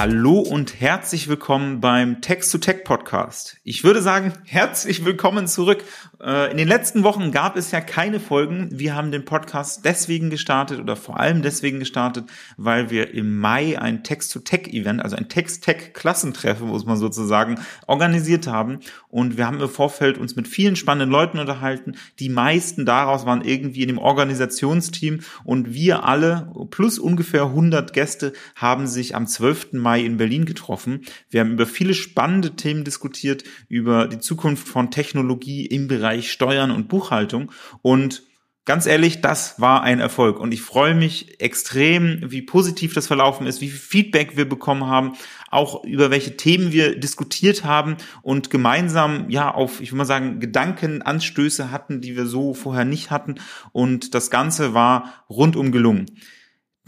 Hallo 0.00 0.38
und 0.38 0.80
herzlich 0.80 1.26
willkommen 1.26 1.80
beim 1.80 2.20
Text-to-Tech 2.20 2.84
Podcast. 2.84 3.56
Ich 3.64 3.82
würde 3.82 4.00
sagen, 4.00 4.32
herzlich 4.44 5.04
willkommen 5.04 5.48
zurück. 5.48 5.82
Äh, 6.22 6.52
in 6.52 6.56
den 6.56 6.68
letzten 6.68 7.02
Wochen 7.02 7.32
gab 7.32 7.56
es 7.56 7.72
ja 7.72 7.80
keine 7.80 8.20
Folgen. 8.20 8.68
Wir 8.70 8.94
haben 8.94 9.10
den 9.10 9.24
Podcast 9.24 9.84
deswegen 9.84 10.30
gestartet 10.30 10.78
oder 10.78 10.94
vor 10.94 11.18
allem 11.18 11.42
deswegen 11.42 11.80
gestartet, 11.80 12.26
weil 12.56 12.90
wir 12.90 13.12
im 13.12 13.40
Mai 13.40 13.76
ein 13.76 14.04
Text-to-Tech-Event, 14.04 15.02
also 15.02 15.16
ein 15.16 15.28
Text-Tech-Klassentreffen, 15.28 16.68
muss 16.68 16.86
man 16.86 16.96
sozusagen, 16.96 17.58
organisiert 17.88 18.46
haben. 18.46 18.78
Und 19.08 19.36
wir 19.36 19.48
haben 19.48 19.60
im 19.60 19.68
Vorfeld 19.68 20.16
uns 20.16 20.36
mit 20.36 20.46
vielen 20.46 20.76
spannenden 20.76 21.10
Leuten 21.10 21.40
unterhalten. 21.40 21.96
Die 22.20 22.28
meisten 22.28 22.86
daraus 22.86 23.26
waren 23.26 23.42
irgendwie 23.42 23.82
in 23.82 23.88
dem 23.88 23.98
Organisationsteam 23.98 25.22
und 25.42 25.74
wir 25.74 26.04
alle, 26.04 26.52
plus 26.70 27.00
ungefähr 27.00 27.46
100 27.46 27.92
Gäste, 27.92 28.32
haben 28.54 28.86
sich 28.86 29.16
am 29.16 29.26
12. 29.26 29.72
Mai 29.72 29.87
Mai 29.88 30.04
in 30.04 30.18
Berlin 30.18 30.44
getroffen. 30.44 31.06
Wir 31.30 31.40
haben 31.40 31.52
über 31.52 31.64
viele 31.64 31.94
spannende 31.94 32.56
Themen 32.56 32.84
diskutiert, 32.84 33.42
über 33.70 34.06
die 34.06 34.18
Zukunft 34.18 34.68
von 34.68 34.90
Technologie 34.90 35.64
im 35.64 35.88
Bereich 35.88 36.30
Steuern 36.30 36.70
und 36.70 36.88
Buchhaltung 36.88 37.52
und 37.80 38.22
Ganz 38.66 38.84
ehrlich, 38.84 39.22
das 39.22 39.58
war 39.58 39.82
ein 39.82 39.98
Erfolg 39.98 40.38
und 40.38 40.52
ich 40.52 40.60
freue 40.60 40.94
mich 40.94 41.40
extrem, 41.40 42.20
wie 42.30 42.42
positiv 42.42 42.92
das 42.92 43.06
verlaufen 43.06 43.46
ist, 43.46 43.62
wie 43.62 43.70
viel 43.70 43.78
Feedback 43.78 44.36
wir 44.36 44.46
bekommen 44.46 44.84
haben, 44.84 45.14
auch 45.50 45.84
über 45.84 46.10
welche 46.10 46.36
Themen 46.36 46.70
wir 46.70 47.00
diskutiert 47.00 47.64
haben 47.64 47.96
und 48.20 48.50
gemeinsam 48.50 49.30
ja 49.30 49.50
auf, 49.54 49.80
ich 49.80 49.92
würde 49.92 49.96
mal 49.96 50.04
sagen, 50.04 50.38
Gedankenanstöße 50.38 51.70
hatten, 51.70 52.02
die 52.02 52.14
wir 52.14 52.26
so 52.26 52.52
vorher 52.52 52.84
nicht 52.84 53.10
hatten 53.10 53.36
und 53.72 54.12
das 54.12 54.28
Ganze 54.28 54.74
war 54.74 55.24
rundum 55.30 55.72
gelungen. 55.72 56.04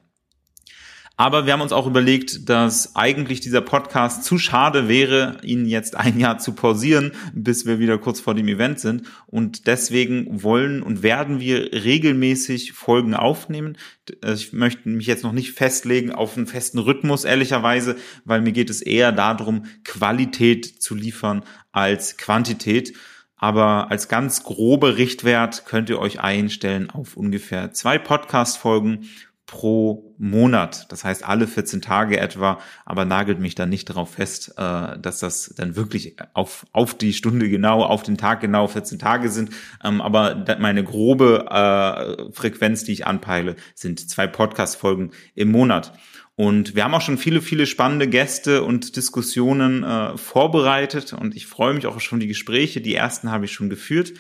Aber 1.20 1.46
wir 1.46 1.52
haben 1.52 1.60
uns 1.60 1.74
auch 1.74 1.86
überlegt, 1.86 2.48
dass 2.48 2.96
eigentlich 2.96 3.42
dieser 3.42 3.60
Podcast 3.60 4.24
zu 4.24 4.38
schade 4.38 4.88
wäre, 4.88 5.36
ihn 5.44 5.66
jetzt 5.66 5.98
ein 5.98 6.18
Jahr 6.18 6.38
zu 6.38 6.54
pausieren, 6.54 7.12
bis 7.34 7.66
wir 7.66 7.78
wieder 7.78 7.98
kurz 7.98 8.22
vor 8.22 8.36
dem 8.36 8.48
Event 8.48 8.80
sind. 8.80 9.02
Und 9.26 9.68
deswegen 9.68 10.44
wollen 10.44 10.82
und 10.82 11.04
werden 11.04 11.42
wir 11.42 11.74
regelmäßig 11.74 12.72
Folgen 12.72 13.16
aufnehmen. 13.16 13.78
Ich 14.26 14.54
möchte 14.54 14.88
mich 14.88 15.08
jetzt 15.08 15.26
noch 15.26 15.34
nicht 15.34 15.52
festlegen 15.52 16.14
auf 16.14 16.38
einen 16.38 16.48
festen 16.48 16.80
Rhythmus, 16.80 17.26
ehrlicherweise, 17.26 17.98
weil 18.24 18.40
mir 18.40 18.54
geht 18.54 18.70
es 18.70 18.82
eher 18.82 19.12
darum, 19.12 19.66
Qualität 19.84 20.82
zu 20.82 20.96
liefern 20.96 21.44
als 21.74 22.16
Quantität. 22.16 22.94
Aber 23.36 23.92
als 23.92 24.08
ganz 24.08 24.44
grobe 24.44 24.96
Richtwert 24.96 25.66
könnt 25.66 25.90
ihr 25.90 26.00
euch 26.00 26.22
einstellen 26.22 26.90
auf 26.90 27.18
ungefähr 27.18 27.74
zwei 27.74 27.98
Podcast-Folgen 27.98 29.10
pro 29.50 30.14
Monat. 30.20 30.86
Das 30.92 31.04
heißt 31.04 31.26
alle 31.26 31.48
14 31.48 31.82
Tage 31.82 32.20
etwa, 32.20 32.60
aber 32.86 33.04
nagelt 33.04 33.40
mich 33.40 33.56
dann 33.56 33.70
nicht 33.70 33.90
darauf 33.90 34.14
fest, 34.14 34.54
äh, 34.58 35.00
dass 35.00 35.18
das 35.20 35.56
dann 35.58 35.76
wirklich 35.76 36.18
auf, 36.34 36.68
auf 36.72 36.96
die 36.96 37.14
Stunde 37.14 37.50
genau, 37.50 37.84
auf 37.84 38.04
den 38.04 38.16
Tag 38.16 38.42
genau 38.42 38.68
14 38.68 39.00
Tage 39.00 39.30
sind. 39.30 39.50
Ähm, 39.84 40.02
aber 40.02 40.46
meine 40.60 40.84
grobe 40.84 41.48
äh, 41.50 42.32
Frequenz, 42.32 42.84
die 42.84 42.92
ich 42.92 43.08
anpeile, 43.08 43.56
sind 43.74 44.08
zwei 44.08 44.28
Podcast-Folgen 44.28 45.12
im 45.34 45.50
Monat. 45.50 45.94
Und 46.36 46.76
wir 46.76 46.84
haben 46.84 46.94
auch 46.94 47.02
schon 47.02 47.18
viele, 47.18 47.42
viele 47.42 47.66
spannende 47.66 48.08
Gäste 48.08 48.64
und 48.64 48.98
Diskussionen 48.98 49.84
äh, 49.84 50.16
vorbereitet 50.16 51.12
und 51.12 51.36
ich 51.36 51.48
freue 51.48 51.74
mich 51.74 51.88
auch 51.88 52.00
schon 52.00 52.20
die 52.20 52.28
Gespräche. 52.28 52.82
Die 52.82 52.94
ersten 52.94 53.32
habe 53.32 53.46
ich 53.46 53.52
schon 53.52 53.72
geführt. 53.72 54.14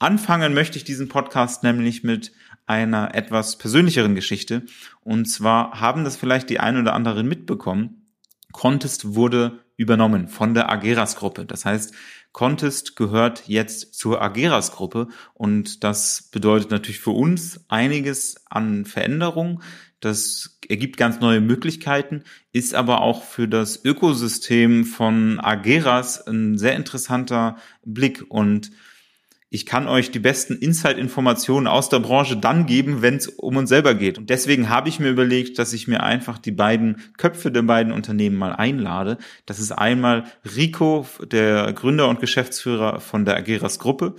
Anfangen 0.00 0.52
möchte 0.52 0.78
ich 0.78 0.84
diesen 0.84 1.08
Podcast 1.08 1.62
nämlich 1.62 2.02
mit 2.02 2.32
einer 2.66 3.14
etwas 3.14 3.58
persönlicheren 3.58 4.14
Geschichte. 4.14 4.62
Und 5.00 5.26
zwar 5.26 5.80
haben 5.80 6.04
das 6.04 6.16
vielleicht 6.16 6.50
die 6.50 6.60
ein 6.60 6.76
oder 6.76 6.94
anderen 6.94 7.28
mitbekommen. 7.28 8.06
Contest 8.52 9.14
wurde 9.14 9.64
übernommen 9.76 10.28
von 10.28 10.54
der 10.54 10.70
Ageras 10.70 11.16
Gruppe. 11.16 11.44
Das 11.44 11.64
heißt, 11.64 11.94
Contest 12.32 12.96
gehört 12.96 13.44
jetzt 13.46 13.94
zur 13.94 14.20
Ageras 14.20 14.72
Gruppe 14.72 15.08
und 15.34 15.84
das 15.84 16.30
bedeutet 16.32 16.70
natürlich 16.70 17.00
für 17.00 17.10
uns 17.10 17.64
einiges 17.68 18.36
an 18.48 18.84
Veränderung. 18.84 19.62
Das 20.00 20.58
ergibt 20.68 20.96
ganz 20.96 21.20
neue 21.20 21.40
Möglichkeiten, 21.40 22.24
ist 22.52 22.74
aber 22.74 23.00
auch 23.00 23.22
für 23.22 23.48
das 23.48 23.84
Ökosystem 23.84 24.84
von 24.84 25.40
Ageras 25.40 26.26
ein 26.26 26.58
sehr 26.58 26.76
interessanter 26.76 27.56
Blick 27.84 28.24
und 28.28 28.70
ich 29.54 29.66
kann 29.66 29.86
euch 29.86 30.10
die 30.10 30.18
besten 30.18 30.56
Insight-Informationen 30.56 31.68
aus 31.68 31.88
der 31.88 32.00
Branche 32.00 32.36
dann 32.36 32.66
geben, 32.66 33.02
wenn 33.02 33.14
es 33.14 33.28
um 33.28 33.56
uns 33.56 33.68
selber 33.68 33.94
geht. 33.94 34.18
Und 34.18 34.28
deswegen 34.28 34.68
habe 34.68 34.88
ich 34.88 34.98
mir 34.98 35.10
überlegt, 35.10 35.60
dass 35.60 35.72
ich 35.72 35.86
mir 35.86 36.02
einfach 36.02 36.38
die 36.38 36.50
beiden 36.50 36.96
Köpfe 37.18 37.52
der 37.52 37.62
beiden 37.62 37.92
Unternehmen 37.92 38.34
mal 38.34 38.50
einlade. 38.50 39.16
Das 39.46 39.60
ist 39.60 39.70
einmal 39.70 40.24
Rico, 40.56 41.06
der 41.30 41.72
Gründer 41.72 42.08
und 42.08 42.18
Geschäftsführer 42.18 42.98
von 42.98 43.24
der 43.24 43.36
Ageras 43.36 43.78
Gruppe. 43.78 44.16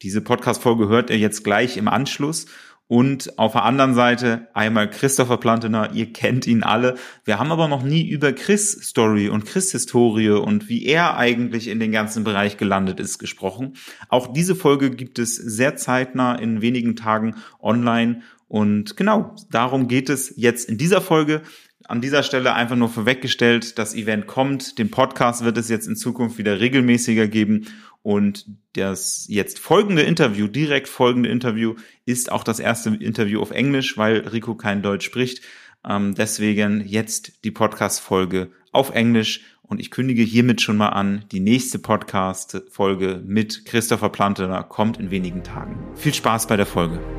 Diese 0.00 0.22
Podcast-Folge 0.22 0.88
hört 0.88 1.10
ihr 1.10 1.18
jetzt 1.18 1.44
gleich 1.44 1.76
im 1.76 1.88
Anschluss. 1.88 2.46
Und 2.88 3.38
auf 3.38 3.52
der 3.52 3.64
anderen 3.64 3.94
Seite 3.94 4.48
einmal 4.54 4.88
Christopher 4.88 5.36
Plantener, 5.36 5.90
ihr 5.92 6.10
kennt 6.10 6.46
ihn 6.46 6.62
alle. 6.62 6.94
Wir 7.24 7.38
haben 7.38 7.52
aber 7.52 7.68
noch 7.68 7.82
nie 7.82 8.08
über 8.08 8.32
Chris 8.32 8.72
Story 8.72 9.28
und 9.28 9.44
Chris 9.44 9.72
Historie 9.72 10.30
und 10.30 10.70
wie 10.70 10.86
er 10.86 11.18
eigentlich 11.18 11.68
in 11.68 11.80
den 11.80 11.92
ganzen 11.92 12.24
Bereich 12.24 12.56
gelandet 12.56 12.98
ist 12.98 13.18
gesprochen. 13.18 13.74
Auch 14.08 14.32
diese 14.32 14.56
Folge 14.56 14.90
gibt 14.90 15.18
es 15.18 15.36
sehr 15.36 15.76
zeitnah 15.76 16.34
in 16.36 16.62
wenigen 16.62 16.96
Tagen 16.96 17.34
online. 17.60 18.22
Und 18.48 18.96
genau, 18.96 19.36
darum 19.50 19.86
geht 19.88 20.08
es 20.08 20.32
jetzt 20.38 20.66
in 20.66 20.78
dieser 20.78 21.02
Folge 21.02 21.42
an 21.88 22.02
dieser 22.02 22.22
Stelle 22.22 22.52
einfach 22.52 22.76
nur 22.76 22.90
vorweggestellt, 22.90 23.78
das 23.78 23.94
Event 23.94 24.26
kommt. 24.26 24.78
Den 24.78 24.90
Podcast 24.90 25.42
wird 25.42 25.56
es 25.56 25.70
jetzt 25.70 25.88
in 25.88 25.96
Zukunft 25.96 26.36
wieder 26.36 26.60
regelmäßiger 26.60 27.26
geben. 27.28 27.66
Und 28.02 28.46
das 28.74 29.26
jetzt 29.28 29.58
folgende 29.58 30.02
Interview, 30.02 30.46
direkt 30.46 30.88
folgende 30.88 31.28
Interview, 31.28 31.74
ist 32.06 32.32
auch 32.32 32.44
das 32.44 32.60
erste 32.60 32.90
Interview 32.90 33.40
auf 33.40 33.50
Englisch, 33.50 33.98
weil 33.98 34.20
Rico 34.28 34.54
kein 34.54 34.82
Deutsch 34.82 35.04
spricht. 35.04 35.42
Ähm, 35.86 36.14
deswegen 36.14 36.82
jetzt 36.86 37.44
die 37.44 37.50
Podcast-Folge 37.50 38.50
auf 38.72 38.90
Englisch. 38.90 39.42
Und 39.62 39.80
ich 39.80 39.90
kündige 39.90 40.22
hiermit 40.22 40.62
schon 40.62 40.78
mal 40.78 40.88
an, 40.88 41.24
die 41.30 41.40
nächste 41.40 41.78
Podcast-Folge 41.78 43.22
mit 43.26 43.66
Christopher 43.66 44.08
Plantener 44.08 44.62
kommt 44.62 44.98
in 44.98 45.10
wenigen 45.10 45.44
Tagen. 45.44 45.94
Viel 45.94 46.14
Spaß 46.14 46.46
bei 46.46 46.56
der 46.56 46.66
Folge. 46.66 47.17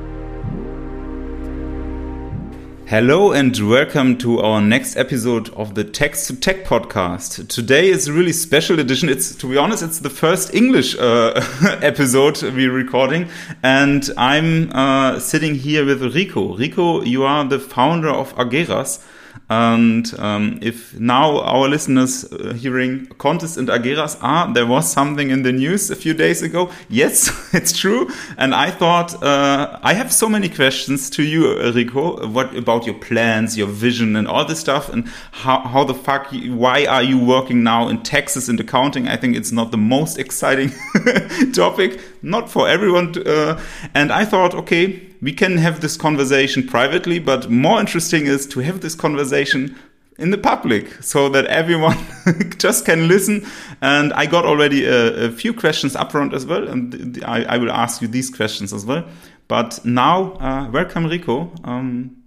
Hello 2.90 3.34
and 3.34 3.56
welcome 3.70 4.18
to 4.18 4.40
our 4.40 4.60
next 4.60 4.98
episode 4.98 5.50
of 5.54 5.76
the 5.76 5.84
Text 5.84 6.26
to 6.26 6.36
Tech 6.36 6.66
podcast. 6.66 7.48
Today 7.48 7.88
is 7.88 8.08
a 8.08 8.14
really 8.14 8.34
special 8.34 8.80
edition. 8.80 9.10
It's, 9.10 9.36
to 9.36 9.48
be 9.48 9.58
honest, 9.58 9.84
it's 9.84 10.00
the 10.00 10.10
first 10.10 10.56
English 10.56 10.98
uh, 10.98 11.40
episode 11.84 12.42
we're 12.42 12.72
recording, 12.72 13.30
and 13.62 14.10
I'm 14.18 14.72
uh, 14.72 15.20
sitting 15.20 15.54
here 15.54 15.86
with 15.86 16.02
Rico. 16.16 16.56
Rico, 16.56 17.04
you 17.04 17.26
are 17.26 17.46
the 17.46 17.60
founder 17.60 18.10
of 18.10 18.36
Ageras. 18.38 19.06
And 19.50 20.14
um, 20.20 20.60
if 20.62 21.00
now 21.00 21.40
our 21.42 21.68
listeners 21.68 22.24
uh, 22.32 22.54
hearing 22.54 23.08
Kontist 23.18 23.58
and 23.58 23.68
Ageras, 23.68 24.18
ah, 24.22 24.52
there 24.54 24.68
was 24.68 24.92
something 24.92 25.32
in 25.32 25.42
the 25.42 25.52
news 25.52 25.90
a 25.90 25.96
few 25.96 26.14
days 26.14 26.44
ago. 26.44 26.70
Yes, 26.88 27.32
it's 27.54 27.76
true. 27.78 28.10
And 28.38 28.54
I 28.54 28.70
thought 28.70 29.22
uh, 29.24 29.80
I 29.82 29.94
have 29.94 30.14
so 30.14 30.30
many 30.30 30.50
questions 30.50 31.10
to 31.12 31.24
you, 31.24 31.72
Rico. 31.72 32.28
What 32.28 32.56
about 32.56 32.86
your 32.86 32.96
plans, 32.96 33.58
your 33.58 33.68
vision, 33.68 34.16
and 34.16 34.28
all 34.28 34.46
this 34.46 34.60
stuff, 34.60 34.88
and 34.90 35.08
how, 35.32 35.62
how 35.62 35.84
the 35.84 35.96
fuck? 35.96 36.28
Why 36.32 36.86
are 36.86 37.04
you 37.04 37.18
working 37.18 37.64
now 37.64 37.88
in 37.88 38.04
Texas 38.04 38.50
and 38.50 38.60
accounting? 38.60 39.08
I 39.08 39.16
think 39.16 39.36
it's 39.36 39.52
not 39.52 39.72
the 39.72 39.78
most 39.78 40.20
exciting 40.20 40.72
topic, 41.54 42.00
not 42.22 42.52
for 42.52 42.70
everyone. 42.70 43.14
To, 43.14 43.50
uh, 43.50 43.62
and 43.96 44.12
I 44.12 44.26
thought, 44.26 44.54
okay 44.54 45.09
we 45.22 45.34
can 45.34 45.58
have 45.58 45.82
this 45.82 45.98
conversation 45.98 46.66
privately, 46.66 47.20
but 47.20 47.50
more 47.50 47.80
interesting 47.80 48.26
is 48.26 48.48
to 48.48 48.60
have 48.62 48.82
this 48.82 48.96
conversation 48.96 49.78
in 50.18 50.32
the 50.32 50.38
public 50.38 51.02
so 51.02 51.30
that 51.30 51.46
everyone 51.46 51.98
just 52.58 52.86
can 52.86 53.08
listen. 53.08 53.46
And 53.82 54.14
I 54.14 54.26
got 54.26 54.46
already 54.46 54.86
a, 54.86 55.28
a 55.28 55.32
few 55.32 55.54
questions 55.54 55.96
upfront 55.96 56.34
as 56.34 56.46
well, 56.46 56.68
and 56.68 57.22
I, 57.26 57.44
I, 57.44 57.58
will 57.58 57.72
ask 57.72 58.02
you 58.02 58.08
these 58.08 58.30
questions 58.30 58.74
as 58.74 58.86
well. 58.86 59.06
But 59.48 59.84
now, 59.86 60.34
uh, 60.34 60.70
welcome, 60.72 61.06
Rico. 61.06 61.52
Um, 61.64 62.18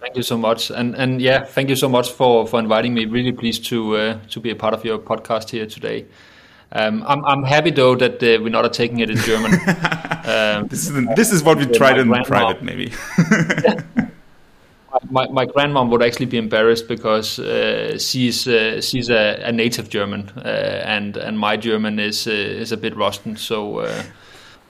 thank 0.00 0.16
you 0.16 0.22
so 0.22 0.38
much, 0.38 0.70
and 0.70 0.94
and 0.94 1.20
yeah, 1.20 1.44
thank 1.44 1.68
you 1.68 1.76
so 1.76 1.88
much 1.88 2.10
for 2.10 2.46
for 2.46 2.58
inviting 2.58 2.94
me. 2.94 3.04
Really 3.04 3.32
pleased 3.32 3.66
to 3.66 3.96
uh, 3.96 4.18
to 4.30 4.40
be 4.40 4.50
a 4.50 4.56
part 4.56 4.74
of 4.74 4.84
your 4.84 4.98
podcast 4.98 5.50
here 5.50 5.66
today. 5.66 6.06
Um, 6.72 7.04
I'm 7.06 7.24
I'm 7.24 7.42
happy 7.42 7.70
though 7.70 7.96
that 7.96 8.22
uh, 8.22 8.42
we're 8.42 8.48
not 8.48 8.72
taking 8.72 9.00
it 9.00 9.10
in 9.10 9.18
German. 9.18 9.52
um, 10.26 10.66
this 10.68 10.88
is 10.88 11.06
this 11.16 11.32
is 11.32 11.42
what 11.42 11.58
we 11.58 11.66
tried 11.66 11.98
in 11.98 12.12
private, 12.24 12.62
maybe. 12.62 12.92
my, 15.10 15.28
my 15.28 15.46
grandmom 15.46 15.90
would 15.90 16.02
actually 16.02 16.26
be 16.26 16.38
embarrassed 16.38 16.88
because 16.88 17.38
uh, 17.38 17.98
she's 17.98 18.46
uh, 18.48 18.80
she's 18.80 19.10
a, 19.10 19.40
a, 19.44 19.52
native 19.52 19.88
German 19.88 20.30
uh, 20.36 20.82
and 20.84 21.16
and 21.16 21.38
my 21.38 21.56
German 21.56 21.98
is 21.98 22.26
uh, 22.26 22.30
is 22.30 22.72
a 22.72 22.76
bit 22.76 22.96
rusty. 22.96 23.34
So 23.36 23.80
uh, 23.80 24.02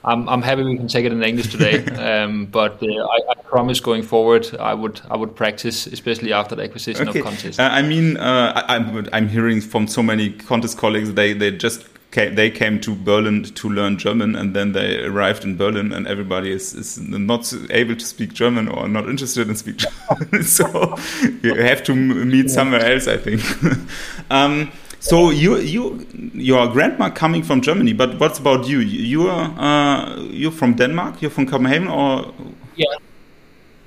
I'm 0.03 0.27
I'm 0.29 0.41
happy 0.41 0.63
we 0.63 0.77
can 0.77 0.87
take 0.87 1.05
it 1.05 1.11
in 1.11 1.23
English 1.23 1.51
today. 1.51 1.85
um, 2.23 2.45
but 2.45 2.81
uh, 2.83 2.87
I, 2.87 3.19
I, 3.29 3.35
promise 3.43 3.79
going 3.79 4.03
forward 4.03 4.47
I 4.59 4.73
would 4.73 5.01
I 5.09 5.17
would 5.17 5.35
practice, 5.35 5.87
especially 5.87 6.33
after 6.33 6.55
the 6.55 6.63
acquisition 6.63 7.07
okay. 7.09 7.19
of 7.19 7.25
Kontist. 7.25 7.59
I 7.59 7.81
mean, 7.81 8.17
I'm 8.19 9.07
I'm 9.13 9.27
hearing 9.27 9.61
from 9.61 9.87
so 9.87 10.03
many 10.03 10.31
Kontist 10.31 10.77
colleagues 10.77 11.13
they 11.13 11.33
they 11.33 11.51
just 11.51 11.85
came, 12.17 12.35
they 12.35 12.49
came 12.49 12.79
to 12.81 12.95
Berlin 12.95 13.43
to 13.43 13.69
learn 13.69 13.97
German, 13.97 14.35
and 14.35 14.55
then 14.55 14.71
they 14.71 15.03
arrived 15.03 15.43
in 15.43 15.55
Berlin, 15.55 15.93
and 15.93 16.07
everybody 16.07 16.51
is, 16.51 16.73
is 16.73 16.97
not 16.99 17.53
able 17.69 17.95
to 17.95 18.05
speak 18.05 18.33
German 18.33 18.67
or 18.67 18.87
not 18.87 19.07
interested 19.07 19.47
in 19.47 19.55
speak 19.55 19.77
German. 19.77 20.43
so 20.57 20.95
you 21.43 21.53
have 21.55 21.83
to 21.83 21.95
meet 21.95 22.49
somewhere 22.49 22.83
else, 22.83 23.07
I 23.07 23.17
think. 23.17 23.41
um, 24.31 24.71
so 24.99 25.29
you 25.29 25.57
you 25.57 26.07
your 26.33 26.67
grandma 26.67 27.11
coming 27.11 27.43
from 27.43 27.61
Germany, 27.61 27.93
but 27.93 28.19
what's 28.19 28.39
about 28.39 28.67
you? 28.67 28.79
You 28.79 29.27
are 29.29 29.53
uh, 29.59 30.19
you're 30.31 30.51
from 30.51 30.73
Denmark. 30.73 31.21
You're 31.21 31.31
from 31.31 31.45
Copenhagen, 31.45 31.87
or 31.87 32.33
yeah. 32.75 32.97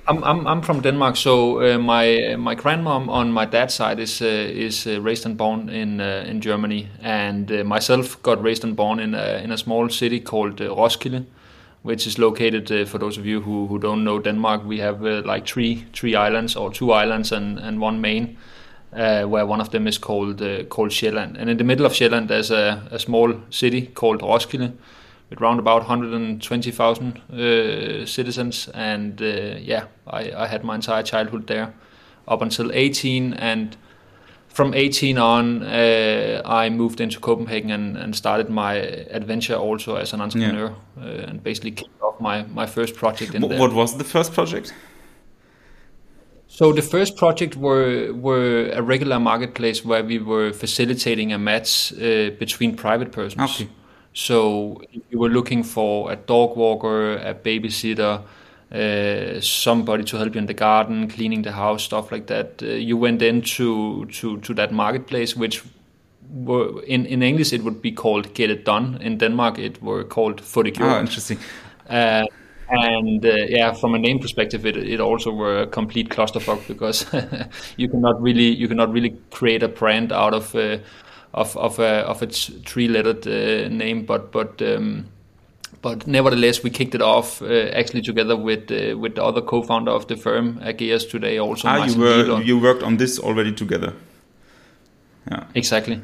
I'm, 0.07 0.23
I'm, 0.23 0.47
I'm 0.47 0.61
from 0.61 0.81
Denmark, 0.81 1.15
so 1.15 1.61
uh, 1.61 1.77
my 1.77 2.35
my 2.35 2.55
grandmom 2.55 3.07
on 3.09 3.31
my 3.31 3.45
dad's 3.45 3.75
side 3.75 3.99
is 3.99 4.21
uh, 4.21 4.25
is 4.25 4.87
uh, 4.87 4.99
raised 5.01 5.25
and 5.25 5.37
born 5.37 5.69
in 5.69 6.01
uh, 6.01 6.25
in 6.27 6.41
Germany, 6.41 6.87
and 7.03 7.51
uh, 7.51 7.63
myself 7.63 8.21
got 8.23 8.43
raised 8.43 8.63
and 8.63 8.75
born 8.75 8.99
in 8.99 9.13
a 9.13 9.41
in 9.43 9.51
a 9.51 9.57
small 9.57 9.89
city 9.89 10.19
called 10.19 10.59
uh, 10.61 10.75
Roskilde, 10.75 11.25
which 11.83 12.07
is 12.07 12.17
located. 12.17 12.89
for 12.89 12.97
those 12.97 13.19
of 13.19 13.25
you 13.25 13.41
who, 13.41 13.67
who 13.67 13.79
don't 13.79 14.03
know 14.03 14.19
Denmark, 14.19 14.65
we 14.65 14.79
have 14.79 15.01
like 15.25 15.45
three 15.45 15.85
three 15.93 16.15
islands 16.15 16.55
or 16.55 16.71
two 16.71 16.91
islands 16.91 17.31
and, 17.31 17.59
and 17.59 17.79
one 17.79 18.01
main, 18.01 18.37
where 18.91 19.45
one 19.45 19.61
of 19.61 19.69
them 19.69 19.87
is 19.87 19.99
called 19.99 20.41
called 20.69 20.91
Sjælland, 20.91 21.37
and 21.39 21.49
in 21.49 21.57
the 21.57 21.63
middle 21.63 21.85
of 21.85 21.93
Sjælland 21.93 22.27
there's 22.27 22.51
a, 22.51 22.81
a 22.91 22.97
small 22.97 23.33
city 23.49 23.81
called 23.93 24.21
Roskilde 24.21 24.71
with 25.31 25.41
around 25.41 25.59
about 25.59 25.81
120,000 25.81 27.17
uh, 27.17 28.05
citizens. 28.05 28.69
And 28.73 29.19
uh, 29.21 29.57
yeah, 29.59 29.85
I, 30.05 30.31
I, 30.31 30.47
had 30.47 30.63
my 30.63 30.75
entire 30.75 31.03
childhood 31.03 31.47
there 31.47 31.73
up 32.27 32.41
until 32.41 32.71
18. 32.71 33.33
And 33.33 33.77
from 34.49 34.73
18 34.73 35.17
on, 35.17 35.63
uh, 35.63 36.41
I 36.45 36.69
moved 36.69 36.99
into 36.99 37.19
Copenhagen 37.19 37.71
and, 37.71 37.97
and, 37.97 38.15
started 38.15 38.49
my 38.49 38.73
adventure 38.73 39.55
also 39.55 39.95
as 39.95 40.13
an 40.13 40.21
entrepreneur 40.21 40.75
yeah. 40.97 41.03
Uh, 41.03 41.29
and 41.29 41.41
basically 41.41 41.71
kicked 41.71 42.01
off 42.01 42.19
my, 42.19 42.43
my 42.43 42.65
first 42.67 42.95
project 42.95 43.33
in 43.33 43.41
what, 43.41 43.49
there. 43.49 43.59
What 43.59 43.73
was 43.73 43.97
the 43.97 44.03
first 44.03 44.33
project? 44.33 44.73
So 46.47 46.73
the 46.73 46.81
first 46.81 47.15
project 47.15 47.55
were 47.55 48.11
were 48.11 48.69
a 48.73 48.81
regular 48.81 49.19
marketplace 49.19 49.85
where 49.85 50.03
we 50.03 50.19
were 50.19 50.51
facilitating 50.51 51.31
a 51.31 51.37
match 51.37 51.93
uh, 51.93 52.31
between 52.37 52.75
private 52.75 53.13
persons. 53.13 53.51
Okay. 53.51 53.69
So 54.13 54.81
if 54.91 55.01
you 55.09 55.19
were 55.19 55.29
looking 55.29 55.63
for 55.63 56.11
a 56.11 56.15
dog 56.15 56.57
walker, 56.57 57.13
a 57.17 57.33
babysitter, 57.33 58.21
uh, 58.71 59.41
somebody 59.41 60.03
to 60.05 60.17
help 60.17 60.35
you 60.35 60.39
in 60.39 60.45
the 60.47 60.53
garden, 60.53 61.07
cleaning 61.09 61.41
the 61.43 61.51
house, 61.51 61.83
stuff 61.83 62.11
like 62.11 62.27
that, 62.27 62.61
uh, 62.63 62.67
you 62.67 62.97
went 62.97 63.21
into 63.21 64.05
to 64.07 64.37
to 64.39 64.53
that 64.53 64.71
marketplace, 64.71 65.35
which 65.35 65.63
were 66.33 66.81
in 66.83 67.05
in 67.05 67.21
English 67.23 67.53
it 67.53 67.63
would 67.63 67.81
be 67.81 67.91
called 67.91 68.33
Get 68.33 68.49
It 68.49 68.65
Done. 68.65 68.97
In 69.01 69.17
Denmark, 69.17 69.59
it 69.59 69.81
were 69.81 70.03
called 70.03 70.37
det 70.37 70.79
Oh, 70.81 70.99
interesting. 70.99 71.37
Uh, 71.89 72.23
and 72.69 73.25
uh, 73.25 73.33
yeah, 73.49 73.73
from 73.73 73.95
a 73.95 73.99
name 73.99 74.19
perspective, 74.19 74.65
it 74.65 74.77
it 74.77 74.99
also 75.01 75.31
were 75.31 75.61
a 75.61 75.67
complete 75.67 76.09
clusterfuck 76.09 76.65
because 76.67 77.05
you 77.77 77.89
cannot 77.89 78.21
really 78.21 78.55
you 78.55 78.67
cannot 78.67 78.93
really 78.93 79.13
create 79.31 79.63
a 79.63 79.67
brand 79.67 80.11
out 80.11 80.33
of 80.33 80.55
uh, 80.55 80.77
of 81.33 81.55
of 81.57 81.79
a 81.79 82.05
of 82.07 82.21
a 82.21 82.27
three 82.27 82.87
lettered 82.87 83.27
uh, 83.27 83.69
name, 83.69 84.05
but 84.05 84.31
but. 84.31 84.61
Um, 84.61 85.05
but 85.81 86.05
nevertheless, 86.05 86.61
we 86.61 86.69
kicked 86.69 86.93
it 86.93 87.01
off 87.01 87.41
uh, 87.41 87.45
actually 87.73 88.03
together 88.03 88.37
with 88.37 88.71
uh, 88.71 88.95
with 88.95 89.15
the 89.15 89.23
other 89.23 89.41
co-founder 89.41 89.91
of 89.91 90.05
the 90.05 90.15
firm, 90.15 90.59
Ageras 90.59 91.09
today. 91.09 91.39
Also, 91.39 91.67
ah, 91.67 91.85
you 91.85 91.99
were 91.99 92.41
you 92.41 92.59
worked 92.59 92.83
on 92.83 92.97
this 92.97 93.19
already 93.19 93.51
together. 93.51 93.93
Yeah, 95.31 95.45
exactly. 95.55 96.01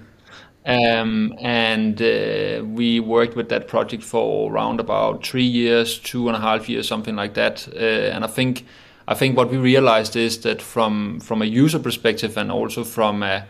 Um, 0.65 1.33
and 1.41 2.01
uh, 2.01 2.61
we 2.65 2.99
worked 2.99 3.35
with 3.35 3.49
that 3.49 3.67
project 3.67 4.03
for 4.03 4.51
around 4.51 4.79
about 4.79 5.25
three 5.25 5.45
years, 5.45 5.97
two 5.97 6.27
and 6.27 6.35
a 6.35 6.41
half 6.41 6.67
years, 6.67 6.87
something 6.87 7.15
like 7.15 7.35
that. 7.35 7.67
Uh, 7.73 8.15
and 8.15 8.25
I 8.25 8.27
think 8.27 8.65
I 9.07 9.13
think 9.13 9.37
what 9.37 9.49
we 9.49 9.57
realized 9.57 10.15
is 10.15 10.39
that 10.39 10.61
from 10.61 11.19
from 11.19 11.41
a 11.41 11.45
user 11.45 11.79
perspective 11.79 12.35
and 12.35 12.51
also 12.51 12.83
from 12.83 13.23
a 13.23 13.45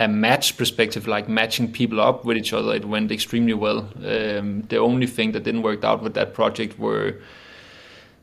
a 0.00 0.08
match 0.08 0.56
perspective, 0.56 1.06
like 1.06 1.28
matching 1.28 1.70
people 1.70 2.00
up 2.00 2.24
with 2.24 2.38
each 2.38 2.54
other, 2.54 2.74
it 2.74 2.86
went 2.86 3.12
extremely 3.12 3.52
well. 3.52 3.80
Um, 3.98 4.62
the 4.62 4.78
only 4.78 5.06
thing 5.06 5.32
that 5.32 5.44
didn't 5.44 5.62
work 5.62 5.84
out 5.84 6.02
with 6.02 6.14
that 6.14 6.32
project 6.32 6.78
were 6.78 7.16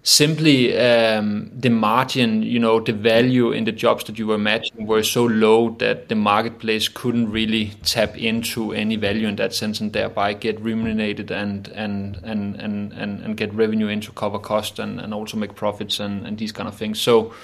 simply 0.02 0.76
um, 0.76 1.52
the 1.54 1.70
margin, 1.70 2.42
you 2.42 2.58
know, 2.58 2.80
the 2.80 2.94
value 2.94 3.52
in 3.52 3.66
the 3.66 3.72
jobs 3.72 4.06
that 4.06 4.18
you 4.18 4.26
were 4.26 4.40
matching 4.40 4.88
were 4.88 5.04
so 5.04 5.26
low 5.26 5.70
that 5.78 6.10
the 6.10 6.16
marketplace 6.16 6.88
couldn't 6.88 7.30
really 7.30 7.74
tap 7.84 8.18
into 8.18 8.74
any 8.74 8.96
value 8.96 9.28
in 9.28 9.36
that 9.36 9.54
sense 9.54 9.80
and 9.80 9.94
thereby 9.94 10.34
get 10.34 10.60
remunerated 10.60 11.30
and 11.30 11.68
and 11.76 12.20
and 12.24 12.56
and 12.56 12.92
and, 12.94 13.22
and 13.22 13.38
get 13.38 13.54
revenue 13.54 13.88
in 13.88 14.02
to 14.02 14.12
cover 14.14 14.40
cost 14.40 14.80
and, 14.80 15.00
and 15.00 15.14
also 15.14 15.38
make 15.38 15.54
profits 15.54 16.00
and, 16.00 16.26
and 16.26 16.40
these 16.40 16.52
kind 16.52 16.68
of 16.68 16.76
things. 16.76 17.00
So 17.00 17.36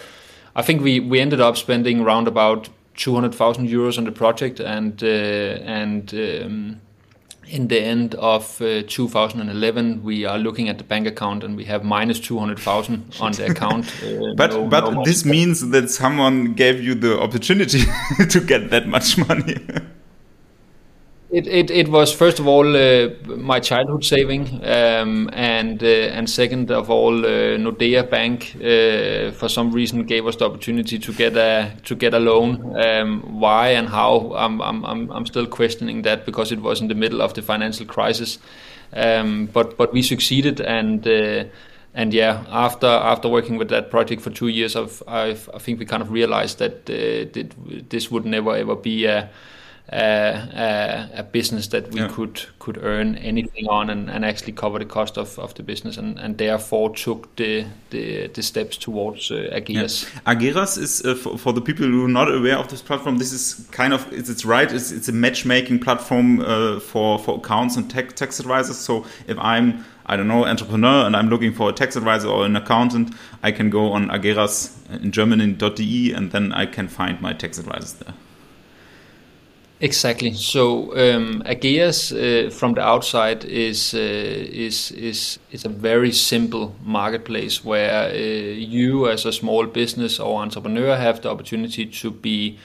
I 0.56 0.64
think 0.64 0.82
we, 0.82 1.00
we 1.00 1.20
ended 1.20 1.40
up 1.40 1.56
spending 1.58 2.00
around 2.00 2.28
about 2.28 2.70
200,000 2.95 3.68
euros 3.68 3.98
on 3.98 4.06
the 4.06 4.12
project, 4.12 4.60
and 4.60 5.01
uh, 5.04 5.07
and 5.07 6.13
um, 6.13 6.81
in 7.48 7.68
the 7.68 7.80
end 7.80 8.16
of 8.16 8.62
uh, 8.62 8.84
2011, 8.88 10.04
we 10.04 10.25
are 10.25 10.38
looking 10.38 10.69
at 10.69 10.78
the 10.78 10.84
bank 10.84 11.07
account 11.07 11.44
and 11.44 11.57
we 11.57 11.66
have 11.66 11.84
minus 11.84 12.19
200,000 12.19 13.16
on 13.19 13.31
the 13.34 13.45
account. 13.45 13.86
Uh, 14.04 14.34
but 14.36 14.51
no, 14.51 14.68
but 14.68 14.92
no 14.92 15.04
this 15.04 15.25
means 15.25 15.69
that 15.69 15.90
someone 15.90 16.54
gave 16.54 16.82
you 16.82 16.96
the 16.96 17.20
opportunity 17.20 17.84
to 18.29 18.39
get 18.39 18.70
that 18.70 18.88
much 18.88 19.18
money. 19.18 19.58
It, 21.34 21.48
it, 21.48 21.72
it 21.72 21.88
was 21.88 22.13
first 22.13 22.38
of 22.38 22.48
all 22.48 22.75
uh, 22.78 23.10
my 23.25 23.60
childhood 23.60 24.06
saving, 24.06 24.63
um, 24.63 25.32
and 25.34 25.82
uh, 25.82 25.88
and 25.88 26.30
second 26.30 26.70
of 26.70 26.92
all, 26.92 27.25
uh, 27.25 27.58
Nordea 27.58 28.08
Bank 28.08 28.56
uh, 28.58 29.32
for 29.32 29.50
some 29.50 29.72
reason 29.72 30.04
gave 30.06 30.28
us 30.28 30.36
the 30.36 30.46
opportunity 30.46 31.00
to 31.00 31.12
get 31.12 31.36
a 31.36 31.72
to 31.86 31.96
get 31.96 32.13
a 32.13 32.20
loan. 32.20 32.75
Um, 32.80 33.40
why 33.40 33.70
and 33.70 33.90
how? 33.90 34.34
I'm, 34.36 34.62
I'm 34.62 34.86
I'm 35.12 35.25
still 35.25 35.48
questioning 35.48 36.04
that 36.04 36.28
because 36.28 36.52
it 36.52 36.62
was 36.62 36.82
in 36.82 36.88
the 36.88 36.94
middle 36.96 37.20
of 37.20 37.34
the 37.34 37.42
financial 37.42 37.88
crisis. 37.88 38.38
Um, 38.96 39.48
but 39.48 39.75
but 39.75 39.92
we 39.92 40.04
succeeded, 40.04 40.62
and 40.62 41.08
uh, 41.08 41.46
and 41.96 42.13
yeah, 42.13 42.44
after 42.50 42.86
after 42.86 43.28
working 43.28 43.58
with 43.58 43.70
that 43.70 43.90
project 43.90 44.22
for 44.22 44.30
two 44.30 44.50
years, 44.50 44.75
I've, 44.75 45.02
I've 45.08 45.50
i 45.56 45.58
think 45.58 45.80
we 45.80 45.86
kind 45.86 46.04
of 46.04 46.12
realized 46.12 46.60
that, 46.60 46.88
uh, 46.88 47.25
that 47.34 47.90
this 47.90 48.12
would 48.12 48.25
never 48.25 48.56
ever 48.56 48.75
be 48.75 49.06
a 49.06 49.32
a, 49.90 51.10
a 51.16 51.24
business 51.24 51.68
that 51.68 51.92
we 51.92 52.00
yeah. 52.00 52.08
could 52.08 52.42
could 52.60 52.78
earn 52.82 53.16
anything 53.18 53.68
on 53.68 53.90
and, 53.90 54.10
and 54.10 54.24
actually 54.24 54.54
cover 54.54 54.80
the 54.80 54.86
cost 54.86 55.18
of, 55.18 55.38
of 55.38 55.54
the 55.56 55.63
business 55.63 55.98
and, 55.98 56.18
and 56.20 56.38
therefore 56.38 56.96
took 56.96 57.36
the 57.36 57.66
the, 57.90 58.28
the 58.28 58.42
steps 58.42 58.78
towards 58.78 59.30
uh, 59.30 59.50
Ageras. 59.52 60.10
Yeah. 60.25 60.34
Ageras 60.34 60.78
is 60.78 61.06
uh, 61.06 61.16
for, 61.16 61.38
for, 61.38 61.54
the 61.54 61.62
people 61.62 61.86
who 61.86 62.06
are 62.06 62.10
not 62.10 62.34
aware 62.34 62.58
of 62.58 62.70
this 62.70 62.82
platform. 62.82 63.18
This 63.18 63.34
is 63.34 63.68
kind 63.72 63.94
of 63.94 64.12
it's, 64.13 64.30
it's 64.30 64.46
right. 64.46 64.72
It's, 64.72 64.92
it's 64.92 65.10
a 65.10 65.13
matchmaking 65.13 65.80
platform 65.80 66.40
uh, 66.40 66.80
for 66.80 67.20
for 67.20 67.38
accounts 67.38 67.75
and 67.75 67.90
tax, 67.90 68.13
tax 68.13 68.40
advisors. 68.40 68.78
So 68.78 69.06
if 69.28 69.38
I'm 69.38 69.86
I 70.06 70.18
don't 70.18 70.28
know, 70.28 70.46
entrepreneur, 70.46 71.06
and 71.06 71.16
I'm 71.16 71.30
looking 71.30 71.54
for 71.54 71.70
a 71.70 71.74
tax 71.74 71.96
advisor 71.96 72.28
or 72.28 72.46
an 72.46 72.56
accountant, 72.58 73.16
I 73.42 73.52
can 73.52 73.70
go 73.70 73.94
on 73.94 74.10
ageras 74.10 74.75
in 75.02 75.12
Germany.de 75.12 76.13
and 76.13 76.32
then 76.32 76.52
I 76.52 76.66
can 76.66 76.90
find 76.90 77.22
my 77.22 77.32
tax 77.32 77.58
advisors 77.58 77.94
there. 77.94 78.13
Exactly. 79.84 80.32
So 80.34 80.96
um, 80.96 81.44
Ageras 81.46 82.13
uh, 82.13 82.50
from 82.50 82.74
the 82.74 82.82
outside 82.82 83.44
is 83.44 83.94
uh, 83.94 83.98
is 84.00 84.92
is 84.92 85.40
is 85.52 85.66
a 85.66 85.70
very 85.70 86.13
simple 86.13 86.74
marketplace 86.86 87.66
where 87.66 88.10
uh, 88.10 88.13
you, 88.13 89.10
as 89.10 89.25
a 89.25 89.32
small 89.34 89.66
business 89.68 90.20
or 90.22 90.42
entrepreneur, 90.42 90.96
have 90.96 91.20
the 91.22 91.30
opportunity 91.30 91.86
to 91.86 92.12
be 92.12 92.58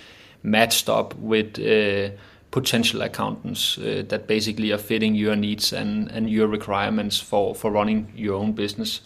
matched 0.44 0.88
up 0.88 1.14
with 1.18 1.58
uh, 1.58 2.10
potential 2.52 3.02
accountants 3.02 3.78
uh, 3.78 4.04
that 4.08 4.28
basically 4.28 4.70
are 4.72 4.78
fitting 4.78 5.16
your 5.16 5.34
needs 5.34 5.72
and, 5.72 6.08
and 6.12 6.30
your 6.30 6.46
requirements 6.46 7.18
for, 7.20 7.52
for 7.52 7.72
running 7.72 8.12
your 8.16 8.36
own 8.36 8.52
business. 8.52 9.00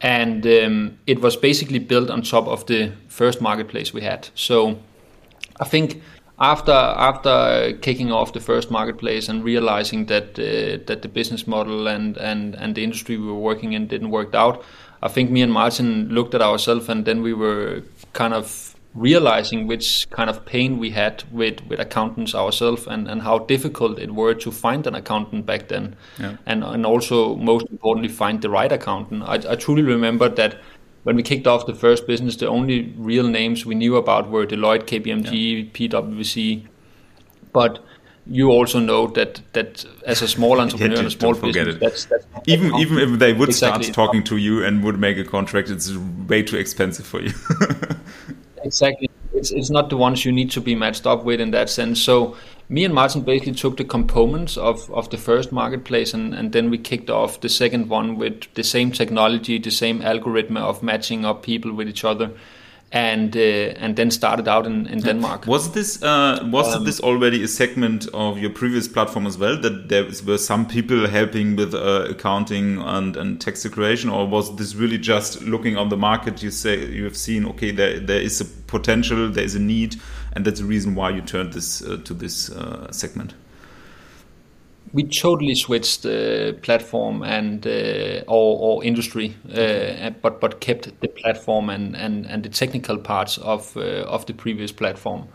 and 0.00 0.46
um, 0.46 0.98
it 1.06 1.20
was 1.20 1.36
basically 1.36 1.78
built 1.78 2.10
on 2.10 2.22
top 2.22 2.48
of 2.48 2.64
the 2.66 2.92
first 3.08 3.40
marketplace 3.40 3.94
we 3.94 4.02
had. 4.02 4.28
So 4.34 4.76
I 5.60 5.64
think 5.64 6.02
after 6.38 6.72
after 6.72 7.76
kicking 7.80 8.10
off 8.10 8.32
the 8.32 8.40
first 8.40 8.70
marketplace 8.70 9.28
and 9.28 9.44
realizing 9.44 10.06
that 10.06 10.38
uh, 10.38 10.82
that 10.86 11.02
the 11.02 11.08
business 11.08 11.46
model 11.46 11.86
and, 11.86 12.16
and 12.16 12.54
and 12.56 12.74
the 12.74 12.82
industry 12.82 13.16
we 13.16 13.26
were 13.26 13.34
working 13.34 13.72
in 13.72 13.86
didn't 13.86 14.10
work 14.10 14.34
out, 14.34 14.64
I 15.02 15.08
think 15.08 15.30
me 15.30 15.42
and 15.42 15.52
Martin 15.52 16.08
looked 16.08 16.34
at 16.34 16.42
ourselves 16.42 16.88
and 16.88 17.04
then 17.04 17.22
we 17.22 17.34
were 17.34 17.82
kind 18.12 18.34
of 18.34 18.74
realizing 18.94 19.66
which 19.66 20.08
kind 20.10 20.30
of 20.30 20.44
pain 20.46 20.78
we 20.78 20.90
had 20.90 21.24
with, 21.32 21.60
with 21.66 21.80
accountants 21.80 22.32
ourselves 22.34 22.86
and, 22.86 23.08
and 23.08 23.22
how 23.22 23.38
difficult 23.38 23.98
it 23.98 24.14
were 24.14 24.34
to 24.34 24.52
find 24.52 24.86
an 24.86 24.94
accountant 24.94 25.44
back 25.44 25.66
then 25.66 25.96
yeah. 26.18 26.36
and, 26.46 26.62
and 26.62 26.86
also 26.86 27.34
most 27.34 27.66
importantly 27.70 28.08
find 28.08 28.40
the 28.40 28.48
right 28.48 28.70
accountant 28.70 29.24
I, 29.24 29.34
I 29.52 29.56
truly 29.56 29.82
remember 29.82 30.28
that 30.28 30.60
when 31.04 31.16
we 31.16 31.22
kicked 31.22 31.46
off 31.46 31.66
the 31.66 31.74
first 31.74 32.06
business 32.06 32.36
the 32.36 32.48
only 32.48 32.92
real 32.96 33.28
names 33.28 33.64
we 33.64 33.74
knew 33.74 33.96
about 33.96 34.28
were 34.30 34.46
deloitte 34.46 34.84
kpmg 34.84 35.32
yeah. 35.32 35.70
pwc 35.72 36.66
but 37.52 37.84
you 38.26 38.50
also 38.50 38.78
know 38.78 39.06
that 39.08 39.40
that 39.52 39.84
as 40.06 40.22
a 40.22 40.28
small 40.28 40.60
entrepreneur 40.64 41.00
yeah, 41.00 41.06
a 41.06 41.10
small 41.10 41.34
business, 41.34 41.76
that's, 41.78 42.04
that's 42.06 42.26
even 42.46 42.74
even 42.76 42.98
if 42.98 43.18
they 43.18 43.32
would 43.32 43.50
exactly. 43.50 43.84
start 43.84 43.94
talking 43.94 44.22
to 44.24 44.36
you 44.36 44.64
and 44.64 44.82
would 44.82 44.98
make 44.98 45.18
a 45.18 45.24
contract, 45.24 45.70
it's 45.70 45.94
way 46.28 46.42
too 46.42 46.56
expensive 46.56 47.06
for 47.06 47.20
you. 47.20 47.32
exactly. 48.64 49.10
It's, 49.34 49.50
it's 49.50 49.70
not 49.70 49.90
the 49.90 49.96
ones 49.96 50.24
you 50.24 50.32
need 50.32 50.50
to 50.52 50.60
be 50.60 50.74
matched 50.74 51.06
up 51.06 51.24
with 51.24 51.40
in 51.40 51.50
that 51.50 51.68
sense. 51.68 52.00
So 52.00 52.36
me 52.68 52.84
and 52.84 52.94
Martin 52.94 53.22
basically 53.22 53.52
took 53.52 53.76
the 53.76 53.84
components 53.84 54.56
of, 54.56 54.90
of 54.90 55.10
the 55.10 55.18
first 55.18 55.52
marketplace 55.52 56.14
and, 56.14 56.34
and 56.34 56.52
then 56.52 56.70
we 56.70 56.78
kicked 56.78 57.10
off 57.10 57.40
the 57.40 57.48
second 57.48 57.88
one 57.88 58.16
with 58.16 58.52
the 58.54 58.64
same 58.64 58.90
technology, 58.90 59.58
the 59.58 59.70
same 59.70 60.00
algorithm 60.02 60.56
of 60.56 60.82
matching 60.82 61.24
up 61.24 61.42
people 61.42 61.72
with 61.72 61.88
each 61.88 62.04
other 62.04 62.30
and 62.94 63.36
uh, 63.36 63.40
and 63.40 63.96
then 63.96 64.08
started 64.10 64.46
out 64.46 64.66
in, 64.66 64.86
in 64.86 65.00
Denmark. 65.00 65.48
Was 65.48 65.72
this 65.72 66.00
uh, 66.00 66.38
was 66.44 66.76
um, 66.76 66.84
this 66.84 67.00
already 67.00 67.42
a 67.42 67.48
segment 67.48 68.06
of 68.14 68.38
your 68.38 68.50
previous 68.50 68.86
platform 68.86 69.26
as 69.26 69.36
well? 69.36 69.60
That 69.60 69.88
there 69.88 70.04
were 70.24 70.38
some 70.38 70.64
people 70.66 71.08
helping 71.08 71.56
with 71.56 71.74
uh, 71.74 72.06
accounting 72.08 72.78
and, 72.78 73.16
and 73.16 73.40
tax 73.40 73.66
creation, 73.68 74.10
or 74.10 74.28
was 74.28 74.54
this 74.56 74.76
really 74.76 74.98
just 74.98 75.42
looking 75.42 75.76
on 75.76 75.88
the 75.88 75.96
market? 75.96 76.40
You 76.40 76.52
say 76.52 76.86
you 76.86 77.02
have 77.02 77.16
seen 77.16 77.46
okay, 77.46 77.72
there 77.72 77.98
there 77.98 78.20
is 78.20 78.40
a 78.40 78.44
potential, 78.44 79.28
there 79.28 79.44
is 79.44 79.56
a 79.56 79.60
need, 79.60 79.96
and 80.34 80.44
that's 80.44 80.60
the 80.60 80.66
reason 80.66 80.94
why 80.94 81.10
you 81.10 81.20
turned 81.20 81.52
this 81.52 81.82
uh, 81.82 81.98
to 82.04 82.14
this 82.14 82.50
uh, 82.50 82.90
segment. 82.90 83.34
We 84.92 85.04
totally 85.04 85.54
switched 85.54 86.02
the 86.02 86.56
platform 86.62 87.22
and 87.22 87.66
uh, 87.66 88.22
or, 88.28 88.78
or 88.78 88.84
industry, 88.84 89.34
uh, 89.52 90.10
but 90.22 90.40
but 90.40 90.60
kept 90.60 91.00
the 91.00 91.08
platform 91.08 91.68
and, 91.68 91.96
and, 91.96 92.26
and 92.26 92.44
the 92.44 92.48
technical 92.48 92.98
parts 92.98 93.38
of 93.38 93.76
uh, 93.76 94.04
of 94.06 94.26
the 94.26 94.34
previous 94.34 94.72
platform. 94.72 95.26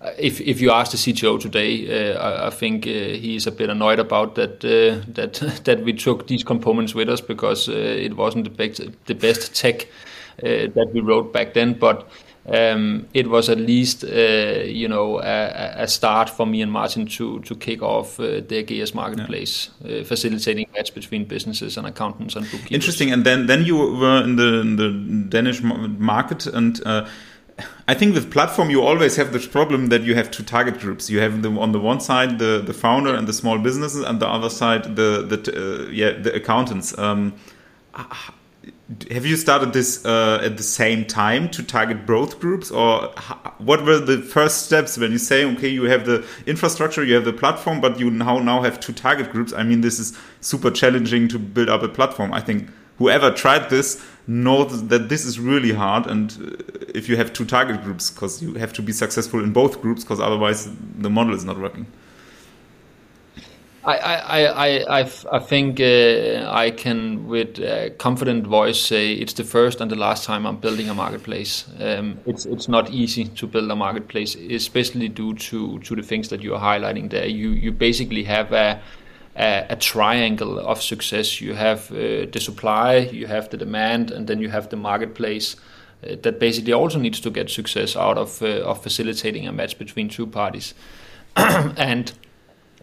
Uh, 0.00 0.10
if 0.18 0.40
if 0.40 0.60
you 0.60 0.70
ask 0.70 0.90
the 0.92 0.98
CTO 0.98 1.40
today, 1.40 2.12
uh, 2.14 2.18
I, 2.18 2.46
I, 2.48 2.50
think 2.50 2.86
uh, 2.86 2.90
he 2.90 3.34
is 3.36 3.46
a 3.46 3.52
bit 3.52 3.70
annoyed 3.70 3.98
about 3.98 4.34
that 4.34 4.60
that 4.60 5.60
that 5.64 5.84
we 5.84 5.92
took 5.92 6.26
these 6.26 6.44
components 6.44 6.94
with 6.94 7.08
us 7.08 7.20
because 7.20 7.68
it 7.68 8.14
wasn't 8.16 8.44
the 8.44 8.50
best 8.50 8.80
the 9.06 9.14
best 9.14 9.54
tech 9.54 9.88
that 10.40 10.90
we 10.92 11.00
wrote 11.00 11.32
back 11.32 11.54
then, 11.54 11.74
but 11.74 12.08
um, 12.50 13.06
it 13.12 13.28
was 13.28 13.48
at 13.50 13.58
least 13.58 14.04
uh, 14.04 14.62
you 14.64 14.88
know 14.88 15.20
a, 15.20 15.82
a, 15.82 15.88
start 15.88 16.30
for 16.30 16.46
me 16.46 16.62
and 16.62 16.72
Martin 16.72 17.06
to 17.06 17.40
to 17.40 17.54
kick 17.54 17.82
off 17.82 18.18
uh, 18.18 18.40
the 18.48 18.64
Ageras 18.64 18.94
marketplace, 18.94 19.70
yeah. 19.84 19.98
uh, 19.98 20.04
facilitating 20.04 20.66
match 20.74 20.94
between 20.94 21.24
businesses 21.24 21.76
and 21.76 21.86
accountants 21.86 22.36
and 22.36 22.44
bookkeepers. 22.50 22.72
Interesting. 22.72 23.12
And 23.12 23.24
then 23.24 23.46
then 23.46 23.64
you 23.64 23.76
were 23.76 24.22
in 24.22 24.36
the, 24.36 24.60
in 24.60 24.76
the 24.76 24.90
Danish 25.28 25.62
market 25.62 26.46
and. 26.46 26.80
Uh, 26.86 27.06
I 27.88 27.94
think 27.94 28.14
with 28.14 28.30
platform 28.30 28.70
you 28.70 28.82
always 28.82 29.16
have 29.16 29.32
this 29.32 29.44
problem 29.44 29.88
that 29.88 30.02
you 30.02 30.14
have 30.14 30.30
two 30.30 30.44
target 30.44 30.78
groups. 30.78 31.10
You 31.10 31.18
have 31.18 31.42
the, 31.42 31.50
on 31.50 31.72
the 31.72 31.80
one 31.80 31.98
side 31.98 32.38
the 32.38 32.62
the 32.64 32.72
founder 32.72 33.12
and 33.12 33.26
the 33.26 33.32
small 33.32 33.58
businesses, 33.58 34.04
and 34.04 34.20
the 34.20 34.28
other 34.28 34.48
side 34.48 34.94
the 34.94 35.26
the 35.26 35.38
uh, 35.56 35.90
yeah 35.90 36.12
the 36.12 36.32
accountants. 36.36 36.96
Um, 36.96 37.32
have 39.10 39.26
you 39.26 39.36
started 39.36 39.74
this 39.74 40.04
uh, 40.06 40.40
at 40.42 40.56
the 40.56 40.62
same 40.62 41.04
time 41.04 41.50
to 41.50 41.62
target 41.62 42.06
both 42.06 42.40
groups 42.40 42.70
or 42.70 43.08
what 43.58 43.84
were 43.84 43.98
the 43.98 44.22
first 44.22 44.64
steps 44.64 44.96
when 44.96 45.12
you 45.12 45.18
say 45.18 45.44
okay 45.44 45.68
you 45.68 45.84
have 45.84 46.06
the 46.06 46.26
infrastructure 46.46 47.04
you 47.04 47.14
have 47.14 47.26
the 47.26 47.32
platform 47.32 47.82
but 47.82 48.00
you 48.00 48.10
now 48.10 48.38
now 48.38 48.62
have 48.62 48.80
two 48.80 48.94
target 48.94 49.30
groups? 49.30 49.52
I 49.52 49.62
mean 49.62 49.82
this 49.82 49.98
is 49.98 50.16
super 50.40 50.70
challenging 50.70 51.28
to 51.28 51.38
build 51.38 51.68
up 51.68 51.82
a 51.82 51.88
platform. 51.88 52.32
I 52.32 52.40
think 52.40 52.70
whoever 52.96 53.30
tried 53.30 53.68
this 53.68 54.02
knows 54.26 54.88
that 54.88 55.10
this 55.10 55.26
is 55.26 55.38
really 55.38 55.72
hard 55.72 56.06
and 56.06 56.32
uh, 56.40 56.84
if 56.94 57.10
you 57.10 57.16
have 57.18 57.34
two 57.34 57.44
target 57.44 57.82
groups 57.84 58.10
because 58.10 58.42
you 58.42 58.54
have 58.54 58.72
to 58.72 58.82
be 58.82 58.92
successful 58.92 59.44
in 59.44 59.52
both 59.52 59.82
groups 59.82 60.02
because 60.02 60.18
otherwise 60.18 60.66
the 60.96 61.10
model 61.10 61.34
is 61.34 61.44
not 61.44 61.58
working 61.58 61.86
I, 63.84 63.96
I, 63.96 65.00
I, 65.00 65.10
I, 65.32 65.38
think 65.38 65.80
uh, 65.80 66.50
I 66.50 66.72
can, 66.72 67.28
with 67.28 67.58
a 67.58 67.90
confident 67.96 68.46
voice, 68.46 68.80
say 68.80 69.12
it's 69.12 69.32
the 69.34 69.44
first 69.44 69.80
and 69.80 69.90
the 69.90 69.96
last 69.96 70.24
time 70.24 70.46
I'm 70.46 70.56
building 70.56 70.88
a 70.88 70.94
marketplace. 70.94 71.64
Um, 71.80 72.18
it's 72.26 72.44
it's 72.44 72.68
not 72.68 72.90
easy 72.90 73.24
to 73.26 73.46
build 73.46 73.70
a 73.70 73.76
marketplace, 73.76 74.34
especially 74.34 75.08
due 75.08 75.34
to, 75.34 75.78
to 75.78 75.96
the 75.96 76.02
things 76.02 76.28
that 76.28 76.42
you 76.42 76.54
are 76.54 76.60
highlighting 76.60 77.10
there. 77.10 77.26
You 77.26 77.50
you 77.50 77.72
basically 77.72 78.24
have 78.24 78.52
a 78.52 78.80
a, 79.36 79.66
a 79.70 79.76
triangle 79.76 80.58
of 80.58 80.82
success. 80.82 81.40
You 81.40 81.54
have 81.54 81.90
uh, 81.92 82.26
the 82.30 82.40
supply, 82.40 82.96
you 82.96 83.26
have 83.28 83.48
the 83.48 83.56
demand, 83.56 84.10
and 84.10 84.26
then 84.26 84.40
you 84.40 84.50
have 84.50 84.68
the 84.68 84.76
marketplace. 84.76 85.56
Uh, 86.02 86.16
that 86.22 86.38
basically 86.38 86.72
also 86.72 86.98
needs 86.98 87.20
to 87.20 87.30
get 87.30 87.50
success 87.50 87.96
out 87.96 88.18
of 88.18 88.42
uh, 88.42 88.62
of 88.62 88.82
facilitating 88.82 89.46
a 89.46 89.52
match 89.52 89.78
between 89.78 90.08
two 90.08 90.26
parties, 90.26 90.74
and 91.36 92.12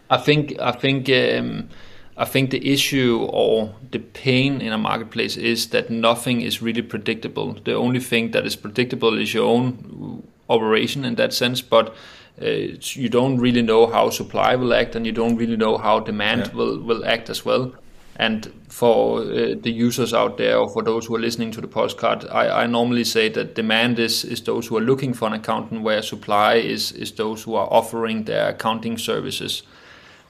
I 0.08 0.18
think 0.18 0.58
I 0.60 0.72
think 0.72 1.08
um, 1.10 1.68
I 2.16 2.24
think 2.24 2.50
the 2.50 2.72
issue 2.72 3.26
or 3.30 3.74
the 3.90 3.98
pain 3.98 4.60
in 4.60 4.72
a 4.72 4.78
marketplace 4.78 5.36
is 5.36 5.68
that 5.68 5.90
nothing 5.90 6.40
is 6.40 6.62
really 6.62 6.82
predictable. 6.82 7.54
The 7.64 7.74
only 7.74 8.00
thing 8.00 8.30
that 8.30 8.46
is 8.46 8.56
predictable 8.56 9.18
is 9.18 9.34
your 9.34 9.46
own 9.46 10.22
operation 10.48 11.04
in 11.04 11.16
that 11.16 11.34
sense, 11.34 11.60
but 11.60 11.94
uh, 12.40 12.76
you 12.94 13.08
don't 13.08 13.38
really 13.38 13.62
know 13.62 13.86
how 13.86 14.10
supply 14.10 14.56
will 14.56 14.72
act, 14.72 14.94
and 14.94 15.06
you 15.06 15.12
don't 15.12 15.36
really 15.36 15.56
know 15.56 15.76
how 15.78 16.00
demand 16.00 16.46
yeah. 16.46 16.54
will 16.54 16.80
will 16.80 17.04
act 17.04 17.30
as 17.30 17.44
well. 17.44 17.72
And 18.18 18.50
for 18.68 19.20
uh, 19.20 19.54
the 19.60 19.70
users 19.70 20.14
out 20.14 20.38
there, 20.38 20.56
or 20.56 20.70
for 20.70 20.82
those 20.82 21.06
who 21.06 21.14
are 21.16 21.20
listening 21.20 21.50
to 21.52 21.60
the 21.60 21.68
postcard, 21.68 22.24
I, 22.30 22.62
I, 22.62 22.66
normally 22.66 23.04
say 23.04 23.28
that 23.28 23.54
demand 23.54 23.98
is, 23.98 24.24
is 24.24 24.42
those 24.42 24.66
who 24.66 24.76
are 24.78 24.80
looking 24.80 25.12
for 25.12 25.28
an 25.28 25.34
accountant, 25.34 25.82
where 25.82 26.00
supply 26.00 26.54
is, 26.54 26.92
is 26.92 27.12
those 27.12 27.42
who 27.42 27.54
are 27.56 27.68
offering 27.70 28.24
their 28.24 28.48
accounting 28.48 28.96
services. 28.96 29.62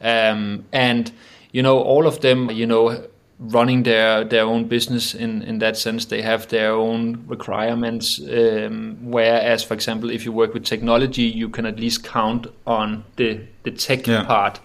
Um, 0.01 0.65
and 0.73 1.13
you 1.53 1.63
know, 1.63 1.79
all 1.79 2.07
of 2.07 2.21
them, 2.21 2.51
you 2.51 2.67
know, 2.67 3.07
running 3.39 3.83
their 3.83 4.25
their 4.25 4.45
own 4.45 4.65
business 4.65 5.15
in 5.15 5.43
in 5.43 5.59
that 5.59 5.77
sense, 5.77 6.07
they 6.07 6.23
have 6.23 6.49
their 6.49 6.73
own 6.73 7.25
requirements. 7.27 8.21
Um, 8.21 8.99
whereas, 9.01 9.63
for 9.63 9.75
example, 9.75 10.11
if 10.11 10.25
you 10.25 10.33
work 10.33 10.55
with 10.55 10.65
technology, 10.65 11.23
you 11.23 11.49
can 11.49 11.67
at 11.67 11.79
least 11.79 12.05
count 12.05 12.47
on 12.67 13.05
the 13.17 13.41
the 13.63 13.71
tech 13.71 14.07
yeah. 14.07 14.25
part. 14.25 14.61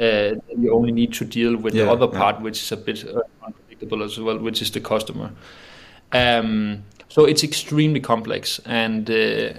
Uh, 0.00 0.34
you 0.58 0.72
only 0.72 0.92
need 0.92 1.12
to 1.12 1.24
deal 1.24 1.56
with 1.56 1.74
yeah, 1.74 1.84
the 1.84 1.92
other 1.92 2.06
part, 2.08 2.36
yeah. 2.36 2.42
which 2.42 2.62
is 2.62 2.72
a 2.72 2.76
bit 2.76 3.06
uh, 3.06 3.20
unpredictable 3.44 4.02
as 4.02 4.18
well, 4.18 4.38
which 4.38 4.62
is 4.62 4.70
the 4.70 4.80
customer. 4.80 5.30
Um, 6.12 6.84
so 7.08 7.26
it's 7.26 7.44
extremely 7.44 8.00
complex, 8.00 8.58
and 8.64 9.10
uh, 9.10 9.14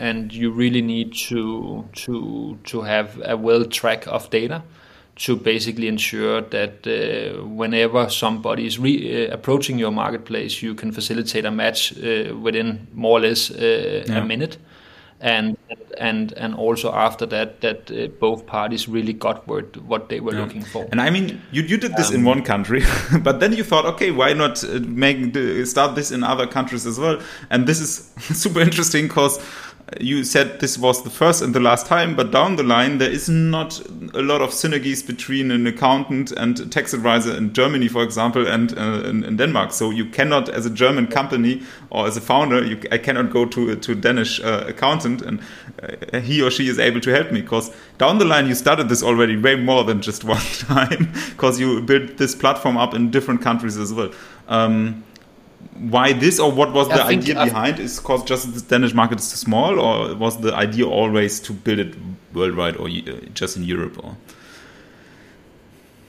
and 0.07 0.33
you 0.33 0.49
really 0.51 0.81
need 0.81 1.13
to 1.29 1.87
to 1.93 2.57
to 2.63 2.81
have 2.81 3.21
a 3.23 3.37
well 3.37 3.65
track 3.65 4.07
of 4.07 4.29
data 4.29 4.63
to 5.15 5.35
basically 5.35 5.87
ensure 5.87 6.41
that 6.41 6.87
uh, 6.87 7.45
whenever 7.45 8.09
somebody 8.09 8.65
is 8.65 8.79
re- 8.79 9.27
uh, 9.27 9.33
approaching 9.33 9.77
your 9.77 9.91
marketplace, 9.91 10.61
you 10.61 10.73
can 10.73 10.91
facilitate 10.91 11.45
a 11.45 11.51
match 11.51 11.93
uh, 11.97 12.35
within 12.35 12.87
more 12.93 13.19
or 13.19 13.21
less 13.21 13.51
uh, 13.51 14.03
yeah. 14.07 14.17
a 14.17 14.25
minute, 14.25 14.57
and 15.21 15.55
and 15.99 16.33
and 16.33 16.55
also 16.55 16.91
after 16.91 17.27
that, 17.27 17.61
that 17.61 17.91
uh, 17.91 18.07
both 18.19 18.47
parties 18.47 18.87
really 18.89 19.13
got 19.13 19.47
what 19.47 19.77
what 19.83 20.09
they 20.09 20.19
were 20.19 20.33
yeah. 20.33 20.41
looking 20.41 20.63
for. 20.63 20.87
And 20.91 20.99
I 20.99 21.11
mean, 21.11 21.41
you 21.51 21.61
you 21.61 21.77
did 21.77 21.95
this 21.95 22.09
um, 22.09 22.15
in 22.15 22.23
one 22.23 22.41
country, 22.41 22.83
but 23.21 23.39
then 23.39 23.53
you 23.53 23.63
thought, 23.63 23.85
okay, 23.85 24.09
why 24.09 24.33
not 24.33 24.63
uh, 24.63 24.79
make 24.79 25.35
start 25.67 25.95
this 25.95 26.11
in 26.11 26.23
other 26.23 26.47
countries 26.47 26.87
as 26.87 26.99
well? 26.99 27.19
And 27.51 27.67
this 27.67 27.79
is 27.79 28.11
super 28.41 28.61
interesting 28.61 29.07
because 29.07 29.39
you 29.99 30.23
said 30.23 30.59
this 30.59 30.77
was 30.77 31.03
the 31.03 31.09
first 31.09 31.41
and 31.41 31.53
the 31.53 31.59
last 31.59 31.85
time, 31.85 32.15
but 32.15 32.31
down 32.31 32.55
the 32.55 32.63
line, 32.63 32.97
there 32.97 33.11
is 33.11 33.27
not 33.27 33.79
a 34.13 34.21
lot 34.21 34.41
of 34.41 34.51
synergies 34.51 35.05
between 35.05 35.51
an 35.51 35.67
accountant 35.67 36.31
and 36.31 36.59
a 36.59 36.65
tax 36.65 36.93
advisor 36.93 37.35
in 37.35 37.53
Germany, 37.53 37.87
for 37.87 38.03
example, 38.03 38.47
and 38.47 38.77
uh, 38.77 39.03
in, 39.05 39.23
in, 39.23 39.37
Denmark. 39.37 39.73
So 39.73 39.91
you 39.91 40.05
cannot, 40.05 40.49
as 40.49 40.65
a 40.65 40.69
German 40.69 41.07
company 41.07 41.61
or 41.89 42.07
as 42.07 42.15
a 42.15 42.21
founder, 42.21 42.63
you, 42.63 42.81
I 42.91 42.97
cannot 42.97 43.31
go 43.31 43.45
to 43.45 43.75
to 43.75 43.91
a 43.91 43.95
Danish 43.95 44.39
uh, 44.39 44.65
accountant 44.67 45.21
and 45.21 45.41
uh, 45.81 46.19
he 46.19 46.41
or 46.41 46.49
she 46.49 46.67
is 46.67 46.79
able 46.79 47.01
to 47.01 47.11
help 47.11 47.31
me. 47.31 47.41
Because 47.41 47.71
down 47.97 48.19
the 48.19 48.25
line, 48.25 48.47
you 48.47 48.55
started 48.55 48.89
this 48.89 49.03
already 49.03 49.37
way 49.37 49.55
more 49.55 49.83
than 49.83 50.01
just 50.01 50.23
one 50.35 50.45
time, 50.59 51.11
because 51.31 51.59
you 51.59 51.81
built 51.81 52.17
this 52.17 52.35
platform 52.35 52.77
up 52.77 52.93
in 52.93 53.11
different 53.11 53.41
countries 53.41 53.77
as 53.77 53.93
well. 53.93 54.11
Um, 54.47 55.03
why 55.75 56.13
this 56.13 56.39
or 56.39 56.51
what 56.51 56.73
was 56.73 56.87
the 56.87 57.03
idea 57.03 57.35
behind? 57.35 57.79
Is 57.79 57.99
because 57.99 58.23
just 58.23 58.53
the 58.53 58.61
Danish 58.61 58.93
market 58.93 59.19
is 59.19 59.29
too 59.31 59.37
small, 59.37 59.79
or 59.79 60.15
was 60.15 60.39
the 60.39 60.53
idea 60.53 60.85
always 60.85 61.39
to 61.41 61.53
build 61.53 61.79
it 61.79 61.95
worldwide 62.33 62.77
or 62.77 62.87
uh, 62.87 63.11
just 63.33 63.57
in 63.57 63.63
Europe? 63.63 64.03
Or? 64.03 64.15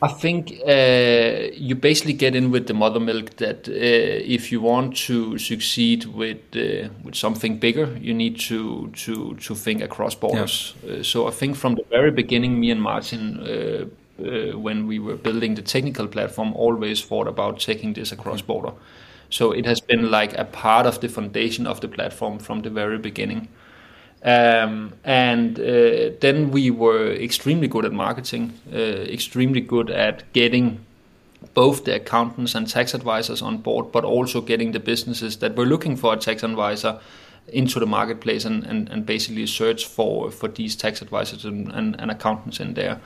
I 0.02 0.08
think 0.08 0.52
uh, 0.68 1.50
you 1.54 1.74
basically 1.74 2.12
get 2.12 2.34
in 2.36 2.50
with 2.50 2.66
the 2.66 2.74
mother 2.74 3.00
milk 3.00 3.36
that 3.36 3.68
uh, 3.68 3.72
if 4.36 4.52
you 4.52 4.60
want 4.60 4.96
to 5.06 5.38
succeed 5.38 6.04
with 6.04 6.38
uh, 6.54 6.88
with 7.02 7.14
something 7.14 7.58
bigger, 7.58 7.96
you 7.98 8.12
need 8.12 8.38
to 8.40 8.90
to 9.04 9.34
to 9.36 9.54
think 9.54 9.82
across 9.82 10.14
borders. 10.14 10.74
Yeah. 10.84 10.96
Uh, 10.96 11.02
so 11.02 11.26
I 11.26 11.30
think 11.30 11.56
from 11.56 11.74
the 11.76 11.84
very 11.90 12.10
beginning, 12.10 12.60
me 12.60 12.70
and 12.70 12.82
Martin, 12.82 13.22
uh, 13.40 13.86
uh, 14.22 14.58
when 14.58 14.86
we 14.86 14.98
were 14.98 15.16
building 15.16 15.54
the 15.54 15.62
technical 15.62 16.06
platform, 16.06 16.52
always 16.54 17.02
thought 17.02 17.28
about 17.28 17.60
taking 17.60 17.94
this 17.94 18.12
across 18.12 18.42
border. 18.42 18.72
So 19.34 19.50
it 19.50 19.66
has 19.66 19.80
been 19.80 20.12
like 20.12 20.38
a 20.38 20.44
part 20.44 20.86
of 20.86 21.00
the 21.00 21.08
foundation 21.08 21.66
of 21.66 21.80
the 21.80 21.88
platform 21.88 22.38
from 22.38 22.62
the 22.62 22.70
very 22.70 22.98
beginning. 22.98 23.48
Um, 24.22 24.92
and 25.02 25.58
uh, 25.58 26.10
then 26.20 26.52
we 26.52 26.70
were 26.70 27.10
extremely 27.10 27.66
good 27.66 27.84
at 27.84 27.92
marketing, 27.92 28.52
uh, 28.72 28.76
extremely 28.76 29.60
good 29.60 29.90
at 29.90 30.22
getting 30.34 30.78
both 31.52 31.84
the 31.84 31.96
accountants 31.96 32.54
and 32.54 32.68
tax 32.68 32.94
advisors 32.94 33.42
on 33.42 33.58
board, 33.58 33.90
but 33.90 34.04
also 34.04 34.40
getting 34.40 34.70
the 34.70 34.78
businesses 34.78 35.38
that 35.38 35.56
were 35.56 35.66
looking 35.66 35.96
for 35.96 36.14
a 36.14 36.16
tax 36.16 36.44
advisor 36.44 37.00
into 37.48 37.80
the 37.80 37.86
marketplace 37.86 38.44
and, 38.44 38.62
and, 38.62 38.88
and 38.88 39.04
basically 39.04 39.46
search 39.48 39.84
for, 39.84 40.30
for 40.30 40.46
these 40.46 40.76
tax 40.76 41.02
advisors 41.02 41.44
and, 41.44 41.72
and, 41.72 42.00
and 42.00 42.12
accountants 42.12 42.60
in 42.60 42.74
there. 42.74 43.00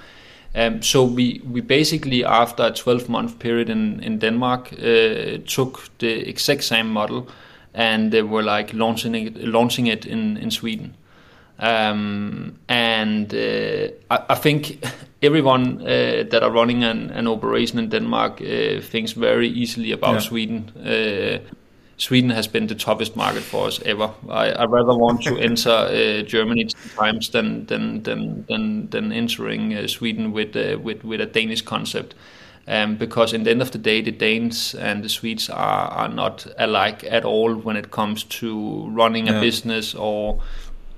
Um, 0.54 0.82
so 0.82 1.04
we, 1.04 1.40
we 1.44 1.60
basically, 1.60 2.24
after 2.24 2.64
a 2.64 2.70
12 2.72 3.08
month 3.08 3.38
period 3.38 3.70
in, 3.70 4.00
in 4.02 4.18
Denmark, 4.18 4.72
uh, 4.72 5.38
took 5.46 5.88
the 5.98 6.28
exact 6.28 6.64
same 6.64 6.90
model 6.90 7.28
and 7.74 8.10
they 8.10 8.22
were 8.22 8.42
like 8.42 8.72
launching 8.72 9.14
it, 9.14 9.36
launching 9.36 9.86
it 9.86 10.06
in, 10.06 10.36
in 10.36 10.50
Sweden. 10.50 10.94
Um, 11.60 12.58
and 12.68 13.34
uh, 13.34 13.88
I, 14.10 14.24
I, 14.30 14.34
think 14.36 14.84
everyone 15.22 15.82
uh, 15.82 16.24
that 16.30 16.42
are 16.42 16.50
running 16.50 16.84
an, 16.84 17.10
an 17.10 17.26
operation 17.26 17.78
in 17.78 17.88
Denmark 17.88 18.40
uh, 18.40 18.80
thinks 18.80 19.12
very 19.12 19.48
easily 19.48 19.92
about 19.92 20.14
yeah. 20.14 20.20
Sweden. 20.20 20.72
Uh, 21.98 22.02
Sweden 22.02 22.30
has 22.30 22.48
been 22.48 22.66
the 22.66 22.74
toughest 22.74 23.16
market 23.16 23.42
for 23.42 23.66
us 23.66 23.80
ever. 23.84 24.12
I, 24.28 24.50
I 24.50 24.64
rather 24.64 24.96
want 24.96 25.22
to 25.24 25.38
enter 25.40 25.70
uh, 25.70 26.22
Germany 26.22 26.66
times 26.96 27.30
than 27.30 27.66
than 27.66 28.02
than 28.02 28.44
than, 28.46 28.88
than 28.90 29.12
entering 29.12 29.74
uh, 29.74 29.86
Sweden 29.86 30.32
with 30.32 30.54
with 30.82 31.04
with 31.04 31.20
a 31.20 31.26
Danish 31.26 31.62
concept. 31.62 32.14
Um, 32.70 32.96
because 32.96 33.32
in 33.32 33.44
the 33.44 33.50
end 33.50 33.62
of 33.62 33.70
the 33.70 33.78
day, 33.78 34.02
the 34.02 34.10
Danes 34.10 34.74
and 34.74 35.02
the 35.02 35.08
Swedes 35.08 35.48
are, 35.48 35.88
are 35.88 36.08
not 36.08 36.46
alike 36.58 37.02
at 37.10 37.24
all 37.24 37.54
when 37.54 37.76
it 37.76 37.90
comes 37.90 38.24
to 38.24 38.86
running 38.90 39.26
a 39.26 39.40
business 39.40 39.94
or 39.94 40.42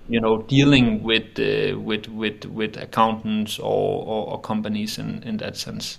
you 0.09 0.21
know 0.21 0.43
dealing 0.43 1.05
with 1.05 1.39
uh, 1.39 1.79
with 1.79 2.09
with 2.09 2.45
with 2.47 2.77
accountants 2.77 3.61
or, 3.61 4.05
or, 4.05 4.33
or, 4.33 4.41
companies 4.41 4.99
in 4.99 5.23
in 5.23 5.37
that 5.37 5.57
sense. 5.57 5.99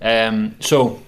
Um, 0.00 0.56
so 0.58 1.00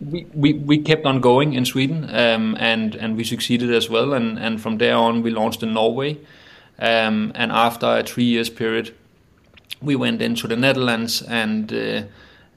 we, 0.00 0.26
we, 0.34 0.52
we 0.54 0.78
kept 0.78 1.06
on 1.06 1.20
going 1.20 1.54
in 1.54 1.64
Sweden 1.64 2.04
um, 2.10 2.56
and 2.58 2.94
and 2.94 3.16
we 3.16 3.24
succeeded 3.24 3.72
as 3.72 3.88
well. 3.88 4.12
And, 4.12 4.38
and 4.38 4.60
from 4.60 4.78
there 4.78 4.96
on 4.96 5.22
we 5.22 5.30
launched 5.30 5.62
in 5.62 5.72
Norway. 5.72 6.18
Um, 6.78 7.32
and 7.34 7.52
after 7.52 7.86
a 7.86 8.02
three 8.02 8.24
years 8.24 8.50
period 8.50 8.94
we 9.80 9.96
went 9.96 10.22
into 10.22 10.48
the 10.48 10.56
Netherlands 10.56 11.22
and 11.22 11.72
uh, 11.72 12.02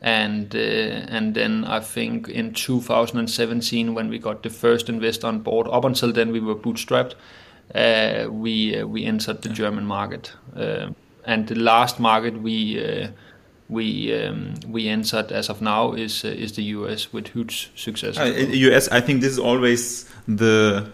and 0.02 0.56
uh, 0.56 0.60
and 0.60 1.36
then 1.36 1.66
I 1.66 1.80
think 1.80 2.30
in 2.30 2.54
2017 2.54 3.94
when 3.94 4.10
we 4.10 4.20
got 4.20 4.44
the 4.44 4.50
first 4.50 4.90
investor 4.90 5.28
on 5.28 5.40
board 5.40 5.68
up 5.68 5.86
until 5.86 6.12
then 6.12 6.32
we 6.32 6.40
were 6.40 6.56
bootstrapped 6.56 7.16
uh, 7.76 8.28
we 8.30 8.80
uh, 8.80 8.88
we 8.88 9.06
entered 9.06 9.42
the 9.42 9.50
German 9.50 9.86
market. 9.86 10.34
Uh, 10.56 10.90
and 11.26 11.48
the 11.48 11.56
last 11.56 12.00
market 12.00 12.42
we 12.42 12.80
we 13.70 14.14
um, 14.24 14.56
we 14.68 14.88
entered 14.88 15.32
as 15.32 15.50
of 15.50 15.62
now 15.62 15.94
is 15.94 16.24
uh, 16.24 16.30
is 16.30 16.54
the 16.54 16.64
US 16.64 17.12
with 17.12 17.28
huge 17.28 17.72
success. 17.76 18.18
Uh, 18.18 18.26
US, 18.26 18.88
I 18.90 19.02
think 19.02 19.22
this 19.22 19.32
is 19.32 19.40
always 19.40 20.10
the 20.28 20.90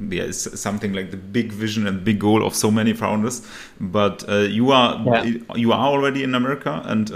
yeah, 0.00 0.30
something 0.32 0.92
like 0.92 1.10
the 1.10 1.16
big 1.16 1.52
vision 1.52 1.86
and 1.86 2.04
big 2.04 2.18
goal 2.18 2.44
of 2.44 2.54
so 2.54 2.70
many 2.70 2.92
founders. 2.92 3.46
But 3.80 4.28
uh, 4.28 4.38
you 4.38 4.72
are 4.72 5.00
yeah. 5.04 5.24
you 5.54 5.72
are 5.72 5.86
already 5.88 6.22
in 6.22 6.34
America 6.34 6.82
and. 6.84 7.10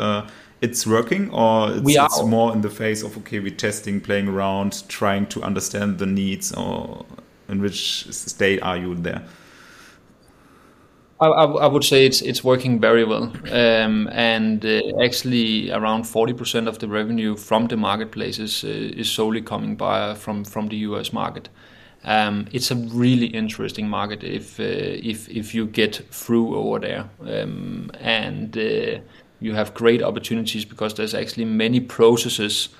it's 0.62 0.86
working, 0.86 1.30
or 1.30 1.70
it's, 1.70 1.96
it's, 1.96 2.22
more 2.22 2.52
in 2.52 2.60
the 2.60 2.68
phase 2.68 3.02
of 3.02 3.16
okay, 3.16 3.40
we're 3.40 3.56
testing, 3.56 3.98
playing 3.98 4.28
around, 4.28 4.86
trying 4.88 5.24
to 5.26 5.42
understand 5.42 5.98
the 5.98 6.04
needs, 6.04 6.52
or 6.52 7.06
in 7.48 7.62
which 7.62 8.06
state 8.12 8.60
are 8.62 8.76
you 8.76 8.94
there? 8.94 9.22
I, 11.20 11.26
I, 11.44 11.66
would 11.66 11.84
say 11.84 12.06
it's 12.06 12.22
it's 12.22 12.42
working 12.42 12.80
very 12.80 13.04
well, 13.04 13.32
um, 13.52 14.08
and 14.10 14.64
uh, 14.64 14.80
actually 15.02 15.70
around 15.70 16.04
forty 16.04 16.32
percent 16.32 16.66
of 16.66 16.78
the 16.78 16.88
revenue 16.88 17.36
from 17.36 17.66
the 17.66 17.76
marketplaces 17.76 18.64
uh, 18.64 18.68
is 18.68 19.10
solely 19.10 19.42
coming 19.42 19.76
by 19.76 20.14
from 20.14 20.44
from 20.44 20.68
the 20.68 20.76
U.S. 20.88 21.12
market. 21.12 21.50
Um, 22.04 22.46
it's 22.52 22.70
a 22.70 22.74
really 22.74 23.26
interesting 23.26 23.86
market 23.86 24.24
if 24.24 24.58
uh, 24.58 24.64
if 24.64 25.28
if 25.28 25.54
you 25.54 25.66
get 25.66 25.96
through 26.10 26.56
over 26.56 26.78
there, 26.78 27.10
um, 27.26 27.90
and 28.00 28.56
uh, 28.56 29.00
you 29.40 29.54
have 29.54 29.74
great 29.74 30.02
opportunities 30.02 30.64
because 30.64 30.94
there's 30.94 31.14
actually 31.14 31.44
many 31.44 31.80
processes 31.80 32.70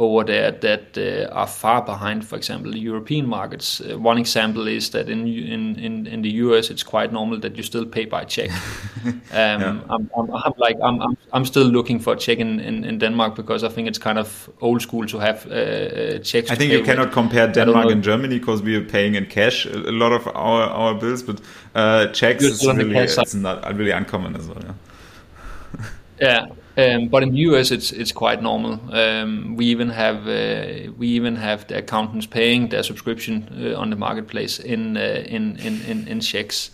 over 0.00 0.24
there 0.24 0.50
that 0.50 0.96
uh, 0.96 1.32
are 1.34 1.46
far 1.46 1.82
behind, 1.82 2.26
for 2.26 2.36
example, 2.36 2.72
the 2.72 2.78
European 2.78 3.26
markets. 3.26 3.80
Uh, 3.80 3.98
one 3.98 4.16
example 4.16 4.66
is 4.66 4.90
that 4.90 5.10
in, 5.10 5.26
in, 5.26 5.78
in, 5.78 6.06
in, 6.06 6.22
the 6.22 6.30
US, 6.44 6.70
it's 6.70 6.82
quite 6.82 7.12
normal 7.12 7.38
that 7.40 7.54
you 7.56 7.62
still 7.62 7.84
pay 7.84 8.06
by 8.06 8.24
check. 8.24 8.50
um, 9.04 9.14
yeah. 9.32 9.80
I'm, 9.90 10.10
I'm, 10.16 10.30
I'm, 10.30 10.52
like 10.56 10.78
I'm, 10.82 11.02
I'm, 11.02 11.18
I'm 11.32 11.44
still 11.44 11.64
looking 11.64 12.00
for 12.00 12.14
a 12.14 12.16
check 12.16 12.38
in, 12.38 12.60
in, 12.60 12.84
in, 12.84 12.98
Denmark 12.98 13.34
because 13.36 13.62
I 13.62 13.68
think 13.68 13.88
it's 13.88 13.98
kind 13.98 14.18
of 14.18 14.48
old 14.62 14.80
school 14.80 15.06
to 15.06 15.18
have 15.18 15.46
uh, 15.46 15.54
uh 15.54 16.18
checks. 16.20 16.50
I 16.50 16.54
think 16.54 16.72
you 16.72 16.82
cannot 16.82 17.06
with. 17.06 17.14
compare 17.14 17.46
Denmark 17.48 17.90
and 17.90 18.02
Germany 18.02 18.38
because 18.38 18.62
we 18.62 18.76
are 18.76 18.84
paying 18.84 19.16
in 19.16 19.26
cash 19.26 19.66
a 19.66 19.92
lot 19.92 20.12
of 20.12 20.26
our, 20.28 20.62
our 20.62 20.94
bills, 20.94 21.22
but 21.22 21.40
uh, 21.74 22.06
checks 22.12 22.42
is 22.42 22.66
really, 22.66 22.96
it's 22.96 23.34
not 23.34 23.76
really 23.76 23.90
uncommon 23.92 24.34
as 24.36 24.48
well. 24.48 24.62
Yeah. 24.64 26.46
yeah. 26.46 26.46
Um, 26.76 27.08
but 27.08 27.22
in 27.22 27.32
the 27.32 27.38
US, 27.50 27.70
it's 27.70 27.90
it's 27.92 28.12
quite 28.12 28.42
normal. 28.42 28.78
Um, 28.92 29.56
we 29.56 29.66
even 29.66 29.90
have 29.90 30.28
uh, 30.28 30.92
we 30.96 31.08
even 31.08 31.36
have 31.36 31.66
the 31.66 31.78
accountants 31.78 32.26
paying 32.26 32.68
their 32.68 32.82
subscription 32.82 33.48
uh, 33.74 33.80
on 33.80 33.90
the 33.90 33.96
marketplace 33.96 34.58
in, 34.60 34.96
uh, 34.96 35.24
in, 35.26 35.56
in 35.58 35.80
in 35.82 36.08
in 36.08 36.20
checks. 36.20 36.70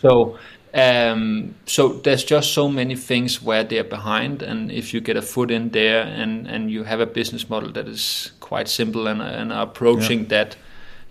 So 0.00 0.38
um, 0.74 1.54
so 1.66 1.88
there's 1.88 2.24
just 2.24 2.52
so 2.52 2.68
many 2.68 2.96
things 2.96 3.42
where 3.42 3.64
they're 3.64 3.84
behind, 3.84 4.42
and 4.42 4.70
if 4.70 4.92
you 4.92 5.00
get 5.00 5.16
a 5.16 5.22
foot 5.22 5.50
in 5.50 5.70
there 5.70 6.02
and 6.02 6.46
and 6.46 6.70
you 6.70 6.84
have 6.84 7.00
a 7.00 7.06
business 7.06 7.48
model 7.48 7.72
that 7.72 7.88
is 7.88 8.32
quite 8.40 8.68
simple 8.68 9.06
and 9.06 9.20
and 9.22 9.52
approaching 9.52 10.20
yeah. 10.20 10.28
that 10.28 10.56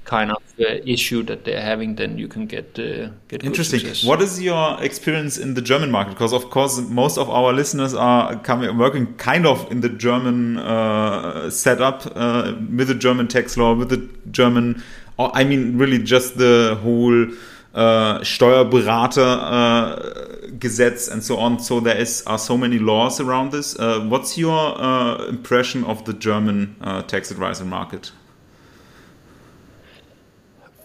kind 0.05 0.31
of 0.31 0.41
uh, 0.59 0.63
issue 0.85 1.23
that 1.23 1.43
they're 1.43 1.61
having, 1.61 1.95
then 1.95 2.17
you 2.17 2.27
can 2.27 2.45
get 2.45 2.79
uh, 2.79 3.09
get 3.27 3.43
interesting. 3.43 3.81
What 4.07 4.21
is 4.21 4.41
your 4.41 4.81
experience 4.81 5.37
in 5.37 5.55
the 5.55 5.61
German 5.61 5.91
market? 5.91 6.11
Because 6.11 6.33
of 6.33 6.49
course, 6.49 6.79
most 6.79 7.17
of 7.17 7.29
our 7.29 7.51
listeners 7.51 7.93
are 7.93 8.35
coming 8.39 8.77
working 8.77 9.15
kind 9.15 9.45
of 9.45 9.69
in 9.71 9.81
the 9.81 9.89
German 9.89 10.57
uh, 10.57 11.49
setup 11.49 12.05
uh, 12.15 12.53
with 12.75 12.87
the 12.87 12.95
German 12.95 13.27
tax 13.27 13.57
law, 13.57 13.73
with 13.73 13.89
the 13.89 14.07
German. 14.31 14.81
I 15.17 15.43
mean, 15.43 15.77
really, 15.77 15.99
just 15.99 16.37
the 16.37 16.77
whole. 16.81 17.27
Uh, 17.75 18.23
Steuerberater 18.23 19.19
uh, 19.19 21.11
and 21.11 21.21
so 21.21 21.37
on. 21.37 21.59
So 21.59 21.81
there 21.81 21.97
is 21.97 22.23
are 22.25 22.37
so 22.37 22.57
many 22.57 22.79
laws 22.79 23.19
around 23.19 23.51
this. 23.51 23.77
Uh, 23.77 23.99
what's 23.99 24.37
your 24.37 24.81
uh, 24.81 25.25
impression 25.25 25.83
of 25.83 26.05
the 26.05 26.13
German 26.13 26.77
uh, 26.79 27.01
tax 27.01 27.31
advisor 27.31 27.65
market? 27.65 28.13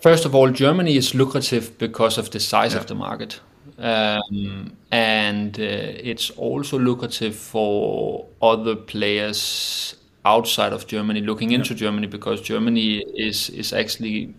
First 0.00 0.24
of 0.24 0.34
all, 0.34 0.50
Germany 0.50 0.96
is 0.96 1.14
lucrative 1.14 1.76
because 1.78 2.16
of 2.18 2.30
the 2.30 2.40
size 2.40 2.72
yeah. 2.72 2.80
of 2.80 2.86
the 2.86 2.94
market. 2.94 3.40
Um, 3.78 4.76
and 4.90 5.58
uh, 5.58 5.62
it's 5.62 6.30
also 6.30 6.78
lucrative 6.78 7.34
for 7.34 8.26
other 8.40 8.76
players 8.76 9.96
outside 10.24 10.72
of 10.72 10.86
Germany 10.86 11.20
looking 11.20 11.52
into 11.52 11.72
yeah. 11.72 11.80
Germany 11.80 12.06
because 12.06 12.42
Germany 12.42 12.98
is 13.16 13.50
is 13.50 13.72
actually 13.72 14.34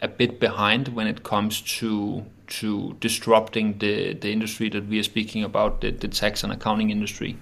a 0.00 0.08
bit 0.08 0.40
behind 0.40 0.88
when 0.88 1.06
it 1.06 1.22
comes 1.22 1.60
to 1.78 2.24
to 2.46 2.96
disrupting 3.00 3.78
the 3.78 4.14
the 4.14 4.32
industry 4.32 4.70
that 4.70 4.86
we 4.86 4.98
are 4.98 5.02
speaking 5.02 5.44
about 5.44 5.80
the, 5.80 5.90
the 5.90 6.08
tax 6.08 6.44
and 6.44 6.52
accounting 6.52 6.90
industry. 6.90 7.36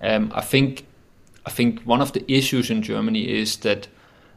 Um, 0.00 0.32
I 0.34 0.40
think 0.40 0.86
I 1.44 1.50
think 1.50 1.82
one 1.82 2.00
of 2.00 2.12
the 2.12 2.24
issues 2.32 2.70
in 2.70 2.82
Germany 2.82 3.28
is 3.40 3.56
that 3.58 3.88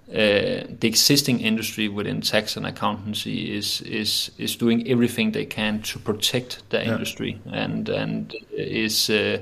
the 0.08 0.88
existing 0.88 1.40
industry 1.40 1.90
within 1.90 2.22
tax 2.22 2.56
and 2.56 2.66
accountancy 2.66 3.56
is 3.56 3.82
is 3.82 4.32
is 4.38 4.56
doing 4.56 4.88
everything 4.88 5.32
they 5.32 5.46
can 5.46 5.82
to 5.82 6.00
protect 6.00 6.62
the 6.70 6.78
yeah. 6.78 6.94
industry 6.94 7.42
and 7.52 7.90
and 7.90 8.36
is 8.52 9.10
uh, 9.10 9.40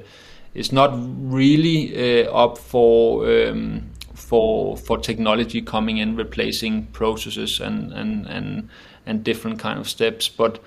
is 0.53 0.71
not 0.71 0.91
really 0.95 2.25
uh, 2.25 2.31
up 2.31 2.57
for 2.57 3.29
um, 3.29 3.89
for 4.13 4.77
for 4.77 4.97
technology 4.97 5.61
coming 5.61 5.97
in 5.97 6.15
replacing 6.15 6.85
processes 6.87 7.59
and 7.59 7.91
and 7.91 8.25
and 8.27 8.69
and 9.05 9.23
different 9.23 9.59
kind 9.59 9.79
of 9.79 9.89
steps 9.89 10.29
but 10.29 10.63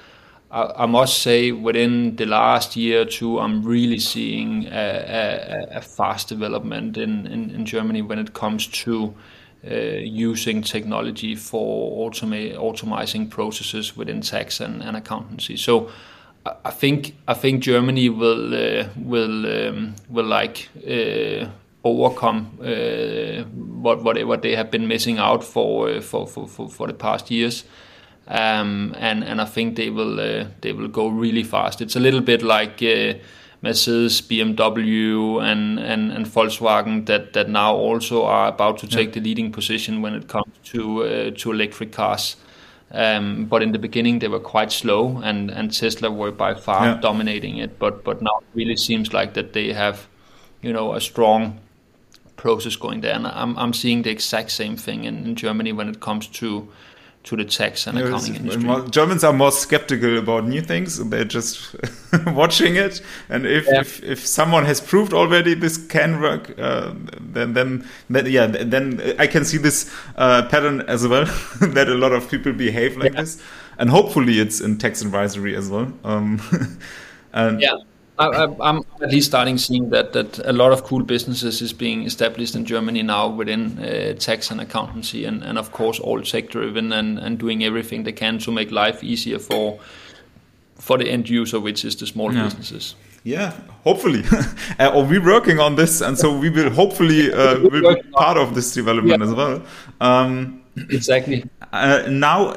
I, 0.50 0.84
I 0.84 0.86
must 0.86 1.22
say 1.22 1.52
within 1.52 2.16
the 2.16 2.26
last 2.26 2.76
year 2.76 3.00
or 3.00 3.04
two 3.06 3.38
I'm 3.38 3.62
really 3.62 3.98
seeing 3.98 4.66
a, 4.66 5.68
a, 5.72 5.78
a 5.78 5.80
fast 5.80 6.28
development 6.28 6.98
in, 6.98 7.26
in, 7.26 7.50
in 7.50 7.64
Germany 7.64 8.02
when 8.02 8.18
it 8.18 8.34
comes 8.34 8.66
to 8.66 9.14
uh, 9.16 9.20
using 9.68 10.62
technology 10.62 11.34
for 11.34 12.08
automa- 12.10 12.56
automizing 12.56 13.28
processes 13.28 13.96
within 13.96 14.20
tax 14.20 14.60
and, 14.60 14.82
accountancy 14.96 15.56
so 15.56 15.90
I 16.64 16.70
think 16.70 17.16
I 17.26 17.34
think 17.34 17.62
Germany 17.62 18.08
will 18.08 18.54
uh, 18.54 18.84
um, 19.68 19.94
like 20.26 20.68
uh, 20.86 21.48
overcome 21.84 22.58
uh, 22.60 23.42
what 23.82 24.02
whatever 24.02 24.36
they 24.36 24.54
have 24.56 24.70
been 24.70 24.86
missing 24.86 25.18
out 25.18 25.44
for 25.44 25.88
uh, 25.90 26.00
the 26.86 26.94
past 26.94 27.30
years. 27.30 27.64
Um, 28.28 28.94
and 28.98 29.24
and 29.24 29.40
I 29.40 29.44
think 29.44 29.76
they 29.76 29.90
will 29.90 30.20
uh, 30.20 30.44
go 30.88 31.08
really 31.08 31.44
fast. 31.44 31.80
It's 31.80 31.96
a 31.96 32.00
little 32.00 32.20
bit 32.20 32.42
like 32.42 32.82
uh, 32.82 33.14
Mercedes, 33.66 34.20
BMW, 34.20 35.42
and, 35.42 35.80
and 35.80 36.12
and 36.12 36.26
Volkswagen 36.26 37.06
that 37.06 37.32
that 37.32 37.48
now 37.48 37.74
also 37.74 38.24
are 38.24 38.48
about 38.48 38.78
to 38.78 38.86
take 38.86 39.08
yeah. 39.08 39.14
the 39.14 39.20
leading 39.20 39.52
position 39.52 40.02
when 40.02 40.14
it 40.14 40.28
comes 40.28 40.52
to 40.72 41.02
uh, 41.02 41.30
to 41.40 41.52
electric 41.52 41.92
cars. 41.92 42.36
Um, 42.92 43.46
but 43.46 43.62
in 43.62 43.72
the 43.72 43.78
beginning 43.78 44.20
they 44.20 44.28
were 44.28 44.44
quite 44.54 44.70
slow, 44.70 45.20
and, 45.24 45.50
and 45.50 45.72
Tesla 45.72 46.10
were 46.10 46.30
by 46.30 46.54
far 46.54 46.86
yeah. 46.86 47.00
dominating 47.00 47.58
it. 47.58 47.78
But 47.78 48.04
but 48.04 48.22
now 48.22 48.38
it 48.40 48.46
really 48.54 48.76
seems 48.76 49.12
like 49.12 49.34
that 49.34 49.52
they 49.52 49.72
have, 49.72 50.06
you 50.62 50.72
know, 50.72 50.94
a 50.94 51.00
strong 51.00 51.58
process 52.36 52.76
going 52.76 53.00
there. 53.00 53.14
And 53.14 53.26
I'm 53.26 53.58
I'm 53.58 53.72
seeing 53.72 54.02
the 54.02 54.10
exact 54.10 54.50
same 54.50 54.76
thing 54.76 55.04
in, 55.04 55.24
in 55.26 55.34
Germany 55.34 55.72
when 55.72 55.88
it 55.88 55.98
comes 56.00 56.28
to 56.40 56.68
to 57.26 57.36
the 57.36 57.44
tax 57.44 57.88
and 57.88 57.98
accounting 57.98 58.36
industry. 58.36 58.90
Germans 58.90 59.24
are 59.24 59.32
more 59.32 59.50
skeptical 59.50 60.16
about 60.16 60.46
new 60.46 60.62
things. 60.62 61.04
They're 61.10 61.24
just 61.24 61.74
watching 62.26 62.76
it, 62.76 63.02
and 63.28 63.44
if, 63.44 63.66
yeah. 63.66 63.80
if 63.80 64.02
if 64.04 64.26
someone 64.26 64.64
has 64.64 64.80
proved 64.80 65.12
already 65.12 65.54
this 65.54 65.76
can 65.76 66.20
work, 66.20 66.54
uh, 66.58 66.92
then, 67.20 67.52
then 67.54 67.84
then 68.08 68.26
yeah, 68.26 68.46
then 68.46 69.16
I 69.18 69.26
can 69.26 69.44
see 69.44 69.58
this 69.58 69.92
uh, 70.14 70.46
pattern 70.48 70.82
as 70.82 71.06
well 71.06 71.24
that 71.60 71.88
a 71.88 71.94
lot 71.94 72.12
of 72.12 72.30
people 72.30 72.52
behave 72.52 72.96
like 72.96 73.14
yeah. 73.14 73.22
this, 73.22 73.42
and 73.76 73.90
hopefully 73.90 74.38
it's 74.38 74.60
in 74.60 74.78
tax 74.78 75.02
advisory 75.02 75.56
as 75.56 75.68
well. 75.68 75.92
Um, 76.04 76.40
and 77.32 77.60
yeah. 77.60 77.74
I, 78.18 78.44
am 78.44 78.82
at 79.02 79.10
least 79.10 79.28
starting 79.28 79.58
seeing 79.58 79.90
that 79.90 80.12
that 80.12 80.38
a 80.46 80.52
lot 80.52 80.72
of 80.72 80.84
cool 80.84 81.02
businesses 81.02 81.60
is 81.60 81.72
being 81.72 82.04
established 82.04 82.54
in 82.54 82.64
Germany 82.64 83.02
now 83.02 83.28
within 83.28 83.78
uh, 83.78 84.14
tax 84.18 84.50
and 84.50 84.60
accountancy, 84.60 85.24
and, 85.24 85.42
and 85.42 85.58
of 85.58 85.72
course 85.72 86.00
all 86.00 86.22
tech 86.22 86.48
driven 86.48 86.92
and, 86.92 87.18
and 87.18 87.38
doing 87.38 87.62
everything 87.62 88.04
they 88.04 88.12
can 88.12 88.38
to 88.38 88.50
make 88.50 88.70
life 88.70 89.04
easier 89.04 89.38
for 89.38 89.78
for 90.76 90.98
the 90.98 91.10
end 91.10 91.28
user, 91.28 91.60
which 91.60 91.84
is 91.84 91.96
the 91.96 92.06
small 92.06 92.32
yeah. 92.32 92.44
businesses. 92.44 92.94
Yeah, 93.24 93.52
hopefully, 93.82 94.22
uh, 94.78 94.94
or 94.94 95.04
we're 95.04 95.24
working 95.24 95.58
on 95.58 95.74
this, 95.74 96.00
and 96.00 96.16
so 96.16 96.38
we 96.38 96.48
will 96.48 96.70
hopefully 96.70 97.32
uh, 97.32 97.58
will 97.70 97.94
be 97.94 98.02
part 98.12 98.38
of 98.38 98.54
this 98.54 98.72
development 98.72 99.20
yeah. 99.20 99.26
as 99.26 99.34
well. 99.34 99.62
Um, 100.00 100.62
exactly. 100.76 101.44
Uh, 101.72 102.04
now 102.08 102.54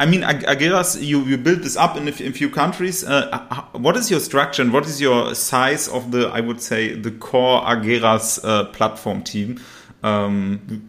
I 0.00 0.06
mean, 0.06 0.22
Ageras, 0.22 1.02
you, 1.02 1.24
you 1.24 1.36
built 1.36 1.62
this 1.62 1.76
up 1.76 1.96
in 1.96 2.06
a, 2.06 2.12
in 2.12 2.28
a 2.28 2.32
few 2.32 2.48
countries. 2.48 3.02
Uh, 3.02 3.64
what 3.72 3.96
is 3.96 4.12
your 4.12 4.20
structure 4.20 4.62
and 4.62 4.72
what 4.72 4.86
is 4.86 5.00
your 5.00 5.34
size 5.34 5.88
of 5.88 6.12
the, 6.12 6.28
I 6.28 6.40
would 6.40 6.62
say, 6.62 6.94
the 6.94 7.10
core 7.10 7.60
Ageras 7.62 8.38
uh, 8.44 8.66
platform 8.66 9.24
team? 9.24 9.60
Um, 10.04 10.88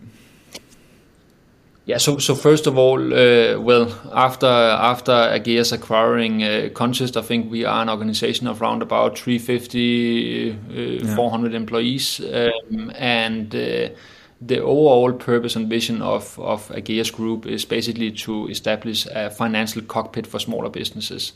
yeah, 1.86 1.98
so 1.98 2.20
so 2.20 2.36
first 2.36 2.68
of 2.68 2.78
all, 2.78 3.00
uh, 3.00 3.60
well, 3.60 3.92
after 4.14 4.46
after 4.46 5.12
Ageras 5.12 5.74
acquiring 5.74 6.44
uh, 6.44 6.70
Kontist, 6.76 7.18
I 7.18 7.24
think 7.24 7.50
we 7.50 7.66
are 7.66 7.82
an 7.82 7.90
organization 7.90 8.46
of 8.46 8.62
around 8.62 8.84
about 8.84 9.18
350, 9.18 10.52
uh, 10.52 10.56
yeah. 10.76 11.16
400 11.16 11.56
employees, 11.56 12.20
um, 12.20 12.92
and 12.94 13.56
uh, 13.56 13.90
the 14.42 14.60
overall 14.62 15.12
purpose 15.14 15.56
and 15.56 15.70
vision 15.70 16.02
of, 16.02 16.40
of 16.40 16.70
Ageras 16.70 17.12
Group 17.14 17.46
is 17.46 17.66
basically 17.66 18.12
to 18.12 18.48
establish 18.48 19.06
a 19.08 19.30
financial 19.30 19.82
cockpit 19.82 20.26
for 20.26 20.40
smaller 20.40 20.70
businesses. 20.70 21.34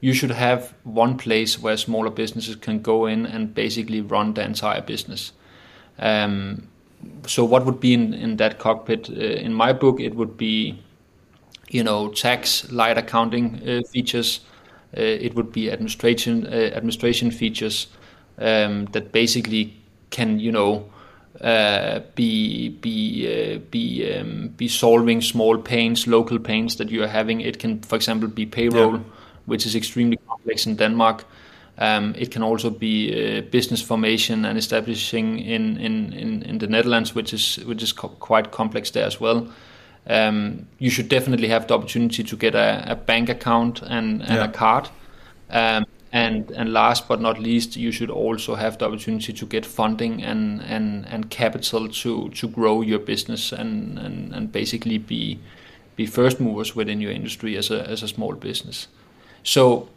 You 0.00 0.12
should 0.12 0.30
have 0.30 0.74
one 0.84 1.16
place 1.16 1.58
where 1.58 1.76
smaller 1.76 2.10
businesses 2.10 2.56
can 2.56 2.80
go 2.80 3.06
in 3.06 3.26
and 3.26 3.54
basically 3.54 4.00
run 4.00 4.34
the 4.34 4.44
entire 4.44 4.82
business. 4.82 5.32
Um, 5.98 6.68
so, 7.26 7.44
what 7.44 7.64
would 7.66 7.80
be 7.80 7.94
in, 7.94 8.14
in 8.14 8.36
that 8.36 8.58
cockpit? 8.58 9.08
Uh, 9.10 9.14
in 9.14 9.52
my 9.54 9.72
book, 9.72 10.00
it 10.00 10.14
would 10.14 10.36
be, 10.36 10.78
you 11.68 11.82
know, 11.82 12.08
tax, 12.10 12.70
light 12.70 12.98
accounting 12.98 13.60
uh, 13.68 13.82
features. 13.92 14.40
Uh, 14.96 15.00
it 15.00 15.34
would 15.34 15.52
be 15.52 15.70
administration 15.70 16.46
uh, 16.46 16.50
administration 16.50 17.30
features 17.30 17.88
um, 18.38 18.86
that 18.92 19.10
basically 19.12 19.74
can, 20.10 20.38
you 20.38 20.52
know, 20.52 20.88
be 22.14 22.68
be 22.68 23.26
uh, 23.26 23.58
be 23.70 24.14
um, 24.14 24.48
be 24.56 24.68
solving 24.68 25.20
small 25.20 25.58
pains, 25.58 26.06
local 26.06 26.38
pains 26.38 26.76
that 26.76 26.90
you 26.90 27.02
are 27.02 27.08
having. 27.08 27.40
It 27.40 27.58
can, 27.58 27.80
for 27.80 27.96
example, 27.96 28.28
be 28.28 28.46
payroll, 28.46 29.00
which 29.46 29.66
is 29.66 29.74
extremely 29.74 30.18
complex 30.28 30.66
in 30.66 30.76
Denmark. 30.76 31.24
Um, 31.76 32.14
it 32.16 32.30
can 32.30 32.42
also 32.42 32.70
be 32.70 33.10
uh, 33.10 33.40
business 33.50 33.82
formation 33.82 34.44
and 34.44 34.56
establishing 34.56 35.40
in, 35.40 35.76
in, 35.78 36.12
in, 36.12 36.42
in, 36.42 36.58
the 36.58 36.68
Netherlands, 36.68 37.16
which 37.16 37.34
is 37.34 37.56
which 37.66 37.82
is 37.82 37.92
co- 37.92 38.16
quite 38.20 38.52
complex 38.52 38.90
there 38.90 39.06
as 39.06 39.20
well. 39.20 39.48
Um, 40.06 40.68
you 40.78 40.90
should 40.90 41.08
definitely 41.08 41.48
have 41.48 41.66
the 41.66 41.74
opportunity 41.74 42.22
to 42.22 42.36
get 42.36 42.54
a, 42.54 42.94
bank 42.94 43.28
account 43.28 43.82
and, 43.82 44.22
a 44.22 44.48
card. 44.48 44.88
And 46.14 46.72
last 46.72 47.08
but 47.08 47.20
not 47.20 47.40
least, 47.40 47.76
you 47.76 47.90
should 47.90 48.08
also 48.08 48.54
have 48.54 48.78
the 48.78 48.84
opportunity 48.84 49.32
to 49.32 49.46
get 49.46 49.66
funding 49.66 50.22
and 50.22 51.28
capital 51.28 51.88
to 51.88 52.48
grow 52.52 52.82
your 52.82 53.00
business 53.00 53.52
and, 53.52 54.52
basically 54.52 54.98
be 54.98 55.40
be 55.96 56.06
first 56.06 56.40
movers 56.40 56.76
within 56.76 57.00
your 57.00 57.10
industry 57.12 57.56
as 57.56 57.70
a 57.70 57.88
as 57.90 58.02
a 58.02 58.08
small 58.08 58.34
business. 58.34 58.88
So 59.42 59.88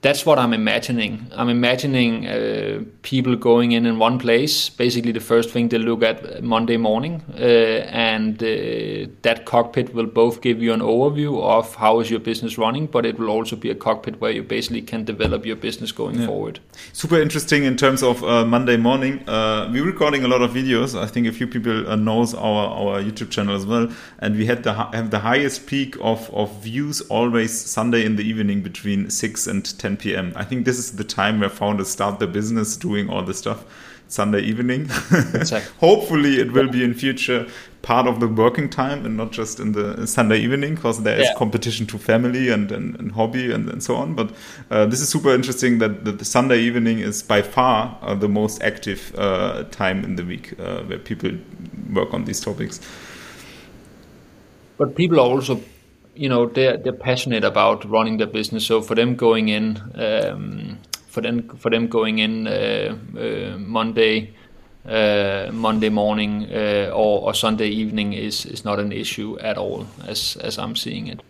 that's 0.00 0.24
what 0.24 0.38
I'm 0.38 0.52
imagining. 0.52 1.26
I'm 1.34 1.48
imagining 1.48 2.26
uh, 2.28 2.84
people 3.02 3.34
going 3.34 3.72
in 3.72 3.84
in 3.84 3.98
one 3.98 4.18
place. 4.18 4.68
Basically, 4.68 5.10
the 5.10 5.20
first 5.20 5.50
thing 5.50 5.68
they 5.68 5.78
look 5.78 6.04
at 6.04 6.42
Monday 6.42 6.76
morning, 6.76 7.24
uh, 7.34 7.42
and 7.42 8.40
uh, 8.40 9.10
that 9.22 9.42
cockpit 9.44 9.92
will 9.94 10.06
both 10.06 10.40
give 10.40 10.62
you 10.62 10.72
an 10.72 10.80
overview 10.80 11.42
of 11.42 11.74
how 11.74 11.98
is 11.98 12.10
your 12.10 12.20
business 12.20 12.56
running, 12.56 12.86
but 12.86 13.04
it 13.04 13.18
will 13.18 13.28
also 13.28 13.56
be 13.56 13.70
a 13.70 13.74
cockpit 13.74 14.20
where 14.20 14.30
you 14.30 14.42
basically 14.44 14.82
can 14.82 15.04
develop 15.04 15.44
your 15.44 15.56
business 15.56 15.90
going 15.90 16.20
yeah. 16.20 16.26
forward. 16.26 16.60
Super 16.92 17.20
interesting 17.20 17.64
in 17.64 17.76
terms 17.76 18.02
of 18.02 18.22
uh, 18.22 18.44
Monday 18.44 18.76
morning. 18.76 19.28
Uh, 19.28 19.68
we're 19.72 19.84
recording 19.84 20.24
a 20.24 20.28
lot 20.28 20.42
of 20.42 20.52
videos. 20.52 20.96
I 20.96 21.06
think 21.06 21.26
a 21.26 21.32
few 21.32 21.48
people 21.48 21.88
uh, 21.90 21.96
knows 21.96 22.34
our 22.34 22.68
our 22.68 23.02
YouTube 23.02 23.30
channel 23.30 23.56
as 23.56 23.66
well, 23.66 23.90
and 24.20 24.36
we 24.36 24.46
had 24.46 24.62
the 24.62 24.74
have 24.74 25.10
the 25.10 25.20
highest 25.20 25.66
peak 25.66 25.96
of 26.00 26.32
of 26.32 26.62
views 26.62 27.00
always 27.10 27.52
Sunday 27.52 28.04
in 28.04 28.14
the 28.14 28.22
evening 28.22 28.62
between 28.62 29.10
six 29.10 29.48
and 29.48 29.76
ten 29.78 29.87
10 29.88 29.96
p.m. 29.96 30.32
I 30.36 30.44
think 30.44 30.66
this 30.66 30.78
is 30.78 30.96
the 30.96 31.04
time 31.04 31.40
where 31.40 31.48
founders 31.48 31.88
start 31.88 32.18
their 32.18 32.28
business 32.28 32.76
doing 32.76 33.08
all 33.08 33.22
this 33.22 33.38
stuff. 33.38 33.64
Sunday 34.10 34.40
evening. 34.40 34.82
Exactly. 35.34 35.70
Hopefully, 35.80 36.40
it 36.40 36.52
will 36.52 36.68
be 36.70 36.82
in 36.82 36.94
future 36.94 37.46
part 37.82 38.06
of 38.06 38.20
the 38.20 38.26
working 38.26 38.70
time 38.70 39.04
and 39.04 39.18
not 39.18 39.32
just 39.32 39.60
in 39.60 39.72
the 39.72 40.06
Sunday 40.06 40.38
evening 40.38 40.76
because 40.76 41.02
there 41.02 41.18
is 41.18 41.26
yeah. 41.26 41.34
competition 41.36 41.86
to 41.88 41.98
family 41.98 42.48
and, 42.48 42.72
and, 42.72 42.98
and 42.98 43.12
hobby 43.12 43.52
and, 43.52 43.68
and, 43.68 43.82
so 43.82 43.96
on. 43.96 44.14
But 44.14 44.32
uh, 44.70 44.86
this 44.86 45.02
is 45.02 45.10
super 45.10 45.34
interesting 45.34 45.78
that, 45.80 46.06
that, 46.06 46.18
the 46.18 46.24
Sunday 46.24 46.58
evening 46.58 47.00
is 47.00 47.22
by 47.22 47.42
far 47.42 47.98
uh, 48.00 48.14
the 48.14 48.30
most 48.30 48.62
active 48.62 49.14
uh, 49.18 49.64
time 49.64 50.04
in 50.04 50.16
the 50.16 50.24
week 50.24 50.58
uh, 50.58 50.84
where 50.84 50.98
people 50.98 51.32
work 51.92 52.14
on 52.14 52.24
these 52.24 52.40
topics. 52.40 52.80
But 54.78 54.96
people 54.96 55.20
are 55.20 55.28
also 55.28 55.60
you 56.18 56.28
know 56.28 56.46
they're 56.46 56.76
they're 56.76 56.92
passionate 56.92 57.44
about 57.44 57.84
running 57.84 58.18
their 58.18 58.26
business. 58.26 58.66
So 58.66 58.82
for 58.82 58.94
them 58.94 59.16
going 59.16 59.48
in, 59.48 59.78
um, 59.94 60.78
for 61.06 61.20
them 61.20 61.48
for 61.58 61.70
them 61.70 61.86
going 61.88 62.18
in 62.18 62.46
uh, 62.46 62.96
uh, 63.16 63.58
Monday. 63.58 64.34
Uh, 64.86 65.50
Monday 65.52 65.90
morning 65.90 66.46
uh, 66.50 66.90
or, 66.94 67.20
or 67.20 67.34
Sunday 67.34 67.68
evening 67.68 68.14
is, 68.14 68.46
is 68.46 68.64
not 68.64 68.78
an 68.78 68.90
issue 68.90 69.38
at 69.40 69.58
all, 69.58 69.86
as 70.06 70.36
as 70.36 70.56
I'm 70.56 70.76
seeing 70.76 71.08
it. 71.08 71.20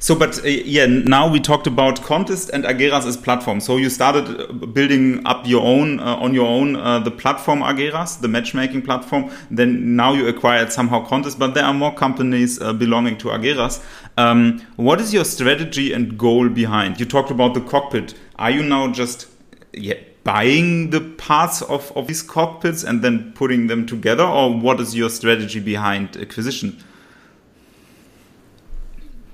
So, 0.00 0.14
but 0.14 0.38
uh, 0.44 0.48
yeah, 0.48 0.86
now 0.86 1.28
we 1.28 1.40
talked 1.40 1.66
about 1.66 2.02
Kontist 2.02 2.50
and 2.50 2.64
Ageras 2.64 3.04
as 3.04 3.16
platform. 3.16 3.58
So 3.58 3.78
you 3.78 3.90
started 3.90 4.40
uh, 4.40 4.52
building 4.66 5.26
up 5.26 5.44
your 5.44 5.64
own 5.64 5.98
uh, 5.98 6.16
on 6.16 6.34
your 6.34 6.46
own 6.46 6.76
uh, 6.76 7.00
the 7.00 7.10
platform 7.10 7.62
Ageras, 7.62 8.20
the 8.20 8.28
matchmaking 8.28 8.82
platform. 8.82 9.30
Then 9.50 9.96
now 9.96 10.12
you 10.12 10.28
acquired 10.28 10.72
somehow 10.72 11.04
Kontist, 11.04 11.38
but 11.38 11.54
there 11.54 11.64
are 11.64 11.74
more 11.74 11.92
companies 11.92 12.60
uh, 12.62 12.72
belonging 12.72 13.18
to 13.18 13.28
Ageras. 13.28 13.84
Um, 14.16 14.60
what 14.76 15.00
is 15.00 15.12
your 15.12 15.24
strategy 15.24 15.92
and 15.92 16.16
goal 16.16 16.48
behind? 16.48 17.00
You 17.00 17.06
talked 17.06 17.32
about 17.32 17.54
the 17.54 17.60
cockpit. 17.60 18.14
Are 18.38 18.52
you 18.52 18.62
now 18.62 18.92
just 18.92 19.26
yeah, 19.72 19.94
buying 20.22 20.90
the 20.90 21.00
parts 21.00 21.60
of, 21.62 21.90
of 21.96 22.06
these 22.06 22.22
cockpits 22.22 22.84
and 22.84 23.02
then 23.02 23.32
putting 23.32 23.66
them 23.66 23.84
together, 23.84 24.24
or 24.24 24.56
what 24.56 24.78
is 24.78 24.94
your 24.94 25.10
strategy 25.10 25.58
behind 25.58 26.16
acquisition? 26.16 26.84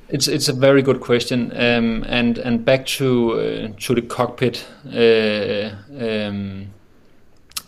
It's 0.08 0.28
it's 0.28 0.48
a 0.48 0.52
very 0.52 0.82
good 0.82 1.00
question, 1.00 1.50
um, 1.52 2.04
and 2.06 2.38
and 2.38 2.64
back 2.64 2.86
to 2.86 3.32
uh, 3.32 3.68
to 3.80 3.94
the 3.94 4.02
cockpit 4.02 4.66
uh, 4.92 5.70
um, 5.98 6.66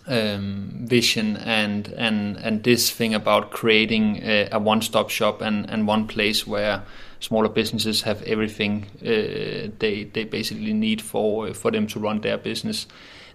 um, 0.07 0.71
vision 0.87 1.37
and 1.37 1.87
and 1.97 2.37
and 2.37 2.63
this 2.63 2.91
thing 2.91 3.15
about 3.15 3.51
creating 3.51 4.21
a, 4.23 4.49
a 4.51 4.59
one-stop 4.59 5.09
shop 5.09 5.41
and 5.41 5.69
and 5.69 5.87
one 5.87 6.07
place 6.07 6.45
where 6.45 6.83
smaller 7.19 7.49
businesses 7.49 8.03
have 8.03 8.21
everything 8.23 8.85
uh, 9.01 9.71
they 9.79 10.09
they 10.13 10.23
basically 10.23 10.73
need 10.73 11.01
for 11.01 11.53
for 11.53 11.71
them 11.71 11.87
to 11.87 11.99
run 11.99 12.21
their 12.21 12.37
business. 12.37 12.87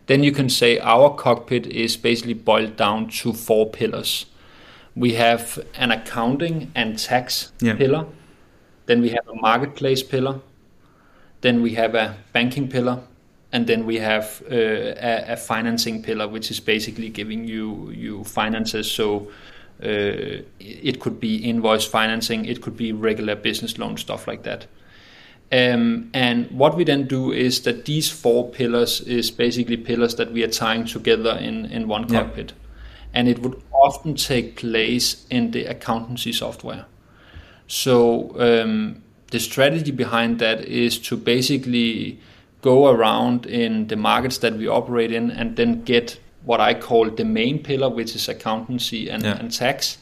Then 0.07 0.23
you 0.23 0.33
can 0.33 0.49
say 0.49 0.79
our 0.79 1.15
cockpit 1.15 1.67
is 1.67 1.97
basically 1.97 2.35
boiled 2.35 2.77
down 2.77 3.09
to 3.09 3.33
four 3.33 3.71
pillars. 3.71 4.27
We 4.95 5.15
have 5.15 5.59
an 5.75 5.91
accounting 5.91 6.71
and 6.75 6.99
tax 6.99 7.53
yeah. 7.61 7.77
pillar 7.77 8.07
then 8.87 9.01
we 9.01 9.11
have 9.11 9.29
a 9.29 9.35
marketplace 9.35 10.03
pillar. 10.03 10.41
Then 11.41 11.63
we 11.63 11.75
have 11.75 11.95
a 11.95 12.17
banking 12.33 12.69
pillar. 12.69 13.01
And 13.55 13.67
then 13.67 13.85
we 13.85 13.99
have 13.99 14.43
uh, 14.51 14.55
a, 14.55 15.33
a, 15.33 15.37
financing 15.37 16.03
pillar, 16.03 16.27
which 16.27 16.51
is 16.51 16.59
basically 16.59 17.11
giving 17.11 17.47
you, 17.47 17.91
you 17.91 18.25
finances. 18.25 18.91
So 18.91 19.29
uh, 19.83 20.41
it 20.59 21.01
could 21.01 21.21
be 21.21 21.37
invoice 21.37 21.85
financing, 21.85 22.47
it 22.47 22.63
could 22.63 22.77
be 22.77 22.93
regular 22.93 23.35
business 23.35 23.77
loan, 23.77 23.99
stuff 23.99 24.27
like 24.27 24.45
that. 24.45 24.67
Um, 25.51 26.09
and 26.15 26.51
what 26.51 26.77
we 26.77 26.85
then 26.85 27.07
do 27.07 27.31
is 27.31 27.61
that 27.63 27.85
these 27.85 28.11
four 28.11 28.49
pillars 28.49 29.03
is 29.03 29.31
basically 29.31 29.77
pillars 29.77 30.15
that 30.15 30.33
we 30.33 30.43
are 30.45 30.51
tying 30.51 30.87
together 30.87 31.33
in, 31.33 31.67
in 31.67 31.89
one 31.89 32.09
cockpit. 32.09 32.53
Yeah. 32.53 32.57
And 33.15 33.29
it 33.29 33.41
would 33.41 33.61
often 33.71 34.15
take 34.15 34.57
place 34.57 35.27
in 35.29 35.51
the 35.51 35.67
accountancy 35.67 36.33
software. 36.33 36.87
So 37.73 38.37
um, 38.39 39.03
the 39.31 39.41
strategy 39.41 39.93
behind 39.93 40.39
that 40.41 40.63
is 40.67 40.99
to 41.09 41.17
basically 41.17 42.21
go 42.61 42.89
around 42.89 43.47
in 43.47 43.87
the 43.87 43.97
markets 43.97 44.37
that 44.39 44.53
we 44.59 44.69
operate 44.69 45.11
in 45.11 45.31
and 45.31 45.57
then 45.57 45.83
get 45.85 46.21
what 46.45 46.61
I 46.61 46.75
call 46.75 47.09
the 47.09 47.25
main 47.25 47.63
pillar, 47.63 47.89
which 47.89 48.15
is 48.15 48.29
accountancy 48.29 49.09
and, 49.09 49.23
yeah. 49.23 49.39
and 49.39 49.51
tax, 49.51 49.97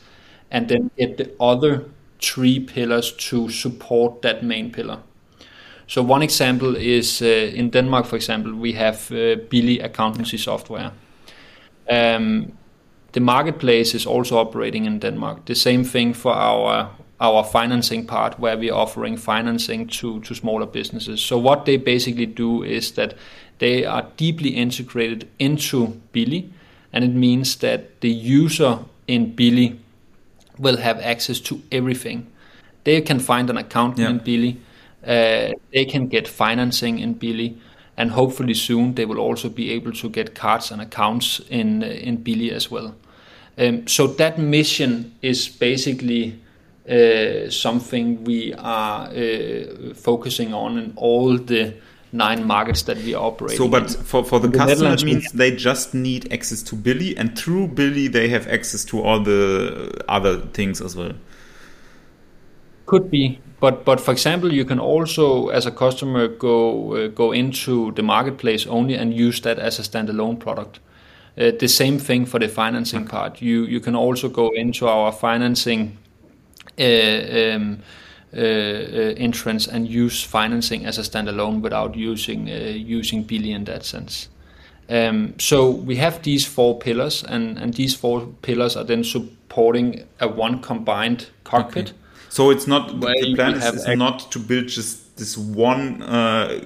and 0.50 0.68
then 0.68 0.90
get 0.98 1.16
the 1.16 1.30
other 1.38 1.84
three 2.20 2.58
pillars 2.58 3.12
to 3.12 3.48
support 3.48 4.20
that 4.22 4.42
main 4.42 4.72
pillar. 4.72 4.98
So 5.86 6.02
one 6.02 6.22
example 6.22 6.74
is 6.74 7.22
uh, 7.22 7.26
in 7.54 7.70
Denmark, 7.70 8.06
for 8.06 8.16
example, 8.16 8.52
we 8.52 8.72
have 8.72 9.12
uh, 9.12 9.36
Billy 9.48 9.78
accountancy 9.78 10.38
software. 10.38 10.90
Um, 11.88 12.50
the 13.12 13.20
marketplace 13.20 13.94
is 13.94 14.06
also 14.06 14.38
operating 14.38 14.86
in 14.86 14.98
Denmark. 14.98 15.44
The 15.44 15.54
same 15.54 15.84
thing 15.84 16.14
for 16.14 16.32
our 16.32 16.90
our 17.20 17.44
financing 17.44 18.06
part 18.06 18.38
where 18.40 18.56
we're 18.56 18.74
offering 18.74 19.16
financing 19.16 19.86
to, 19.86 20.20
to 20.20 20.34
smaller 20.34 20.66
businesses. 20.66 21.20
So 21.20 21.38
what 21.38 21.66
they 21.66 21.76
basically 21.76 22.26
do 22.26 22.62
is 22.62 22.92
that 22.92 23.14
they 23.58 23.84
are 23.84 24.06
deeply 24.16 24.50
integrated 24.50 25.28
into 25.38 26.00
Billy, 26.12 26.50
and 26.92 27.04
it 27.04 27.12
means 27.12 27.56
that 27.56 28.00
the 28.00 28.08
user 28.08 28.78
in 29.06 29.34
Billy 29.34 29.78
will 30.58 30.78
have 30.78 30.98
access 31.00 31.40
to 31.40 31.60
everything. 31.70 32.26
They 32.84 33.02
can 33.02 33.20
find 33.20 33.50
an 33.50 33.58
account 33.58 33.98
yeah. 33.98 34.08
in 34.10 34.18
Billy, 34.18 34.60
uh, 35.06 35.52
they 35.72 35.84
can 35.84 36.08
get 36.08 36.26
financing 36.26 36.98
in 36.98 37.14
Billy, 37.14 37.58
and 37.96 38.12
hopefully 38.12 38.54
soon 38.54 38.94
they 38.94 39.04
will 39.04 39.18
also 39.18 39.50
be 39.50 39.70
able 39.72 39.92
to 39.92 40.08
get 40.08 40.34
cards 40.34 40.70
and 40.70 40.80
accounts 40.80 41.40
in 41.50 41.82
in 41.82 42.16
Billy 42.16 42.50
as 42.50 42.70
well. 42.70 42.94
Um, 43.58 43.86
so 43.86 44.06
that 44.06 44.38
mission 44.38 45.14
is 45.20 45.48
basically 45.48 46.40
something 47.50 48.24
we 48.24 48.54
are 48.54 49.08
uh, 49.08 49.94
focusing 49.94 50.52
on 50.52 50.78
in 50.78 50.92
all 50.96 51.38
the 51.38 51.74
nine 52.12 52.44
markets 52.44 52.82
that 52.82 52.96
we 52.98 53.14
operate. 53.14 53.56
So, 53.56 53.68
but 53.68 53.90
for, 53.90 54.24
for 54.24 54.40
the, 54.40 54.48
the 54.48 54.58
customer, 54.58 54.94
it 54.94 55.04
means 55.04 55.30
they 55.32 55.54
just 55.54 55.94
need 55.94 56.32
access 56.32 56.62
to 56.64 56.76
Billy, 56.76 57.16
and 57.16 57.38
through 57.38 57.68
Billy, 57.68 58.08
they 58.08 58.28
have 58.28 58.48
access 58.48 58.84
to 58.86 59.02
all 59.02 59.20
the 59.20 60.02
other 60.08 60.40
things 60.52 60.80
as 60.80 60.96
well. 60.96 61.12
Could 62.86 63.10
be, 63.10 63.38
but 63.60 63.84
but 63.84 64.00
for 64.00 64.10
example, 64.10 64.52
you 64.52 64.64
can 64.64 64.80
also, 64.80 65.48
as 65.48 65.66
a 65.66 65.70
customer, 65.70 66.26
go 66.26 66.96
uh, 66.96 67.08
go 67.08 67.32
into 67.32 67.92
the 67.92 68.02
marketplace 68.02 68.66
only 68.66 68.94
and 68.94 69.14
use 69.14 69.40
that 69.42 69.58
as 69.58 69.78
a 69.78 69.82
standalone 69.82 70.40
product. 70.40 70.80
Uh, 71.38 71.52
the 71.58 71.68
same 71.68 71.98
thing 71.98 72.26
for 72.26 72.40
the 72.40 72.48
financing 72.48 73.02
okay. 73.02 73.10
part. 73.10 73.40
You 73.40 73.64
you 73.64 73.78
can 73.78 73.94
also 73.94 74.28
go 74.28 74.50
into 74.56 74.88
our 74.88 75.12
financing 75.12 75.98
uh, 76.08 76.09
um, 76.78 77.82
uh, 78.32 78.38
uh, 78.38 79.14
entrance 79.16 79.66
and 79.66 79.88
use 79.88 80.22
financing 80.22 80.86
as 80.86 80.98
a 80.98 81.02
standalone 81.02 81.60
without 81.60 81.96
using 81.96 82.46
using 82.46 83.24
Billy 83.24 83.50
in 83.50 83.64
that 83.64 83.84
sense. 83.84 84.28
Um, 84.88 85.34
so 85.38 85.70
we 85.70 85.96
have 85.96 86.22
these 86.22 86.46
four 86.46 86.78
pillars, 86.78 87.24
and, 87.24 87.58
and 87.58 87.74
these 87.74 87.94
four 87.94 88.26
pillars 88.42 88.76
are 88.76 88.84
then 88.84 89.02
supporting 89.02 90.04
a 90.20 90.28
one 90.28 90.60
combined 90.60 91.26
cockpit. 91.42 91.88
Okay. 91.88 91.98
So 92.28 92.50
it's 92.50 92.68
not 92.68 93.00
the 93.00 93.34
plan 93.34 93.54
is, 93.54 93.64
is 93.64 93.96
not 93.96 94.30
to 94.30 94.38
build 94.38 94.68
just 94.68 95.16
this 95.16 95.36
one. 95.36 96.00
Uh, 96.02 96.60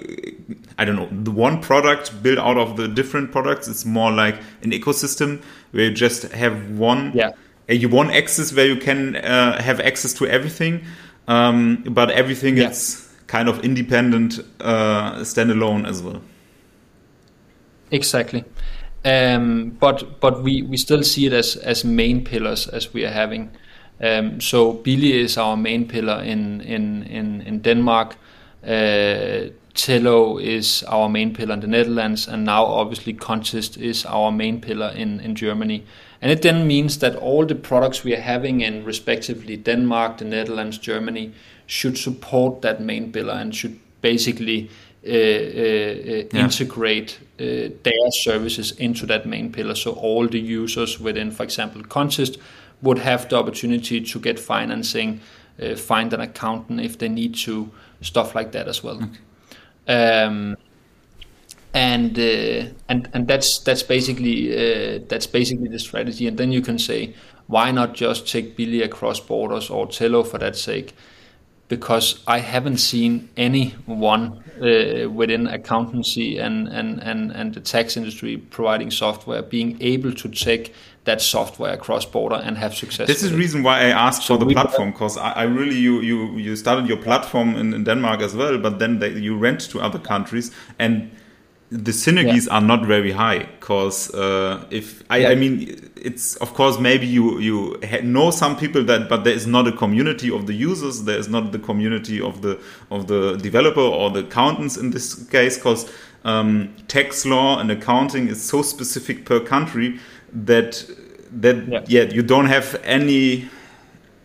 I 0.79 0.85
don't 0.85 0.97
know 0.97 1.09
the 1.11 1.31
one 1.31 1.63
product 1.63 2.23
built 2.23 2.39
out 2.39 2.59
of 2.59 2.77
the 2.77 2.89
different 2.89 3.33
products. 3.33 3.69
It's 3.69 3.87
more 3.87 4.13
like 4.13 4.37
an 4.63 4.73
ecosystem 4.73 5.43
where 5.71 5.87
you 5.87 5.95
just 5.95 6.25
have 6.25 6.71
one 6.73 7.13
yeah 7.15 7.31
you 7.69 7.89
want 7.89 8.11
access 8.11 8.53
where 8.53 8.67
you 8.67 8.77
can 8.77 9.17
uh, 9.17 9.61
have 9.63 9.81
access 9.81 10.13
to 10.15 10.27
everything, 10.27 10.85
um, 11.29 11.85
but 11.89 12.11
everything 12.11 12.57
yeah. 12.59 12.71
is 12.71 13.09
kind 13.27 13.49
of 13.49 13.65
independent, 13.65 14.41
uh, 14.61 15.15
standalone 15.21 15.89
as 15.89 16.03
well. 16.03 16.21
Exactly. 17.91 18.45
Um, 19.05 19.71
but 19.81 20.21
but 20.21 20.43
we, 20.43 20.63
we 20.63 20.77
still 20.77 21.03
see 21.03 21.27
it 21.27 21.33
as, 21.33 21.57
as 21.57 21.85
main 21.85 22.25
pillars 22.25 22.69
as 22.69 22.93
we 22.95 23.05
are 23.05 23.13
having. 23.13 23.51
Um, 24.01 24.41
so 24.41 24.73
Billy 24.73 25.21
is 25.21 25.39
our 25.39 25.57
main 25.57 25.87
pillar 25.87 26.23
in 26.23 26.61
in 26.63 27.03
in, 27.05 27.43
in 27.43 27.61
Denmark. 27.61 28.17
Uh, 28.63 29.51
Tellow 29.75 30.41
is 30.41 30.85
our 30.85 31.09
main 31.09 31.35
pillar 31.35 31.55
in 31.55 31.61
the 31.61 31.67
Netherlands, 31.67 32.29
and 32.29 32.45
now 32.45 32.65
obviously 32.65 33.13
Kontist 33.13 33.77
is 33.77 34.07
our 34.07 34.33
main 34.33 34.61
pillar 34.61 34.93
in 34.97 35.21
in 35.21 35.35
Germany. 35.35 35.85
And 36.25 36.33
it 36.33 36.41
then 36.41 36.67
means 36.67 37.01
that 37.01 37.17
all 37.17 37.45
the 37.45 37.55
products 37.55 38.03
we 38.03 38.15
are 38.15 38.21
having 38.21 38.63
in 38.63 38.83
respectively 38.87 39.59
Denmark, 39.59 40.17
the 40.17 40.25
Netherlands, 40.25 40.79
Germany 40.79 41.33
should 41.67 41.99
support 41.99 42.63
that 42.63 42.81
main 42.81 43.13
pillar 43.13 43.35
and 43.35 43.55
should 43.55 43.79
basically 44.01 44.71
uh, 45.07 45.11
uh, 45.11 45.13
uh, 45.13 45.19
yeah. 45.19 46.45
integrate 46.45 47.19
uh, 47.39 47.69
their 47.83 48.11
services 48.11 48.73
into 48.79 49.05
that 49.05 49.27
main 49.27 49.53
pillar. 49.53 49.75
So 49.75 49.93
all 49.93 50.27
the 50.27 50.41
users 50.41 50.99
within, 50.99 51.31
for 51.31 51.43
example, 51.43 51.83
Kontist 51.83 52.39
would 52.81 53.01
have 53.01 53.29
the 53.29 53.37
opportunity 53.37 54.01
to 54.01 54.19
get 54.19 54.39
financing, 54.39 55.21
uh, 55.63 55.75
find 55.75 56.15
an 56.15 56.23
accountant 56.23 56.81
if 56.81 56.97
they 56.97 57.11
need 57.11 57.35
to, 57.45 57.71
stuff 58.01 58.35
like 58.35 58.53
that 58.53 58.67
as 58.67 58.83
well. 58.83 58.97
Okay. 59.03 59.21
Um, 59.93 60.57
and 61.75 62.17
uh, 62.19 62.73
and 62.89 63.09
and 63.13 63.27
that's 63.27 63.59
that's 63.59 63.83
basically 63.83 64.53
uh, 64.55 65.01
that's 65.09 65.27
basically 65.27 65.69
the 65.69 65.79
strategy. 65.79 66.27
And 66.29 66.39
then 66.39 66.53
you 66.53 66.63
can 66.63 66.79
say, 66.79 67.15
why 67.49 67.73
not 67.73 67.95
just 67.95 68.29
take 68.29 68.57
Billy 68.57 68.81
across 68.83 69.21
borders 69.21 69.69
or 69.69 69.87
Tellow 69.87 70.27
for 70.27 70.39
that 70.39 70.57
sake? 70.57 70.95
Because 71.67 72.23
I 72.27 72.39
haven't 72.39 72.77
seen 72.77 73.31
anyone 73.37 74.45
uh, 74.61 75.11
within 75.11 75.47
accountancy 75.47 76.39
and, 76.39 76.69
and, 76.69 77.03
and, 77.03 77.33
and 77.33 77.55
the 77.55 77.61
tax 77.61 77.97
industry 77.97 78.37
providing 78.37 78.91
software 78.91 79.41
being 79.43 79.79
able 79.81 80.13
to 80.13 80.29
take 80.29 80.75
that 81.05 81.23
software 81.23 81.73
across 81.73 82.05
border 82.05 82.37
and 82.37 82.59
have 82.59 82.75
success. 82.75 83.07
This 83.09 83.23
is 83.23 83.31
the 83.31 83.39
reason 83.39 83.63
why 83.63 83.81
I 83.81 83.89
asked 83.89 84.27
so 84.27 84.39
for 84.39 84.45
the 84.45 84.53
platform 84.53 84.93
because 84.93 85.17
I, 85.17 85.33
I, 85.33 85.43
really 85.45 85.77
you 85.77 86.01
you 86.03 86.37
you 86.37 86.55
started 86.55 86.87
your 86.87 86.99
platform 86.99 87.57
in, 87.57 87.73
in 87.73 87.85
Denmark 87.85 88.21
as 88.21 88.35
well, 88.35 88.59
but 88.59 88.79
then 88.79 88.99
they, 88.99 89.11
you 89.11 89.39
went 89.39 89.61
to 89.71 89.81
other 89.81 89.99
countries 89.99 90.51
and 90.79 91.11
the 91.75 91.91
synergies 91.91 92.47
yeah. 92.47 92.55
are 92.55 92.61
not 92.61 92.87
very 92.87 93.11
high 93.11 93.41
because 93.41 94.15
uh, 94.15 94.65
if 94.71 95.03
I, 95.11 95.19
yeah. 95.19 95.31
I 95.31 95.35
mean 95.35 95.91
it's 95.97 96.37
of 96.37 96.55
course 96.55 96.79
maybe 96.79 97.05
you 97.05 97.41
you 97.41 97.77
know 98.05 98.31
some 98.31 98.57
people 98.57 98.85
that 98.85 99.09
but 99.09 99.25
there 99.25 99.33
is 99.33 99.47
not 99.47 99.67
a 99.67 99.73
community 99.73 100.31
of 100.31 100.47
the 100.47 100.55
users 100.55 101.03
there 101.03 101.19
is 101.19 101.29
not 101.29 101.51
the 101.51 101.59
community 101.59 102.21
of 102.21 102.43
the 102.43 102.61
of 102.93 103.09
the 103.09 103.37
developer 103.39 103.81
or 103.81 104.11
the 104.11 104.21
accountants 104.21 104.77
in 104.77 104.91
this 104.91 105.27
case 105.31 105.57
because 105.57 105.91
um, 106.25 106.73
tax 106.87 107.27
law 107.27 107.59
and 107.59 107.71
accounting 107.73 108.29
is 108.29 108.41
so 108.43 108.63
specific 108.63 109.25
per 109.25 109.41
country 109.41 109.99
that 110.33 110.89
that 111.33 111.67
yeah, 111.67 111.85
yeah 111.89 112.03
you 112.05 112.23
don't 112.23 112.47
have 112.47 112.81
any 112.85 113.49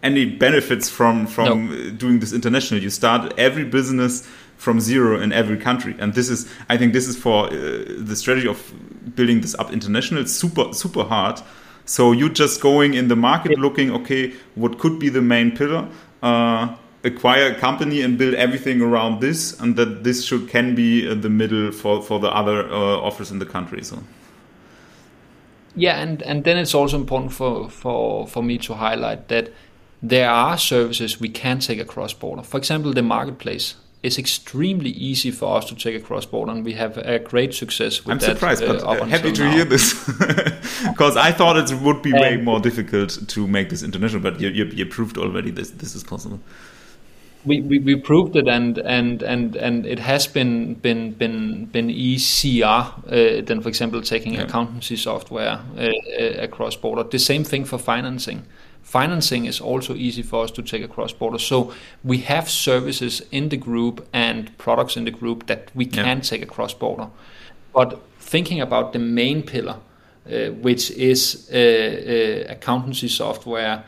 any 0.03 0.25
benefits 0.25 0.87
from 0.87 1.25
from 1.25 1.97
doing 1.97 2.19
this 2.19 2.31
international 2.31 2.79
you 2.79 2.91
start 2.91 3.33
every 3.39 3.63
business 3.63 4.29
from 4.59 4.79
zero 4.79 5.19
in 5.19 5.31
every 5.31 5.57
country. 5.57 5.95
And 5.99 6.13
this 6.13 6.29
is, 6.29 6.45
I 6.69 6.77
think, 6.77 6.93
this 6.93 7.07
is 7.07 7.17
for 7.17 7.47
uh, 7.47 7.49
the 8.09 8.15
strategy 8.15 8.47
of 8.47 8.59
building 9.15 9.41
this 9.41 9.55
up 9.55 9.71
international. 9.71 10.21
It's 10.21 10.33
super 10.33 10.73
super 10.73 11.03
hard. 11.03 11.41
So 11.85 12.11
you're 12.11 12.37
just 12.43 12.61
going 12.61 12.93
in 12.93 13.07
the 13.07 13.15
market 13.15 13.57
looking, 13.57 13.91
okay, 13.91 14.33
what 14.55 14.77
could 14.77 14.99
be 14.99 15.09
the 15.09 15.21
main 15.21 15.57
pillar? 15.57 15.87
Uh, 16.21 16.75
acquire 17.03 17.53
a 17.53 17.55
company 17.55 18.01
and 18.01 18.17
build 18.17 18.35
everything 18.35 18.81
around 18.81 19.21
this, 19.21 19.59
and 19.59 19.75
that 19.77 20.03
this 20.03 20.25
should 20.25 20.49
can 20.49 20.75
be 20.75 21.09
uh, 21.09 21.15
the 21.15 21.29
middle 21.29 21.71
for 21.71 22.03
for 22.03 22.19
the 22.19 22.29
other 22.29 22.69
uh, 22.69 23.07
offers 23.07 23.31
in 23.31 23.39
the 23.39 23.45
country. 23.45 23.83
So. 23.83 23.97
Yeah, 25.75 26.01
and, 26.01 26.21
and 26.23 26.43
then 26.43 26.57
it's 26.57 26.75
also 26.75 26.97
important 26.97 27.31
for, 27.31 27.69
for, 27.69 28.27
for 28.27 28.43
me 28.43 28.57
to 28.57 28.73
highlight 28.73 29.27
that 29.27 29.53
there 30.01 30.29
are 30.29 30.57
services 30.57 31.21
we 31.21 31.29
can 31.29 31.59
take 31.59 31.79
across 31.79 32.13
border. 32.13 32.43
For 32.43 32.57
example, 32.57 32.91
the 32.93 33.01
marketplace 33.01 33.75
is 34.01 34.17
extremely 34.17 34.91
easy 34.91 35.29
for 35.29 35.57
us 35.57 35.65
to 35.65 35.75
take 35.75 35.95
across 35.95 36.25
border, 36.25 36.51
and 36.51 36.63
we 36.63 36.73
have 36.73 36.97
a 36.97 37.19
great 37.19 37.53
success 37.53 38.05
with 38.05 38.13
I'm 38.13 38.19
that. 38.19 38.29
I'm 38.29 38.35
surprised, 38.35 38.63
uh, 38.63 38.73
but 38.73 38.83
uh, 38.83 39.05
happy 39.05 39.31
to 39.31 39.43
now. 39.43 39.51
hear 39.51 39.65
this 39.65 39.93
because 40.89 41.17
I 41.17 41.31
thought 41.31 41.57
it 41.57 41.81
would 41.81 42.01
be 42.01 42.13
way 42.13 42.37
more 42.37 42.59
difficult 42.59 43.27
to 43.27 43.47
make 43.47 43.69
this 43.69 43.83
international. 43.83 44.21
But 44.21 44.39
you, 44.39 44.49
you, 44.49 44.65
you 44.65 44.85
proved 44.85 45.17
already 45.17 45.51
this 45.51 45.71
this 45.71 45.95
is 45.95 46.03
possible 46.03 46.39
we, 47.45 47.61
we, 47.61 47.79
we 47.79 47.95
proved 47.95 48.35
it 48.35 48.47
and 48.47 48.77
and 48.79 49.23
and 49.23 49.55
and 49.55 49.85
it 49.85 49.99
has 49.99 50.27
been 50.27 50.73
been 50.75 51.13
been 51.13 51.65
been 51.65 51.89
easier 51.89 52.65
uh, 52.65 52.91
than 53.45 53.61
for 53.61 53.69
example 53.69 54.01
taking 54.01 54.33
yeah. 54.33 54.41
accountancy 54.41 54.97
software 54.97 55.61
uh, 55.77 55.81
uh, 55.81 56.23
across 56.39 56.75
border 56.75 57.03
the 57.03 57.19
same 57.19 57.43
thing 57.43 57.63
for 57.63 57.77
financing 57.77 58.45
financing 58.89 59.45
is 59.45 59.61
also 59.61 59.93
easy 59.93 60.23
for 60.23 60.43
us 60.43 60.51
to 60.51 60.63
take 60.63 60.83
across 60.83 61.13
borders. 61.13 61.43
so 61.43 61.71
we 62.03 62.17
have 62.17 62.49
services 62.49 63.21
in 63.31 63.49
the 63.49 63.57
group 63.57 64.07
and 64.13 64.57
products 64.57 64.97
in 64.97 65.05
the 65.05 65.11
group 65.11 65.45
that 65.45 65.69
we 65.75 65.85
can 65.85 66.17
yeah. 66.17 66.23
take 66.31 66.41
across 66.41 66.73
border 66.73 67.07
but 67.73 68.01
thinking 68.19 68.59
about 68.61 68.91
the 68.93 68.99
main 68.99 69.43
pillar 69.43 69.75
uh, 69.75 70.51
which 70.61 70.91
is 70.91 71.49
uh, 71.53 71.57
uh, 71.57 72.51
accountancy 72.51 73.07
software 73.07 73.83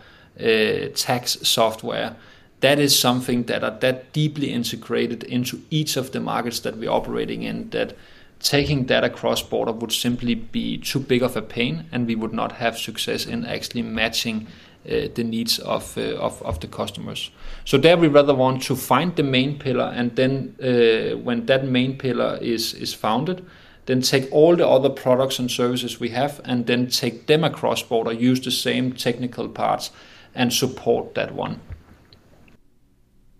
tax 0.95 1.37
software 1.41 2.15
that 2.61 2.79
is 2.79 2.97
something 2.97 3.43
that 3.43 3.63
are 3.63 3.77
that 3.79 4.13
deeply 4.13 4.53
integrated 4.53 5.23
into 5.23 5.61
each 5.69 5.97
of 5.97 6.11
the 6.11 6.19
markets 6.19 6.59
that 6.59 6.77
we're 6.77 6.95
operating 6.99 7.43
in 7.43 7.69
that 7.71 7.95
taking 8.39 8.85
that 8.87 9.03
across 9.03 9.41
border 9.43 9.71
would 9.71 9.91
simply 9.91 10.35
be 10.35 10.77
too 10.77 10.99
big 10.99 11.21
of 11.21 11.35
a 11.35 11.41
pain 11.41 11.85
and 11.91 12.07
we 12.07 12.15
would 12.15 12.33
not 12.33 12.51
have 12.53 12.77
success 12.77 13.25
in 13.25 13.45
actually 13.45 13.83
matching 13.83 14.47
uh, 14.47 14.70
the 14.85 15.23
needs 15.23 15.59
of, 15.59 15.97
uh, 15.97 16.15
of, 16.15 16.41
of 16.41 16.59
the 16.59 16.67
customers. 16.67 17.31
So 17.65 17.77
there 17.77 17.97
we 17.97 18.07
rather 18.07 18.33
want 18.33 18.63
to 18.63 18.75
find 18.75 19.15
the 19.15 19.23
main 19.23 19.59
pillar 19.59 19.93
and 19.95 20.15
then 20.15 20.55
uh, 20.61 21.17
when 21.17 21.45
that 21.45 21.65
main 21.65 21.97
pillar 21.97 22.37
is 22.41 22.73
is 22.73 22.93
founded, 22.93 23.45
then 23.85 24.01
take 24.01 24.27
all 24.31 24.55
the 24.55 24.67
other 24.67 24.89
products 24.89 25.39
and 25.39 25.49
services 25.51 25.99
we 25.99 26.09
have 26.09 26.41
and 26.45 26.65
then 26.65 26.87
take 26.87 27.27
them 27.27 27.43
across 27.43 27.83
border, 27.83 28.11
use 28.11 28.39
the 28.39 28.51
same 28.51 28.93
technical 28.93 29.47
parts 29.47 29.91
and 30.33 30.53
support 30.53 31.13
that 31.15 31.33
one. 31.33 31.59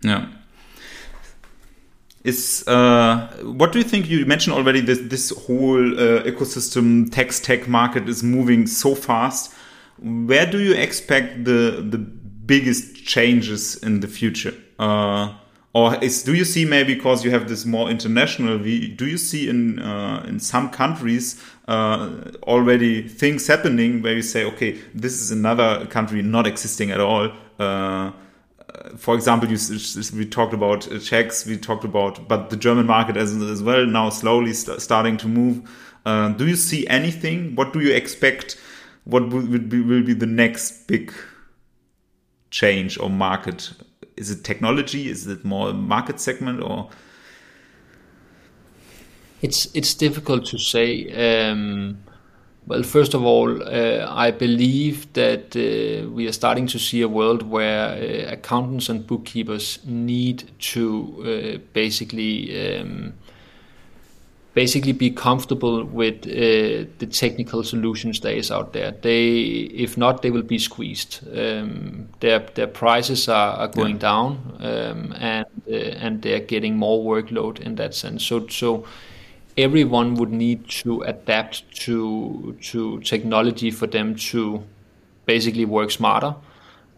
Yeah. 0.02 0.26
Is 2.24 2.64
uh, 2.68 3.28
what 3.42 3.72
do 3.72 3.78
you 3.78 3.84
think? 3.84 4.08
You 4.08 4.24
mentioned 4.26 4.54
already 4.54 4.80
this 4.80 5.00
this 5.00 5.30
whole 5.30 5.98
uh, 5.98 6.22
ecosystem 6.22 7.10
tax 7.10 7.40
tech 7.40 7.66
market 7.66 8.08
is 8.08 8.22
moving 8.22 8.68
so 8.68 8.94
fast. 8.94 9.52
Where 10.02 10.46
do 10.46 10.58
you 10.58 10.74
expect 10.74 11.44
the 11.44 11.86
the 11.88 11.98
biggest 11.98 13.04
changes 13.06 13.76
in 13.82 14.00
the 14.00 14.08
future? 14.08 14.54
Uh, 14.78 15.34
or 15.74 15.96
is 16.02 16.22
do 16.22 16.34
you 16.34 16.44
see 16.44 16.64
maybe 16.64 16.94
because 16.94 17.24
you 17.24 17.30
have 17.30 17.48
this 17.48 17.64
more 17.64 17.88
international 17.88 18.58
view, 18.58 18.88
do 18.88 19.06
you 19.06 19.16
see 19.16 19.48
in 19.48 19.78
uh, 19.78 20.24
in 20.28 20.38
some 20.38 20.68
countries 20.70 21.42
uh, 21.68 22.10
already 22.42 23.08
things 23.08 23.46
happening 23.46 24.02
where 24.02 24.14
you 24.14 24.22
say 24.22 24.44
okay 24.44 24.78
this 24.94 25.20
is 25.20 25.30
another 25.30 25.86
country 25.86 26.20
not 26.20 26.46
existing 26.46 26.90
at 26.90 27.00
all 27.00 27.30
uh, 27.58 28.10
for 28.96 29.14
example, 29.14 29.48
you, 29.50 29.58
we 30.16 30.26
talked 30.26 30.54
about 30.54 30.82
Czechs, 31.00 31.46
we 31.46 31.56
talked 31.56 31.84
about, 31.84 32.26
but 32.28 32.50
the 32.50 32.56
German 32.56 32.86
market 32.86 33.16
as, 33.16 33.34
as 33.34 33.62
well 33.62 33.86
now 33.86 34.10
slowly 34.10 34.52
st 34.52 34.80
starting 34.80 35.16
to 35.18 35.28
move. 35.28 35.68
Uh, 36.04 36.30
do 36.30 36.46
you 36.46 36.56
see 36.56 36.86
anything? 36.88 37.54
What 37.54 37.72
do 37.72 37.80
you 37.80 37.92
expect? 37.94 38.56
What 39.04 39.28
will 39.30 39.58
be, 39.58 39.80
will 39.80 40.02
be 40.02 40.14
the 40.14 40.26
next 40.26 40.86
big 40.86 41.12
change 42.50 42.98
or 42.98 43.10
market? 43.10 43.72
Is 44.16 44.30
it 44.30 44.44
technology? 44.44 45.08
Is 45.08 45.26
it 45.26 45.44
more 45.44 45.72
market 45.72 46.20
segment 46.20 46.62
or? 46.62 46.88
It's 49.40 49.66
it's 49.74 49.94
difficult 49.94 50.46
to 50.46 50.58
say. 50.58 51.50
Um, 51.50 51.98
well, 52.66 52.84
first 52.84 53.14
of 53.14 53.24
all, 53.24 53.60
uh, 53.60 54.06
I 54.08 54.30
believe 54.30 55.12
that 55.14 55.56
uh, 55.56 56.08
we 56.10 56.28
are 56.28 56.32
starting 56.32 56.68
to 56.68 56.78
see 56.78 57.02
a 57.02 57.08
world 57.08 57.42
where 57.42 57.88
uh, 57.88 58.32
accountants 58.32 58.88
and 58.88 59.04
bookkeepers 59.04 59.80
need 59.84 60.44
to 60.60 61.56
uh, 61.56 61.58
basically 61.72 62.78
um, 62.78 63.14
basically 64.54 64.92
be 64.92 65.10
comfortable 65.10 65.84
with 65.84 66.26
uh, 66.26 66.84
the 66.98 67.08
technical 67.10 67.64
solutions 67.64 68.20
that 68.20 68.34
is 68.34 68.50
out 68.50 68.72
there. 68.72 68.92
They, 68.92 69.38
if 69.38 69.96
not, 69.96 70.22
they 70.22 70.30
will 70.30 70.42
be 70.42 70.58
squeezed. 70.58 71.20
Um, 71.36 72.08
their 72.20 72.40
their 72.54 72.66
prices 72.66 73.28
are, 73.28 73.56
are 73.56 73.68
going 73.68 73.94
yeah. 73.94 74.08
down, 74.10 74.56
um, 74.60 75.14
and 75.18 75.46
uh, 75.70 75.74
and 75.74 76.22
they 76.22 76.34
are 76.34 76.44
getting 76.44 76.76
more 76.76 77.02
workload 77.04 77.60
in 77.60 77.76
that 77.76 77.94
sense. 77.94 78.24
So 78.24 78.46
so 78.48 78.84
everyone 79.56 80.14
would 80.14 80.32
need 80.32 80.68
to 80.68 81.02
adapt 81.02 81.70
to 81.82 82.56
to 82.62 83.00
technology 83.00 83.70
for 83.70 83.86
them 83.86 84.14
to 84.14 84.62
basically 85.26 85.64
work 85.64 85.90
smarter 85.90 86.34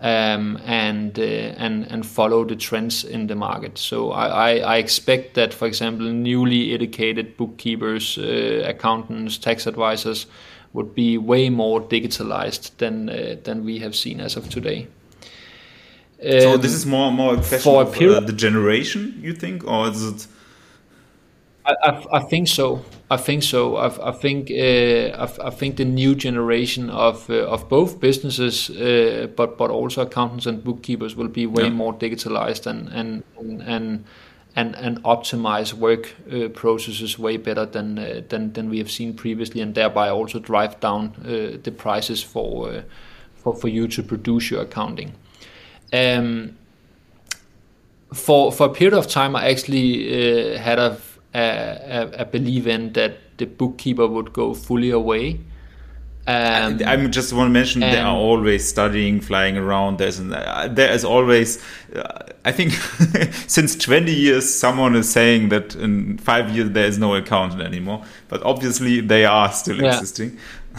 um, 0.05 0.59
and 0.67 1.19
uh, 1.19 1.23
and 1.23 1.91
and 1.91 2.05
follow 2.05 2.45
the 2.45 2.57
trends 2.57 3.05
in 3.05 3.27
the 3.27 3.35
market. 3.35 3.79
So 3.79 4.13
I, 4.13 4.27
I, 4.27 4.57
I 4.75 4.77
expect 4.77 5.35
that, 5.35 5.55
for 5.55 5.67
example, 5.67 6.07
newly 6.07 6.75
educated 6.75 7.39
bookkeepers, 7.39 8.19
uh, 8.19 8.65
accountants, 8.67 9.39
tax 9.39 9.67
advisors 9.67 10.27
would 10.75 10.95
be 10.95 11.17
way 11.17 11.49
more 11.49 11.81
digitalized 11.81 12.77
than 12.77 13.09
uh, 13.09 13.37
than 13.45 13.65
we 13.65 13.79
have 13.79 13.95
seen 13.95 14.21
as 14.21 14.37
of 14.37 14.51
today. 14.51 14.87
Um, 16.23 16.41
so 16.41 16.57
this 16.59 16.75
is 16.75 16.85
more 16.85 17.11
more 17.11 17.35
a 17.35 17.37
question 17.37 17.61
for 17.61 17.83
a 17.83 17.87
of 17.87 18.25
uh, 18.25 18.27
the 18.27 18.33
generation, 18.35 19.19
you 19.23 19.33
think, 19.33 19.65
or 19.65 19.89
is 19.89 20.05
it? 20.05 20.27
I, 21.67 21.75
I, 21.83 22.07
I, 22.13 22.21
think 22.21 22.49
so. 22.49 22.85
I 23.11 23.17
think 23.17 23.43
so. 23.43 23.77
I, 23.77 24.09
I 24.09 24.13
think 24.13 24.51
uh, 24.51 25.27
I, 25.43 25.51
think 25.51 25.77
the 25.77 25.85
new 25.85 26.15
generation 26.15 26.91
of 26.91 27.29
uh, 27.31 27.47
of 27.47 27.69
both 27.69 28.01
businesses, 28.01 28.69
uh, 28.71 29.29
but 29.35 29.57
but 29.57 29.71
also 29.71 30.03
accountants 30.03 30.47
and 30.47 30.63
bookkeepers 30.63 31.17
will 31.17 31.29
be 31.29 31.47
way 31.47 31.65
yeah. 31.65 31.71
more 31.71 31.95
digitalized 31.95 32.67
and 32.67 32.89
and 32.89 33.23
and 33.63 34.05
and, 34.57 34.77
and 34.77 35.03
optimize 35.03 35.73
work 35.73 36.15
uh, 36.31 36.49
processes 36.49 37.19
way 37.19 37.39
better 37.39 37.65
than 37.65 37.99
uh, 37.99 38.21
than 38.29 38.53
than 38.53 38.69
we 38.69 38.79
have 38.79 38.91
seen 38.91 39.15
previously, 39.15 39.63
and 39.63 39.75
thereby 39.75 40.11
also 40.11 40.39
drive 40.39 40.79
down 40.81 41.15
uh, 41.25 41.57
the 41.63 41.73
prices 41.73 42.23
for 42.23 42.85
for 43.37 43.55
for 43.57 43.69
you 43.69 43.89
to 43.89 44.03
produce 44.03 44.51
your 44.51 44.61
accounting. 44.61 45.15
Um, 45.95 46.59
for 48.13 48.53
for 48.53 48.67
a 48.67 48.73
period 48.73 48.95
of 48.99 49.09
time, 49.09 49.35
I 49.35 49.49
actually 49.49 50.59
had 50.59 50.79
a 50.79 50.99
a, 51.35 52.11
a, 52.19 52.25
belief 52.25 52.67
in 52.67 52.93
that 52.93 53.17
the 53.39 53.47
bookkeeper 53.47 54.07
would 54.07 54.33
go 54.33 54.55
fully 54.55 54.91
away. 54.91 55.41
Um, 56.27 56.81
I, 56.87 56.95
I 56.95 57.07
just 57.09 57.35
want 57.35 57.49
to 57.49 57.53
mention 57.53 57.81
they 57.81 57.99
are 57.99 58.17
always 58.17 58.67
studying, 58.67 59.21
flying 59.21 59.59
around. 59.59 59.99
There's 59.99 60.21
uh, 60.21 60.69
there 60.71 60.91
is 60.91 61.05
always, 61.05 61.63
uh, 61.95 62.21
I 62.47 62.53
think, 62.53 62.73
since 63.47 63.77
20 63.77 64.11
years, 64.11 64.55
someone 64.55 64.97
is 64.97 65.11
saying 65.11 65.51
that 65.51 65.75
in 65.75 66.17
five 66.17 66.57
years 66.57 66.71
there 66.71 66.87
is 66.87 66.99
no 66.99 67.15
accountant 67.15 67.61
anymore. 67.61 68.05
But 68.29 68.43
obviously, 68.43 69.01
they 69.01 69.27
are 69.27 69.53
still 69.53 69.83
yeah. 69.83 69.95
existing. 69.95 70.39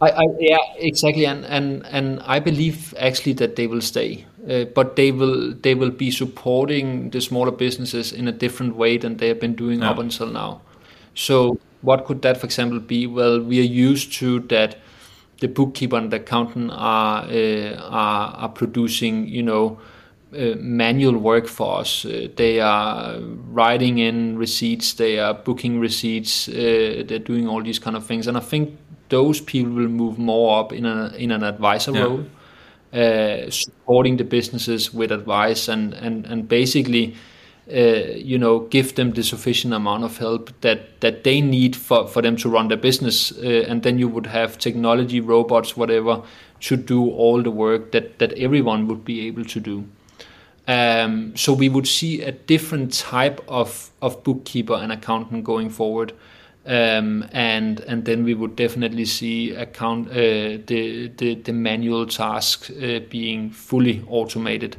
I, 0.00 0.10
I, 0.10 0.24
yeah, 0.38 0.58
exactly, 0.76 1.26
and, 1.26 1.44
and 1.44 1.84
and 1.86 2.20
I 2.24 2.38
believe 2.38 2.94
actually 2.98 3.32
that 3.34 3.56
they 3.56 3.66
will 3.66 3.80
stay, 3.80 4.26
uh, 4.48 4.64
but 4.66 4.94
they 4.94 5.10
will 5.10 5.52
they 5.54 5.74
will 5.74 5.90
be 5.90 6.12
supporting 6.12 7.10
the 7.10 7.20
smaller 7.20 7.50
businesses 7.50 8.12
in 8.12 8.28
a 8.28 8.32
different 8.32 8.76
way 8.76 8.96
than 8.96 9.16
they 9.16 9.26
have 9.26 9.40
been 9.40 9.54
doing 9.54 9.80
yeah. 9.80 9.90
up 9.90 9.98
until 9.98 10.28
now. 10.28 10.60
So 11.14 11.58
what 11.82 12.04
could 12.04 12.22
that, 12.22 12.36
for 12.36 12.46
example, 12.46 12.78
be? 12.78 13.08
Well, 13.08 13.40
we 13.40 13.58
are 13.58 13.64
used 13.90 14.12
to 14.14 14.38
that 14.48 14.78
the 15.40 15.48
bookkeeper 15.48 15.96
and 15.96 16.12
the 16.12 16.16
accountant 16.18 16.70
are 16.72 17.24
uh, 17.24 17.74
are, 17.82 18.34
are 18.36 18.48
producing, 18.48 19.26
you 19.26 19.42
know. 19.42 19.78
Uh, 20.30 20.54
manual 20.58 21.16
work 21.16 21.46
for 21.46 21.80
us. 21.80 22.04
Uh, 22.04 22.28
they 22.36 22.60
are 22.60 23.18
writing 23.50 23.96
in 23.96 24.36
receipts, 24.36 24.92
they 24.92 25.18
are 25.18 25.32
booking 25.32 25.80
receipts, 25.80 26.50
uh, 26.50 27.02
they're 27.06 27.18
doing 27.18 27.48
all 27.48 27.62
these 27.62 27.78
kind 27.78 27.96
of 27.96 28.04
things. 28.04 28.26
And 28.26 28.36
I 28.36 28.40
think 28.40 28.76
those 29.08 29.40
people 29.40 29.72
will 29.72 29.88
move 29.88 30.18
more 30.18 30.60
up 30.60 30.72
in, 30.72 30.84
a, 30.86 31.08
in 31.16 31.30
an 31.30 31.42
advisor 31.42 31.92
yeah. 31.92 32.02
role, 32.02 32.24
uh, 32.92 33.50
supporting 33.50 34.16
the 34.16 34.24
businesses 34.24 34.92
with 34.94 35.12
advice 35.12 35.68
and, 35.68 35.94
and, 35.94 36.26
and 36.26 36.48
basically 36.48 37.14
uh, 37.70 38.16
you 38.16 38.38
know, 38.38 38.60
give 38.60 38.94
them 38.94 39.10
the 39.12 39.22
sufficient 39.22 39.74
amount 39.74 40.02
of 40.02 40.16
help 40.16 40.50
that 40.62 41.00
that 41.00 41.22
they 41.24 41.42
need 41.42 41.76
for 41.76 42.08
for 42.08 42.22
them 42.22 42.34
to 42.34 42.48
run 42.48 42.68
their 42.68 42.78
business, 42.78 43.30
uh, 43.32 43.66
and 43.68 43.82
then 43.82 43.98
you 43.98 44.08
would 44.08 44.26
have 44.26 44.56
technology, 44.56 45.20
robots, 45.20 45.76
whatever, 45.76 46.22
to 46.60 46.76
do 46.76 47.10
all 47.10 47.42
the 47.42 47.50
work 47.50 47.92
that 47.92 48.18
that 48.20 48.32
everyone 48.38 48.86
would 48.88 49.04
be 49.04 49.26
able 49.26 49.44
to 49.44 49.60
do. 49.60 49.84
Um, 50.66 51.36
so 51.36 51.52
we 51.52 51.68
would 51.68 51.86
see 51.86 52.22
a 52.22 52.32
different 52.32 52.94
type 52.94 53.42
of 53.48 53.90
of 54.00 54.24
bookkeeper 54.24 54.74
and 54.74 54.90
accountant 54.90 55.44
going 55.44 55.68
forward. 55.68 56.14
Um, 56.68 57.26
and 57.32 57.80
and 57.80 58.04
then 58.04 58.24
we 58.24 58.34
would 58.34 58.54
definitely 58.54 59.06
see 59.06 59.52
account 59.52 60.10
uh, 60.10 60.12
the, 60.66 61.10
the 61.16 61.34
the 61.36 61.52
manual 61.52 62.06
tasks 62.06 62.70
uh, 62.70 63.00
being 63.08 63.50
fully 63.50 64.04
automated 64.06 64.76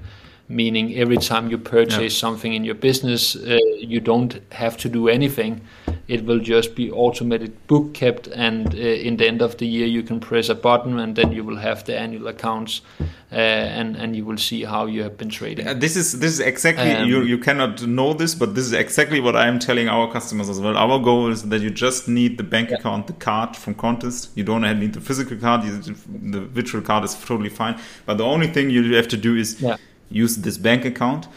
meaning 0.50 0.98
every 0.98 1.18
time 1.18 1.50
you 1.50 1.58
purchase 1.58 2.14
yeah. 2.14 2.20
something 2.20 2.54
in 2.54 2.66
your 2.66 2.76
business, 2.76 3.36
uh, 3.36 3.58
you 3.78 4.00
don't 4.00 4.42
have 4.52 4.76
to 4.78 4.90
do 4.90 5.08
anything. 5.08 5.62
It 6.10 6.26
will 6.26 6.40
just 6.40 6.76
be 6.76 6.92
automated 6.92 7.68
book 7.68 7.94
kept, 7.94 8.28
and 8.28 8.74
uh, 8.74 8.78
in 8.78 9.18
the 9.18 9.28
end 9.28 9.42
of 9.42 9.58
the 9.58 9.68
year, 9.68 9.86
you 9.86 10.04
can 10.04 10.20
press 10.20 10.50
a 10.50 10.56
button, 10.56 11.00
and 11.00 11.16
then 11.16 11.32
you 11.32 11.44
will 11.44 11.58
have 11.58 11.86
the 11.86 11.98
annual 11.98 12.28
accounts, 12.28 12.82
uh, 13.00 13.36
and 13.36 13.96
and 13.96 14.16
you 14.16 14.26
will 14.26 14.38
see 14.38 14.64
how 14.64 14.88
you 14.88 15.04
have 15.04 15.18
been 15.18 15.30
trading. 15.30 15.80
this 15.80 15.96
is 15.96 16.20
this 16.20 16.34
is 16.34 16.40
exactly 16.40 16.92
um, 16.92 17.08
you 17.08 17.22
you 17.22 17.38
cannot 17.38 17.86
know 17.86 18.14
this, 18.14 18.34
but 18.34 18.56
this 18.56 18.66
is 18.66 18.74
exactly 18.74 19.20
what 19.20 19.36
I 19.36 19.48
am 19.48 19.60
telling 19.60 19.88
our 19.88 20.12
customers 20.12 20.50
as 20.50 20.60
well. 20.60 20.76
Our 20.76 21.00
goal 21.00 21.32
is 21.32 21.44
that 21.44 21.62
you 21.62 21.70
just 21.70 22.08
need 22.08 22.38
the 22.38 22.44
bank 22.44 22.70
yeah. 22.70 22.78
account, 22.78 23.08
the 23.08 23.14
card 23.14 23.56
from 23.56 23.76
Kontist. 23.76 24.32
You 24.36 24.44
don't 24.44 24.62
need 24.80 24.94
the 24.94 25.02
physical 25.02 25.38
card. 25.38 25.62
The 25.64 26.42
virtual 26.42 26.82
card 26.82 27.04
is 27.04 27.14
totally 27.14 27.50
fine, 27.50 27.80
but 28.06 28.18
the 28.18 28.26
only 28.26 28.48
thing 28.48 28.72
you 28.72 28.96
have 28.96 29.08
to 29.10 29.18
do 29.18 29.36
is. 29.36 29.62
Yeah 29.62 29.78
use 30.10 30.38
this 30.38 30.58
bank 30.58 30.86
account. 30.86 31.28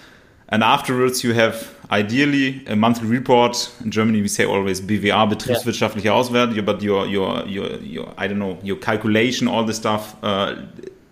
And 0.53 0.63
afterwards, 0.63 1.25
you 1.25 1.33
have 1.33 1.75
ideally 1.91 2.63
a 2.67 2.77
monthly 2.77 3.09
report. 3.09 3.73
In 3.83 3.91
Germany, 3.91 4.21
we 4.21 4.29
say 4.29 4.45
always 4.45 4.83
BWA, 4.83 5.33
betriebswirtschaftliche 5.33 6.05
yeah. 6.05 6.13
Auswertung, 6.13 6.63
but 6.67 6.83
your, 6.83 7.07
your, 7.07 7.47
your, 7.47 7.79
your, 7.79 8.13
I 8.19 8.27
don't 8.27 8.39
know, 8.39 8.59
your 8.63 8.77
calculation, 8.77 9.49
all 9.49 9.65
the 9.65 9.73
stuff 9.73 10.15
uh, 10.23 10.57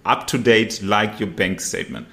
up 0.05 0.27
to 0.27 0.37
date, 0.37 0.83
like 0.83 1.19
your 1.19 1.31
bank 1.31 1.63
statement. 1.63 2.07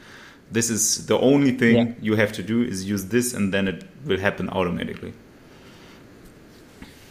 This 0.54 0.70
is 0.70 1.06
the 1.08 1.20
only 1.20 1.52
thing 1.52 1.76
yeah. 1.76 1.94
you 2.02 2.16
have 2.16 2.32
to 2.32 2.44
do 2.44 2.64
is 2.64 2.90
use 2.90 3.08
this, 3.08 3.34
and 3.34 3.54
then 3.54 3.68
it 3.68 3.84
will 4.06 4.20
happen 4.20 4.48
automatically. 4.50 5.14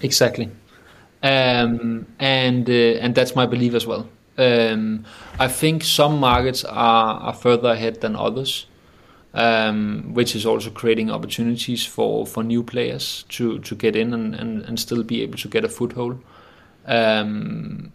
Exactly, 0.00 0.50
um, 1.22 2.06
and 2.18 2.70
uh, 2.70 3.02
and 3.02 3.14
that's 3.14 3.36
my 3.36 3.44
belief 3.44 3.74
as 3.74 3.86
well. 3.86 4.08
Um, 4.38 5.04
I 5.38 5.48
think 5.48 5.84
some 5.84 6.18
markets 6.18 6.64
are, 6.64 7.20
are 7.20 7.34
further 7.34 7.68
ahead 7.70 8.00
than 8.00 8.16
others, 8.16 8.66
um, 9.36 10.14
which 10.14 10.34
is 10.34 10.46
also 10.46 10.70
creating 10.70 11.10
opportunities 11.10 11.84
for, 11.84 12.26
for 12.26 12.42
new 12.42 12.62
players 12.62 13.24
to, 13.28 13.58
to 13.60 13.74
get 13.74 13.94
in 13.94 14.14
and, 14.14 14.34
and, 14.34 14.64
and 14.64 14.80
still 14.80 15.02
be 15.02 15.22
able 15.22 15.36
to 15.36 15.48
get 15.48 15.64
a 15.64 15.68
foothold. 15.68 16.18
Um, 16.86 17.92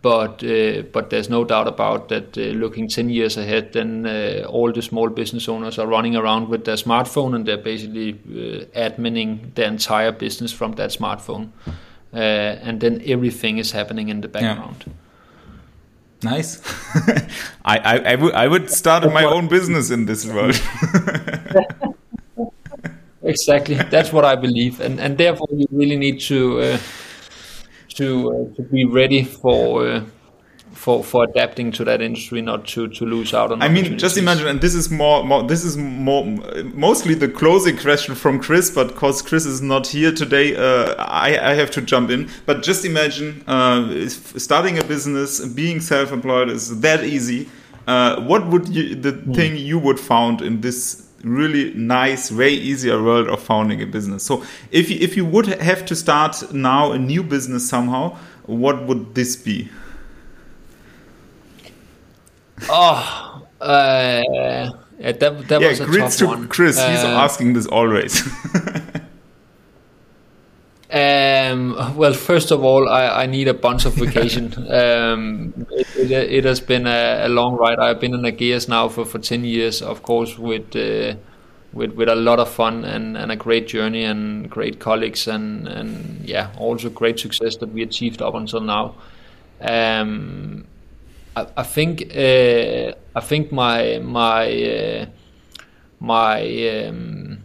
but 0.00 0.42
uh, 0.42 0.82
but 0.92 1.10
there's 1.10 1.28
no 1.28 1.44
doubt 1.44 1.68
about 1.68 2.08
that. 2.08 2.36
Uh, 2.36 2.52
looking 2.58 2.88
ten 2.88 3.10
years 3.10 3.36
ahead, 3.36 3.72
then 3.72 4.06
uh, 4.06 4.46
all 4.48 4.72
the 4.72 4.80
small 4.80 5.10
business 5.10 5.48
owners 5.48 5.78
are 5.78 5.86
running 5.86 6.16
around 6.16 6.48
with 6.48 6.64
their 6.64 6.76
smartphone 6.76 7.34
and 7.34 7.46
they're 7.46 7.58
basically 7.58 8.18
uh, 8.34 8.64
admining 8.74 9.52
the 9.54 9.64
entire 9.64 10.12
business 10.12 10.50
from 10.50 10.72
that 10.72 10.90
smartphone, 10.90 11.50
uh, 12.14 12.16
and 12.16 12.80
then 12.80 13.02
everything 13.04 13.58
is 13.58 13.72
happening 13.72 14.08
in 14.08 14.22
the 14.22 14.28
background. 14.28 14.84
Yeah. 14.86 14.92
Nice. 16.22 16.60
I, 17.64 17.78
I, 17.78 17.94
I, 17.94 18.16
w- 18.16 18.32
I 18.32 18.46
would 18.46 18.70
start 18.70 19.04
my 19.12 19.24
own 19.24 19.48
business 19.48 19.90
in 19.90 20.06
this 20.06 20.24
world. 20.24 20.60
exactly. 23.22 23.74
That's 23.76 24.12
what 24.12 24.24
I 24.24 24.36
believe, 24.36 24.80
and 24.80 25.00
and 25.00 25.16
therefore 25.18 25.48
you 25.52 25.66
really 25.70 25.96
need 25.96 26.20
to 26.30 26.60
uh, 26.60 26.78
to 27.96 28.08
uh, 28.32 28.56
to 28.56 28.62
be 28.62 28.84
ready 28.84 29.24
for. 29.24 29.86
Uh, 29.86 30.04
for 30.72 31.04
for 31.04 31.24
adapting 31.24 31.72
to 31.72 31.84
that 31.84 32.02
industry, 32.02 32.42
not 32.42 32.66
to 32.68 32.88
to 32.88 33.04
lose 33.04 33.34
out 33.34 33.52
on. 33.52 33.62
I 33.62 33.68
mean, 33.68 33.98
just 33.98 34.16
imagine, 34.16 34.46
and 34.48 34.60
this 34.60 34.74
is 34.74 34.90
more, 34.90 35.24
more 35.24 35.42
this 35.42 35.64
is 35.64 35.76
more 35.76 36.24
mostly 36.74 37.14
the 37.14 37.28
closing 37.28 37.76
question 37.76 38.14
from 38.14 38.40
Chris, 38.40 38.70
but 38.70 38.88
because 38.88 39.22
Chris 39.22 39.46
is 39.46 39.60
not 39.60 39.86
here 39.86 40.12
today, 40.12 40.56
uh, 40.56 40.94
I 40.98 41.38
I 41.50 41.54
have 41.54 41.70
to 41.72 41.80
jump 41.80 42.10
in. 42.10 42.28
But 42.46 42.62
just 42.62 42.84
imagine 42.84 43.44
uh, 43.46 44.08
starting 44.08 44.78
a 44.78 44.84
business, 44.84 45.44
being 45.46 45.80
self-employed 45.80 46.50
is 46.50 46.80
that 46.80 47.04
easy. 47.04 47.48
Uh, 47.86 48.20
what 48.22 48.46
would 48.46 48.68
you 48.68 48.94
the 48.94 49.12
mm. 49.12 49.34
thing 49.34 49.56
you 49.56 49.78
would 49.78 49.98
found 49.98 50.40
in 50.40 50.60
this 50.60 51.08
really 51.24 51.72
nice, 51.74 52.32
way 52.32 52.50
easier 52.50 53.02
world 53.02 53.28
of 53.28 53.40
founding 53.40 53.80
a 53.80 53.86
business. 53.86 54.24
So 54.24 54.44
if 54.70 54.90
you, 54.90 54.98
if 55.00 55.16
you 55.16 55.24
would 55.24 55.46
have 55.46 55.86
to 55.86 55.94
start 55.94 56.52
now 56.52 56.92
a 56.92 56.98
new 56.98 57.22
business 57.22 57.68
somehow, 57.68 58.16
what 58.46 58.86
would 58.86 59.14
this 59.14 59.36
be? 59.36 59.68
Oh, 62.68 63.46
uh, 63.60 64.22
yeah, 64.98 65.12
that, 65.12 65.48
that 65.48 65.60
yeah, 65.60 65.68
was 65.68 65.80
a 65.80 65.86
tough 65.86 66.16
to 66.18 66.26
one. 66.26 66.48
Chris, 66.48 66.78
uh, 66.78 66.88
he's 66.90 67.04
asking 67.04 67.54
this 67.54 67.66
always. 67.66 68.22
um, 70.90 71.96
well, 71.96 72.12
first 72.12 72.50
of 72.50 72.62
all, 72.62 72.88
I, 72.88 73.22
I 73.22 73.26
need 73.26 73.48
a 73.48 73.54
bunch 73.54 73.84
of 73.84 73.94
vacation. 73.94 74.54
um, 74.72 75.66
it, 75.70 75.96
it, 75.96 76.32
it, 76.32 76.44
has 76.44 76.60
been 76.60 76.86
a, 76.86 77.26
a, 77.26 77.28
long 77.28 77.56
ride. 77.56 77.78
I've 77.78 78.00
been 78.00 78.14
in 78.14 78.20
Ageras 78.20 78.68
now 78.68 78.88
for, 78.88 79.04
for 79.04 79.18
10 79.18 79.44
years, 79.44 79.82
of 79.82 80.02
course, 80.02 80.38
with, 80.38 80.76
uh, 80.76 81.16
with, 81.72 81.92
with 81.92 82.08
a 82.08 82.14
lot 82.14 82.38
of 82.38 82.48
fun 82.48 82.84
and, 82.84 83.16
and 83.16 83.32
a 83.32 83.36
great 83.36 83.66
journey 83.66 84.04
and 84.04 84.48
great 84.50 84.78
colleagues 84.78 85.26
and, 85.26 85.66
and 85.66 86.28
yeah, 86.28 86.50
also 86.58 86.90
great 86.90 87.18
success 87.18 87.56
that 87.56 87.70
we 87.70 87.82
achieved 87.82 88.22
up 88.22 88.34
until 88.34 88.60
now. 88.60 88.94
Um, 89.60 90.66
I, 91.36 91.46
I 91.56 91.62
think 91.62 92.14
uh, 92.14 92.92
I 93.14 93.20
think 93.20 93.52
my 93.52 93.98
my 93.98 94.46
uh, 94.62 95.06
my 96.00 96.86
um, 96.86 97.42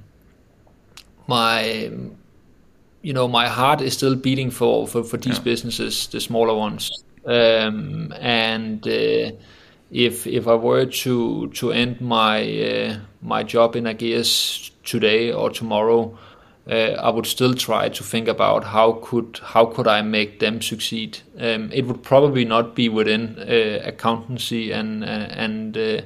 my 1.28 1.92
you 3.02 3.14
know 3.14 3.28
my 3.28 3.48
heart 3.48 3.82
is 3.82 3.94
still 3.94 4.16
beating 4.16 4.52
for 4.52 4.88
for, 4.88 5.04
for 5.04 5.18
these 5.18 5.38
yeah. 5.38 5.44
businesses, 5.44 6.08
the 6.08 6.20
smaller 6.20 6.54
ones, 6.54 6.92
um, 7.26 8.14
and 8.20 8.86
uh, 8.88 9.32
if 9.92 10.28
if 10.28 10.48
I 10.48 10.56
were 10.56 10.86
to 10.86 11.50
to 11.50 11.72
end 11.72 12.02
my 12.02 12.42
uh, 12.42 13.00
my 13.22 13.44
job 13.44 13.76
in 13.76 13.86
Ageras 13.86 14.72
today 14.84 15.32
or 15.32 15.50
tomorrow, 15.50 16.18
uh, 16.70 17.00
I 17.02 17.10
would 17.10 17.26
still 17.26 17.54
try 17.54 17.88
to 17.88 18.04
think 18.04 18.28
about 18.28 18.66
how 18.66 19.00
could 19.02 19.40
how 19.42 19.66
could 19.66 19.88
I 19.88 20.02
make 20.02 20.40
them 20.40 20.62
succeed. 20.62 21.20
Um, 21.40 21.72
it 21.72 21.86
would 21.86 22.04
probably 22.04 22.44
not 22.44 22.76
be 22.76 22.90
within 22.90 23.38
uh, 23.40 23.82
accountancy 23.86 24.72
and 24.72 25.04
uh, 25.04 25.08
and 25.08 25.78
uh, 25.78 26.02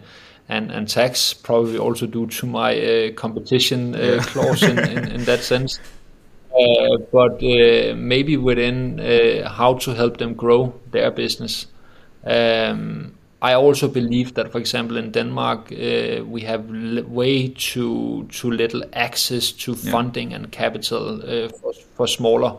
and 0.47 0.71
and 0.71 0.87
tax, 0.87 1.33
probably 1.33 1.79
also 1.79 2.05
due 2.05 2.27
to 2.27 2.45
my 2.45 2.77
uh, 2.79 3.11
competition 3.13 3.95
uh, 3.95 4.21
clause 4.27 4.61
in, 4.61 4.77
in, 4.77 5.11
in, 5.11 5.25
that 5.25 5.39
sense. 5.39 5.79
but 7.11 7.41
maybe 7.41 8.37
within 8.37 8.99
how 9.47 9.73
to 9.75 9.95
help 9.95 10.17
them 10.17 10.35
grow 10.35 10.73
their 10.91 11.09
business. 11.09 11.65
Um, 12.23 13.17
I 13.41 13.53
also 13.55 13.87
believe 13.87 14.33
that, 14.35 14.51
for 14.51 14.59
example, 14.59 14.97
in 14.97 15.11
Denmark, 15.11 15.71
uh, 15.71 16.23
we 16.25 16.41
have 16.41 16.69
way 17.09 17.47
too 17.47 18.27
too 18.29 18.51
little 18.51 18.83
access 18.93 19.51
to 19.51 19.75
funding 19.75 20.33
and 20.33 20.51
capital 20.51 21.21
uh, 21.23 21.49
for, 21.49 21.73
for 21.95 22.07
smaller 22.07 22.57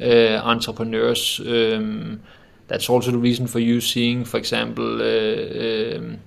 uh, 0.00 0.40
entrepreneurs. 0.44 1.40
Um, 1.40 2.20
that's 2.68 2.88
also 2.88 3.10
the 3.10 3.18
reason 3.18 3.48
for 3.48 3.58
you 3.58 3.80
seeing, 3.80 4.24
for 4.24 4.38
example, 4.38 5.02
uh, 5.02 5.96
um, 5.96 6.18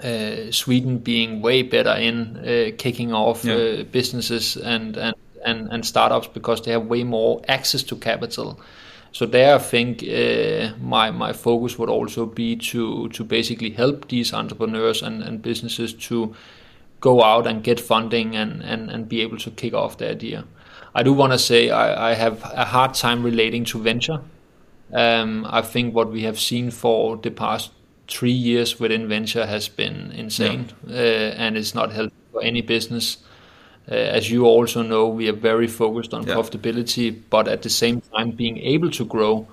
uh, 0.00 0.52
Sweden 0.52 0.98
being 0.98 1.42
way 1.42 1.62
better 1.62 1.96
in 1.96 2.36
uh, 2.36 2.70
kicking 2.76 3.12
off 3.12 3.44
yeah. 3.44 3.82
businesses 3.82 4.56
and, 4.56 4.96
and, 4.96 5.14
and, 5.44 5.68
and 5.72 5.84
startups 5.84 6.28
because 6.28 6.62
they 6.62 6.70
have 6.70 6.86
way 6.86 7.02
more 7.02 7.42
access 7.48 7.82
to 7.82 7.96
capital. 7.96 8.60
So 9.12 9.26
there, 9.26 9.54
I 9.54 9.58
think 9.58 10.02
uh, 10.02 10.74
my 10.80 11.10
my 11.10 11.32
focus 11.32 11.78
would 11.78 11.88
also 11.88 12.26
be 12.26 12.56
to 12.56 13.08
to 13.08 13.24
basically 13.24 13.70
help 13.70 14.08
these 14.08 14.32
entrepreneurs 14.32 15.02
and, 15.02 15.22
and 15.22 15.42
businesses 15.42 15.94
to 16.08 16.34
go 17.00 17.22
out 17.22 17.46
and 17.46 17.62
get 17.62 17.80
funding 17.80 18.36
and, 18.36 18.62
and, 18.62 18.90
and 18.90 19.08
be 19.08 19.22
able 19.22 19.38
to 19.38 19.50
kick 19.50 19.72
off 19.72 19.98
the 19.98 20.10
idea. 20.10 20.44
I 20.94 21.02
do 21.02 21.12
want 21.12 21.32
to 21.32 21.38
say 21.38 21.70
I, 21.70 22.10
I 22.10 22.14
have 22.14 22.42
a 22.42 22.64
hard 22.64 22.94
time 22.94 23.22
relating 23.22 23.64
to 23.66 23.78
venture. 23.78 24.20
Um, 24.92 25.46
I 25.48 25.62
think 25.62 25.94
what 25.94 26.10
we 26.10 26.22
have 26.22 26.38
seen 26.38 26.70
for 26.70 27.16
the 27.16 27.30
past 27.30 27.70
three 28.08 28.32
years 28.32 28.80
within 28.80 29.08
venture 29.08 29.46
has 29.46 29.68
been 29.68 30.12
insane, 30.12 30.70
yeah. 30.86 30.96
uh, 30.96 31.34
and 31.36 31.56
it's 31.56 31.74
not 31.74 31.92
helpful 31.92 32.18
for 32.32 32.42
any 32.42 32.62
business. 32.62 33.18
Uh, 33.90 33.94
as 33.94 34.30
you 34.30 34.44
also 34.44 34.82
know, 34.82 35.08
we 35.08 35.28
are 35.28 35.36
very 35.36 35.66
focused 35.66 36.12
on 36.12 36.26
yeah. 36.26 36.34
profitability, 36.34 37.16
but 37.30 37.48
at 37.48 37.62
the 37.62 37.70
same 37.70 38.00
time 38.00 38.30
being 38.32 38.58
able 38.58 38.90
to 38.90 39.04
grow, 39.04 39.46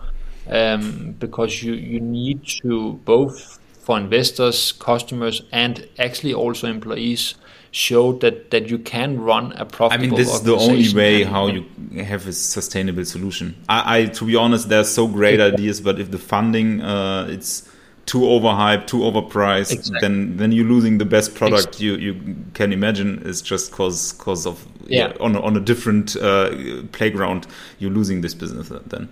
um, 0.50 1.16
because 1.20 1.64
you 1.64 1.74
you 1.74 2.00
need 2.02 2.46
to 2.62 2.94
both 3.06 3.60
for 3.80 3.98
investors, 3.98 4.74
customers, 4.74 5.42
and 5.52 5.88
actually 6.00 6.34
also 6.34 6.68
employees 6.68 7.36
show 7.72 8.14
that 8.14 8.52
that 8.52 8.70
you 8.70 8.80
can 8.80 9.22
run 9.22 9.52
a 9.54 9.66
profitable. 9.66 10.06
I 10.06 10.10
mean, 10.10 10.16
this 10.16 10.34
is 10.34 10.42
the 10.42 10.56
only 10.56 10.94
way 10.94 11.24
how 11.24 11.48
you 11.48 11.66
have 12.04 12.28
a 12.28 12.34
sustainable 12.34 13.06
solution. 13.06 13.56
I, 13.70 14.00
I 14.00 14.06
to 14.06 14.26
be 14.26 14.36
honest, 14.36 14.70
there's 14.70 14.92
so 14.92 15.08
great 15.08 15.40
ideas, 15.40 15.82
but 15.82 16.00
if 16.00 16.12
the 16.12 16.18
funding 16.18 16.82
uh, 16.82 17.28
it's 17.30 17.70
too 18.06 18.20
overhyped, 18.20 18.88
too 18.88 19.00
overpriced, 19.00 19.72
exactly. 19.72 20.00
then 20.00 20.38
then 20.38 20.52
you're 20.52 20.66
losing 20.66 20.98
the 20.98 21.06
best 21.06 21.36
product 21.36 21.68
exactly. 21.68 21.86
you 21.86 21.96
you 21.96 22.36
can 22.54 22.72
imagine. 22.72 23.22
It's 23.26 23.42
just 23.42 23.72
cause 23.72 24.14
cause 24.14 24.46
of 24.46 24.68
yeah, 24.88 25.08
yeah 25.08 25.14
on 25.20 25.36
a, 25.36 25.42
on 25.42 25.58
a 25.58 25.60
different 25.60 26.16
uh, 26.16 26.84
playground, 26.92 27.48
you're 27.80 27.92
losing 27.92 28.22
this 28.22 28.34
business 28.34 28.70
then. 28.88 29.10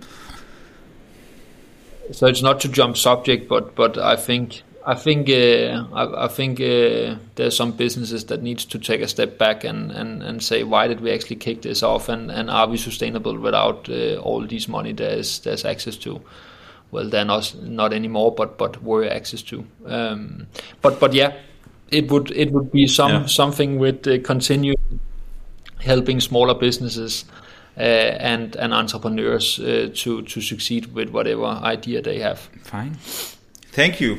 So 2.12 2.26
it's 2.26 2.42
not 2.42 2.60
to 2.60 2.68
jump 2.68 2.96
subject, 2.96 3.48
but 3.48 3.74
but 3.74 3.98
I 3.98 4.16
think 4.16 4.62
I 4.86 4.94
think 4.94 5.30
uh, 5.30 5.86
I, 5.94 6.26
I, 6.26 6.28
think 6.28 6.60
uh, 6.60 7.16
there's 7.36 7.56
some 7.56 7.72
businesses 7.72 8.26
that 8.26 8.42
needs 8.42 8.66
to 8.66 8.78
take 8.78 9.00
a 9.00 9.08
step 9.08 9.38
back 9.38 9.64
and, 9.64 9.90
and, 9.90 10.22
and 10.22 10.42
say 10.42 10.62
why 10.62 10.88
did 10.88 11.00
we 11.00 11.10
actually 11.10 11.36
kick 11.36 11.62
this 11.62 11.82
off 11.82 12.10
and, 12.10 12.30
and 12.30 12.50
are 12.50 12.68
we 12.68 12.76
sustainable 12.76 13.38
without 13.38 13.88
uh, 13.88 14.16
all 14.16 14.46
these 14.46 14.68
money 14.68 14.92
there's 14.92 15.38
there's 15.38 15.64
access 15.64 15.96
to 15.96 16.20
well 16.94 17.08
they're 17.10 17.24
not 17.24 17.54
not 17.62 17.92
anymore 17.92 18.32
but 18.34 18.56
but 18.56 18.82
were 18.82 19.04
access 19.04 19.42
to 19.42 19.64
um, 19.86 20.46
but 20.80 21.00
but 21.00 21.12
yeah 21.12 21.32
it 21.90 22.10
would 22.10 22.30
it 22.30 22.52
would 22.52 22.70
be 22.70 22.86
some 22.86 23.12
yeah. 23.12 23.26
something 23.26 23.78
with 23.78 24.06
uh, 24.06 24.18
continue 24.22 24.74
helping 25.80 26.20
smaller 26.20 26.54
businesses 26.54 27.24
uh, 27.76 27.80
and 27.80 28.56
and 28.56 28.72
entrepreneurs 28.72 29.58
uh, 29.58 29.90
to 29.94 30.22
to 30.22 30.40
succeed 30.40 30.86
with 30.94 31.08
whatever 31.10 31.46
idea 31.74 32.00
they 32.00 32.20
have 32.20 32.38
fine 32.62 32.94
thank 33.72 34.00
you 34.00 34.18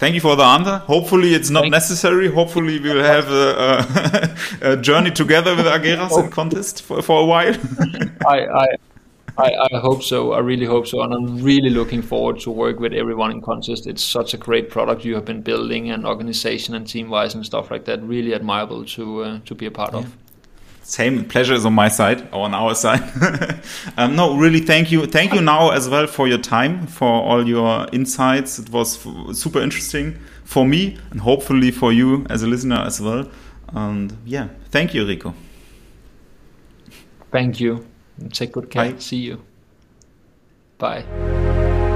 thank 0.00 0.14
you 0.14 0.20
for 0.20 0.34
the 0.34 0.42
answer. 0.42 0.78
Hopefully, 0.78 1.34
it's 1.34 1.50
not 1.50 1.62
Thanks. 1.62 1.74
necessary. 1.74 2.28
Hopefully, 2.28 2.80
we 2.80 2.88
will 2.88 3.04
have 3.04 3.28
a, 3.28 3.46
a, 4.62 4.72
a 4.72 4.76
journey 4.76 5.10
together 5.10 5.54
with 5.54 5.66
Ageras 5.66 6.24
in 6.24 6.30
Kontist 6.30 6.82
for, 6.82 7.02
for 7.02 7.20
a 7.20 7.26
while. 7.26 7.54
I, 8.26 8.38
I, 8.46 8.66
I, 9.40 9.68
I, 9.72 9.78
hope 9.78 10.02
so. 10.02 10.32
I 10.32 10.38
really 10.40 10.66
hope 10.66 10.86
so, 10.86 11.02
and 11.02 11.12
I'm 11.12 11.42
really 11.42 11.70
looking 11.70 12.02
forward 12.02 12.40
to 12.40 12.50
work 12.50 12.78
with 12.80 12.92
everyone 12.92 13.30
in 13.30 13.40
Kontist. 13.40 13.86
It's 13.86 14.02
such 14.02 14.34
a 14.34 14.36
great 14.36 14.70
product 14.70 15.04
you 15.04 15.14
have 15.14 15.24
been 15.24 15.42
building, 15.42 15.90
and 15.90 16.06
organization 16.06 16.74
and 16.74 16.86
team 16.86 17.10
wise 17.10 17.34
and 17.34 17.44
stuff 17.44 17.70
like 17.70 17.84
that. 17.86 18.02
Really 18.02 18.34
admirable 18.34 18.84
to 18.84 19.22
uh, 19.22 19.38
to 19.46 19.54
be 19.54 19.66
a 19.66 19.70
part 19.70 19.92
yeah. 19.92 20.00
of 20.00 20.16
same 20.90 21.24
pleasure 21.24 21.54
is 21.54 21.64
on 21.64 21.72
my 21.72 21.88
side 21.88 22.22
or 22.32 22.44
on 22.44 22.54
our 22.54 22.74
side. 22.84 23.02
um, 23.96 24.16
no, 24.16 24.36
really, 24.36 24.60
thank 24.60 24.90
you, 24.90 25.06
thank 25.06 25.32
you 25.32 25.40
now 25.40 25.70
as 25.70 25.88
well 25.88 26.06
for 26.06 26.26
your 26.26 26.38
time, 26.38 26.86
for 26.86 27.08
all 27.08 27.46
your 27.46 27.86
insights. 27.92 28.58
It 28.58 28.70
was 28.70 28.98
super 29.32 29.60
interesting 29.60 30.18
for 30.44 30.66
me 30.66 30.98
and 31.10 31.20
hopefully 31.20 31.70
for 31.70 31.92
you 31.92 32.26
as 32.28 32.42
a 32.42 32.46
listener 32.46 32.82
as 32.84 33.00
well. 33.00 33.28
And 33.72 34.16
yeah, 34.24 34.48
thank 34.70 34.92
you, 34.94 35.06
Rico. 35.06 35.34
Thank 37.30 37.60
you. 37.60 37.86
Take 38.28 38.52
good 38.52 38.70
care. 38.70 38.92
Bye. 38.92 38.98
See 38.98 39.16
you. 39.16 39.42
Bye. 40.78 41.86